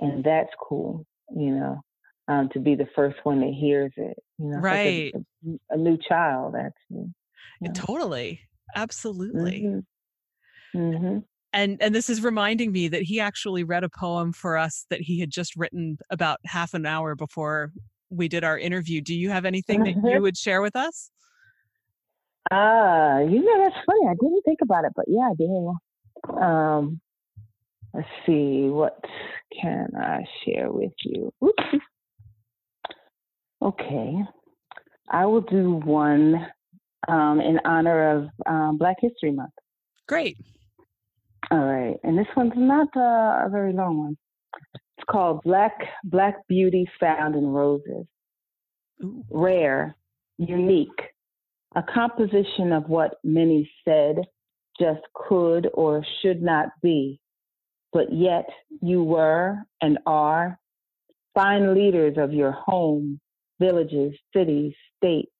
and 0.00 0.22
that's 0.22 0.50
cool. 0.60 1.04
You 1.34 1.50
know, 1.52 1.80
um, 2.28 2.48
to 2.52 2.60
be 2.60 2.74
the 2.74 2.88
first 2.94 3.16
one 3.24 3.40
that 3.40 3.52
hears 3.52 3.92
it. 3.96 4.16
You 4.38 4.50
know, 4.50 4.58
right? 4.58 5.12
Like 5.14 5.58
a, 5.70 5.74
a, 5.74 5.76
new 5.76 5.98
child, 6.08 6.54
actually. 6.56 7.12
Yeah. 7.60 7.72
Totally. 7.74 8.40
Absolutely. 8.74 9.62
Mm-hmm. 9.62 10.78
Mm-hmm. 10.78 11.18
And 11.52 11.80
and 11.80 11.94
this 11.94 12.10
is 12.10 12.22
reminding 12.22 12.72
me 12.72 12.88
that 12.88 13.02
he 13.02 13.20
actually 13.20 13.62
read 13.62 13.84
a 13.84 13.88
poem 13.88 14.32
for 14.32 14.56
us 14.56 14.86
that 14.90 15.00
he 15.00 15.20
had 15.20 15.30
just 15.30 15.54
written 15.54 15.98
about 16.10 16.40
half 16.46 16.74
an 16.74 16.84
hour 16.84 17.14
before 17.14 17.72
we 18.10 18.26
did 18.26 18.42
our 18.42 18.58
interview. 18.58 19.00
Do 19.00 19.14
you 19.14 19.30
have 19.30 19.44
anything 19.44 19.84
that 19.84 19.90
you 19.90 20.02
mm-hmm. 20.02 20.22
would 20.22 20.36
share 20.36 20.62
with 20.62 20.74
us? 20.74 21.10
Ah, 22.50 22.56
uh, 22.56 23.18
you 23.20 23.42
know 23.42 23.62
that's 23.62 23.76
funny. 23.86 24.08
I 24.08 24.14
didn't 24.20 24.42
think 24.44 24.58
about 24.62 24.84
it, 24.84 24.92
but 24.96 25.04
yeah, 25.06 25.30
I 25.30 25.34
did. 25.38 26.42
Um, 26.42 27.00
let's 27.94 28.08
see, 28.26 28.68
what 28.68 28.98
can 29.60 29.88
I 29.96 30.24
share 30.44 30.70
with 30.70 30.92
you? 31.04 31.32
Oops. 31.42 31.84
Okay, 33.64 34.14
I 35.10 35.24
will 35.24 35.40
do 35.40 35.80
one 35.84 36.46
um, 37.08 37.40
in 37.40 37.58
honor 37.64 38.16
of 38.16 38.28
um, 38.46 38.76
Black 38.76 38.96
History 39.00 39.32
Month. 39.32 39.54
Great. 40.06 40.36
All 41.50 41.58
right, 41.58 41.96
and 42.02 42.18
this 42.18 42.26
one's 42.36 42.52
not 42.56 42.88
uh, 42.94 43.46
a 43.46 43.48
very 43.50 43.72
long 43.72 43.98
one. 43.98 44.16
It's 44.98 45.06
called 45.10 45.42
Black 45.44 45.72
Black 46.04 46.46
Beauty 46.46 46.86
Found 47.00 47.36
in 47.36 47.46
Roses. 47.46 48.06
Ooh. 49.02 49.24
Rare, 49.30 49.96
unique, 50.36 51.00
a 51.74 51.82
composition 51.82 52.72
of 52.72 52.88
what 52.88 53.18
many 53.24 53.70
said 53.84 54.16
just 54.78 55.00
could 55.14 55.68
or 55.72 56.04
should 56.20 56.42
not 56.42 56.68
be, 56.82 57.18
but 57.92 58.12
yet 58.12 58.46
you 58.82 59.02
were 59.02 59.56
and 59.80 59.98
are 60.06 60.58
fine 61.34 61.74
leaders 61.74 62.16
of 62.18 62.32
your 62.32 62.52
home, 62.52 63.20
villages, 63.60 64.12
cities, 64.34 64.72
states, 64.96 65.30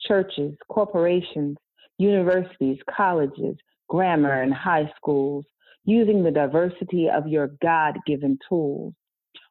churches, 0.00 0.54
corporations, 0.68 1.56
universities, 1.98 2.78
colleges, 2.94 3.56
grammar 3.88 4.42
and 4.42 4.52
high 4.52 4.90
schools, 4.96 5.44
using 5.84 6.22
the 6.22 6.30
diversity 6.30 7.08
of 7.08 7.28
your 7.28 7.50
God 7.62 7.94
given 8.06 8.38
tools. 8.48 8.94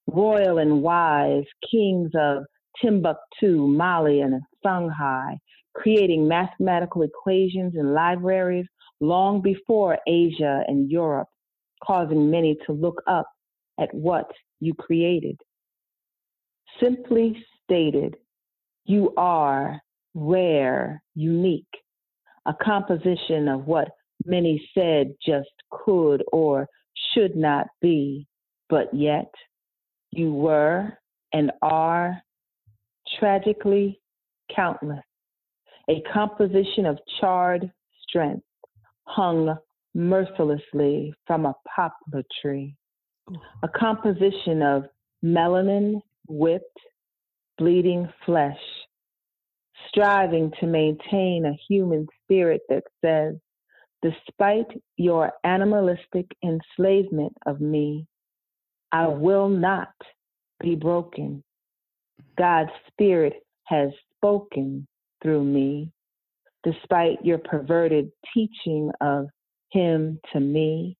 Royal 0.07 0.57
and 0.57 0.81
wise 0.81 1.45
kings 1.69 2.11
of 2.19 2.43
Timbuktu, 2.81 3.67
Mali, 3.67 4.21
and 4.21 4.41
Songhai, 4.65 5.37
creating 5.75 6.27
mathematical 6.27 7.03
equations 7.03 7.73
in 7.75 7.93
libraries 7.93 8.65
long 8.99 9.41
before 9.41 9.97
Asia 10.07 10.63
and 10.67 10.89
Europe, 10.89 11.27
causing 11.83 12.29
many 12.29 12.57
to 12.65 12.73
look 12.73 13.01
up 13.07 13.27
at 13.79 13.93
what 13.93 14.29
you 14.59 14.73
created. 14.73 15.37
Simply 16.81 17.37
stated, 17.63 18.15
you 18.85 19.13
are 19.17 19.81
rare, 20.13 21.01
unique, 21.15 21.65
a 22.45 22.53
composition 22.53 23.47
of 23.47 23.65
what 23.65 23.89
many 24.25 24.69
said 24.73 25.13
just 25.25 25.49
could 25.71 26.23
or 26.31 26.67
should 27.13 27.35
not 27.35 27.67
be, 27.81 28.27
but 28.69 28.93
yet 28.93 29.31
you 30.11 30.33
were 30.33 30.97
and 31.33 31.51
are 31.61 32.21
tragically 33.19 33.99
countless, 34.55 35.03
a 35.89 36.01
composition 36.13 36.85
of 36.85 36.99
charred 37.19 37.71
strength 38.07 38.45
hung 39.05 39.55
mercilessly 39.95 41.13
from 41.25 41.45
a 41.45 41.55
poplar 41.75 42.23
tree, 42.41 42.75
a 43.63 43.67
composition 43.67 44.61
of 44.61 44.85
melanin 45.23 46.01
whipped, 46.27 46.79
bleeding 47.57 48.09
flesh 48.25 48.59
striving 49.93 50.51
to 50.59 50.67
maintain 50.67 51.45
a 51.45 51.57
human 51.67 52.07
spirit 52.23 52.61
that 52.69 52.83
says, 53.03 53.35
Despite 54.01 54.67
your 54.97 55.31
animalistic 55.45 56.25
enslavement 56.43 57.33
of 57.45 57.61
me, 57.61 58.05
I 58.91 59.07
will 59.07 59.47
not 59.47 59.93
be 60.59 60.75
broken. 60.75 61.41
God's 62.37 62.71
spirit 62.91 63.33
has 63.65 63.91
spoken 64.17 64.87
through 65.21 65.45
me, 65.45 65.89
despite 66.63 67.23
your 67.23 67.37
perverted 67.37 68.11
teaching 68.33 68.91
of 68.99 69.27
him 69.71 70.19
to 70.33 70.39
me. 70.39 70.97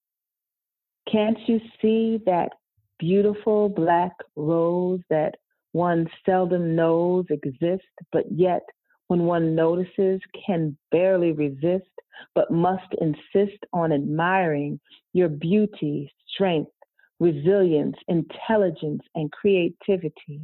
Can't 1.11 1.37
you 1.47 1.59
see 1.81 2.21
that 2.25 2.53
beautiful 2.99 3.67
black 3.67 4.13
rose 4.37 5.01
that 5.09 5.35
one 5.73 6.07
seldom 6.25 6.75
knows 6.75 7.25
exist, 7.29 7.83
but 8.11 8.25
yet 8.31 8.61
when 9.07 9.23
one 9.23 9.53
notices 9.53 10.21
can 10.45 10.77
barely 10.91 11.33
resist, 11.33 11.89
but 12.35 12.51
must 12.51 12.93
insist 13.01 13.57
on 13.73 13.91
admiring 13.91 14.79
your 15.13 15.29
beauty, 15.29 16.11
strength, 16.27 16.71
resilience, 17.19 17.95
intelligence, 18.07 19.01
and 19.15 19.31
creativity. 19.31 20.41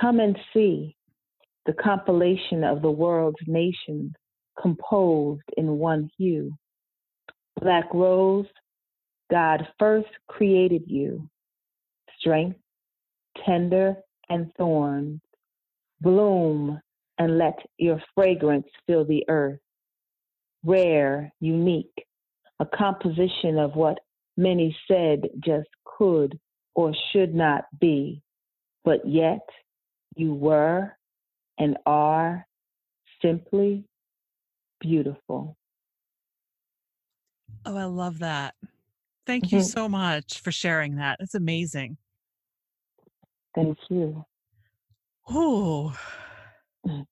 Come 0.00 0.18
and 0.18 0.36
see 0.52 0.96
the 1.66 1.74
compilation 1.74 2.64
of 2.64 2.82
the 2.82 2.90
world's 2.90 3.38
nations 3.46 4.12
composed 4.60 5.42
in 5.56 5.78
one 5.78 6.10
hue. 6.18 6.52
Black 7.60 7.92
Rose, 7.92 8.46
God 9.30 9.68
first 9.78 10.08
created 10.28 10.84
you, 10.86 11.28
strength, 12.18 12.58
tender, 13.46 13.96
and 14.32 14.50
thorns. 14.56 15.20
Bloom 16.00 16.80
and 17.18 17.38
let 17.38 17.58
your 17.78 18.02
fragrance 18.14 18.66
fill 18.86 19.04
the 19.04 19.24
earth. 19.28 19.60
Rare, 20.64 21.32
unique, 21.40 22.04
a 22.58 22.66
composition 22.66 23.58
of 23.58 23.74
what 23.74 23.98
many 24.36 24.76
said 24.88 25.28
just 25.44 25.68
could 25.84 26.38
or 26.74 26.94
should 27.12 27.34
not 27.34 27.64
be, 27.80 28.22
but 28.84 29.06
yet 29.06 29.46
you 30.16 30.34
were 30.34 30.96
and 31.58 31.76
are 31.84 32.46
simply 33.20 33.84
beautiful. 34.80 35.56
Oh, 37.64 37.76
I 37.76 37.84
love 37.84 38.20
that. 38.20 38.54
Thank 39.26 39.46
mm-hmm. 39.46 39.56
you 39.56 39.62
so 39.62 39.88
much 39.88 40.40
for 40.40 40.50
sharing 40.50 40.96
that. 40.96 41.18
It's 41.20 41.34
amazing. 41.34 41.98
Thank 43.54 43.78
you. 43.90 44.24
Oh. 45.28 45.96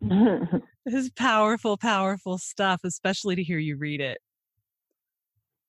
this 0.00 0.94
is 0.94 1.10
powerful, 1.10 1.76
powerful 1.76 2.38
stuff, 2.38 2.80
especially 2.84 3.36
to 3.36 3.42
hear 3.42 3.58
you 3.58 3.76
read 3.76 4.00
it. 4.00 4.18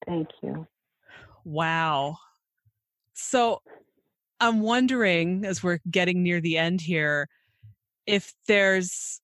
Thank 0.06 0.30
you. 0.44 0.68
Wow. 1.44 2.18
So 3.14 3.62
I'm 4.40 4.62
wondering, 4.62 5.46
as 5.46 5.64
we're 5.64 5.80
getting 5.90 6.22
near 6.22 6.42
the 6.42 6.58
end 6.58 6.82
here, 6.82 7.30
if 8.06 8.34
there's 8.48 9.22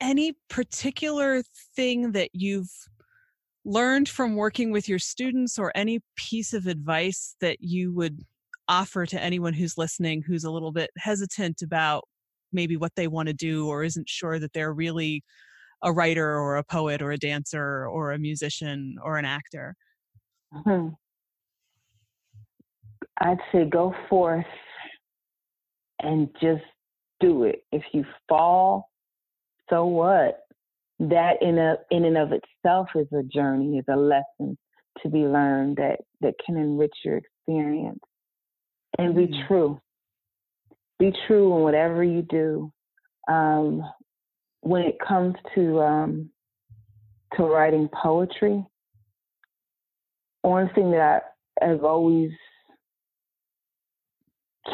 any 0.00 0.34
particular 0.48 1.42
thing 1.74 2.12
that 2.12 2.30
you've 2.32 2.70
learned 3.64 4.08
from 4.08 4.36
working 4.36 4.70
with 4.70 4.88
your 4.88 4.98
students 4.98 5.58
or 5.58 5.72
any 5.74 6.00
piece 6.16 6.52
of 6.52 6.66
advice 6.66 7.34
that 7.40 7.60
you 7.60 7.92
would 7.92 8.24
offer 8.68 9.06
to 9.06 9.22
anyone 9.22 9.52
who's 9.52 9.76
listening 9.76 10.22
who's 10.22 10.44
a 10.44 10.50
little 10.50 10.72
bit 10.72 10.90
hesitant 10.98 11.62
about 11.62 12.04
maybe 12.52 12.76
what 12.76 12.92
they 12.96 13.08
want 13.08 13.28
to 13.28 13.34
do 13.34 13.68
or 13.68 13.84
isn't 13.84 14.08
sure 14.08 14.38
that 14.38 14.52
they're 14.52 14.72
really 14.72 15.22
a 15.82 15.92
writer 15.92 16.38
or 16.38 16.56
a 16.56 16.64
poet 16.64 17.02
or 17.02 17.12
a 17.12 17.18
dancer 17.18 17.86
or 17.86 18.12
a 18.12 18.18
musician 18.18 18.96
or 19.02 19.18
an 19.18 19.24
actor? 19.24 19.74
Hmm. 20.64 20.88
I'd 23.20 23.38
say 23.52 23.64
go 23.64 23.94
forth 24.08 24.44
and 26.00 26.28
just 26.40 26.62
do 27.20 27.44
it. 27.44 27.64
If 27.70 27.82
you 27.92 28.04
fall, 28.28 28.90
so 29.70 29.86
what? 29.86 30.40
That 31.00 31.42
in 31.42 31.58
a 31.58 31.76
in 31.90 32.04
and 32.04 32.16
of 32.16 32.30
itself 32.32 32.88
is 32.94 33.08
a 33.12 33.22
journey, 33.24 33.78
is 33.78 33.84
a 33.88 33.96
lesson 33.96 34.56
to 35.02 35.08
be 35.08 35.20
learned 35.20 35.76
that 35.76 36.00
that 36.20 36.34
can 36.44 36.56
enrich 36.56 36.94
your 37.04 37.18
experience. 37.18 38.00
And 38.98 39.14
be 39.14 39.26
mm. 39.26 39.46
true. 39.46 39.80
Be 40.98 41.12
true 41.26 41.56
in 41.56 41.62
whatever 41.62 42.04
you 42.04 42.22
do. 42.22 42.72
Um, 43.28 43.82
when 44.60 44.82
it 44.82 44.96
comes 45.06 45.34
to 45.54 45.80
um, 45.80 46.30
to 47.36 47.44
writing 47.44 47.88
poetry, 48.02 48.64
one 50.42 50.70
thing 50.74 50.90
that 50.92 51.34
I 51.62 51.66
have 51.66 51.84
always 51.84 52.30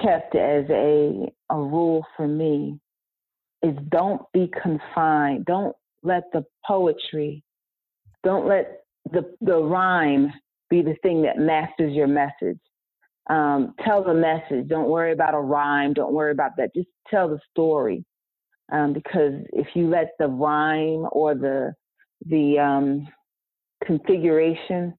kept 0.02 0.34
as 0.34 0.64
a 0.70 1.32
a 1.50 1.56
rule 1.56 2.04
for 2.16 2.28
me 2.28 2.78
is 3.62 3.76
don't 3.88 4.22
be 4.32 4.50
confined. 4.62 5.44
Don't 5.46 5.74
let 6.02 6.24
the 6.32 6.44
poetry, 6.66 7.42
don't 8.22 8.46
let 8.46 8.84
the 9.12 9.34
the 9.40 9.56
rhyme 9.56 10.32
be 10.68 10.82
the 10.82 10.94
thing 11.02 11.22
that 11.22 11.38
masters 11.38 11.92
your 11.92 12.06
message. 12.06 12.58
Um, 13.28 13.74
tell 13.84 14.02
the 14.02 14.14
message. 14.14 14.68
Don't 14.68 14.88
worry 14.88 15.12
about 15.12 15.34
a 15.34 15.40
rhyme. 15.40 15.92
Don't 15.92 16.12
worry 16.12 16.32
about 16.32 16.52
that. 16.56 16.74
Just 16.74 16.88
tell 17.08 17.28
the 17.28 17.38
story. 17.50 18.04
Um, 18.72 18.92
because 18.92 19.34
if 19.52 19.68
you 19.74 19.88
let 19.88 20.12
the 20.18 20.28
rhyme 20.28 21.06
or 21.12 21.34
the 21.34 21.74
the 22.26 22.58
um, 22.58 23.08
configuration 23.84 24.94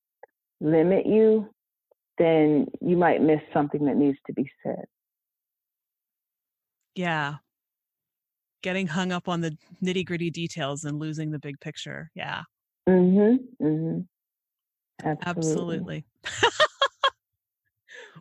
limit 0.60 1.06
you, 1.06 1.48
then 2.18 2.68
you 2.82 2.98
might 2.98 3.22
miss 3.22 3.40
something 3.54 3.86
that 3.86 3.96
needs 3.96 4.18
to 4.28 4.34
be 4.34 4.50
said. 4.64 4.86
Yeah. 6.96 7.36
Getting 8.62 8.88
hung 8.88 9.12
up 9.12 9.28
on 9.28 9.42
the 9.42 9.58
nitty 9.84 10.06
gritty 10.06 10.30
details 10.30 10.84
and 10.84 11.00
losing 11.00 11.32
the 11.32 11.40
big 11.40 11.60
picture. 11.60 12.12
Yeah. 12.16 12.44
Mm 12.88 13.14
hmm. 13.60 13.66
Mm 13.66 13.80
hmm. 13.80 14.00
Absolutely. 15.04 15.28
Absolutely. 15.28 16.06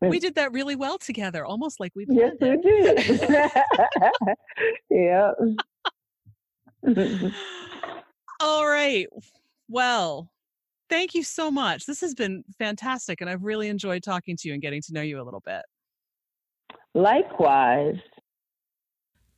we 0.01 0.19
did 0.19 0.35
that 0.37 0.53
really 0.53 0.77
well 0.77 0.99
together, 0.99 1.45
almost 1.45 1.81
like 1.81 1.93
we 1.95 2.07
Yes, 2.09 2.33
we 2.41 2.57
did. 2.57 3.21
yeah. 4.91 5.33
All 8.41 8.67
right. 8.67 9.07
Well, 9.69 10.31
thank 10.89 11.15
you 11.15 11.23
so 11.23 11.51
much. 11.51 11.87
This 11.87 12.01
has 12.01 12.15
been 12.15 12.45
fantastic, 12.59 13.21
and 13.21 13.29
I've 13.29 13.43
really 13.43 13.69
enjoyed 13.69 14.03
talking 14.03 14.37
to 14.39 14.49
you 14.49 14.55
and 14.55 14.63
getting 14.63 14.83
to 14.83 14.93
know 14.93 15.03
you 15.03 15.21
a 15.21 15.25
little 15.25 15.43
bit. 15.45 15.63
Likewise. 16.95 17.99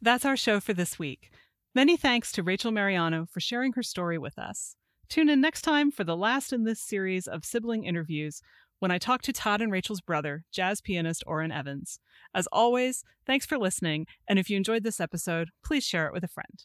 That's 0.00 0.24
our 0.24 0.36
show 0.36 0.60
for 0.60 0.72
this 0.72 0.98
week. 0.98 1.30
Many 1.74 1.96
thanks 1.96 2.32
to 2.32 2.42
Rachel 2.42 2.70
Mariano 2.70 3.26
for 3.26 3.40
sharing 3.40 3.72
her 3.74 3.82
story 3.82 4.18
with 4.18 4.38
us. 4.38 4.76
Tune 5.08 5.28
in 5.28 5.40
next 5.40 5.62
time 5.62 5.90
for 5.90 6.04
the 6.04 6.16
last 6.16 6.52
in 6.52 6.64
this 6.64 6.80
series 6.80 7.26
of 7.26 7.44
sibling 7.44 7.84
interviews 7.84 8.40
when 8.82 8.90
I 8.90 8.98
talk 8.98 9.22
to 9.22 9.32
Todd 9.32 9.62
and 9.62 9.70
Rachel's 9.70 10.00
brother, 10.00 10.44
jazz 10.50 10.80
pianist 10.80 11.22
Orrin 11.24 11.52
Evans. 11.52 12.00
As 12.34 12.48
always, 12.50 13.04
thanks 13.24 13.46
for 13.46 13.56
listening, 13.56 14.08
and 14.26 14.40
if 14.40 14.50
you 14.50 14.56
enjoyed 14.56 14.82
this 14.82 14.98
episode, 14.98 15.50
please 15.64 15.84
share 15.84 16.08
it 16.08 16.12
with 16.12 16.24
a 16.24 16.28
friend. 16.28 16.64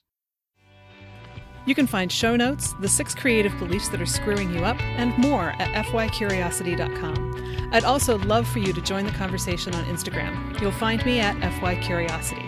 You 1.68 1.76
can 1.76 1.86
find 1.86 2.11
show 2.11 2.36
notes, 2.36 2.74
the 2.82 2.88
six 2.88 3.13
creative 3.13 3.55
beliefs 3.59 3.89
that 3.89 4.01
are 4.01 4.07
screwing 4.07 4.51
you 4.51 4.65
up, 4.65 4.82
and 4.82 5.15
more 5.20 5.49
at 5.59 5.86
fycuriosity.com. 5.86 7.70
I'd 7.72 7.84
also 7.84 8.18
love 8.18 8.47
for 8.47 8.57
you 8.57 8.74
to 8.74 8.82
join 8.82 9.05
the 9.05 9.11
conversation 9.11 9.76
on 9.76 9.86
Instagram. 9.86 10.59
You'll 10.59 10.72
find 10.72 11.05
me 11.05 11.20
at 11.20 11.36
fycuriosity. 11.61 12.47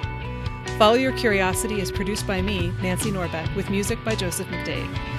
Follow 0.80 0.96
Your 0.96 1.12
Curiosity 1.12 1.80
is 1.80 1.92
produced 1.92 2.26
by 2.26 2.42
me, 2.42 2.74
Nancy 2.82 3.12
Norbeck, 3.12 3.56
with 3.56 3.70
music 3.70 4.04
by 4.04 4.16
Joseph 4.16 4.48
McDade. 4.48 5.19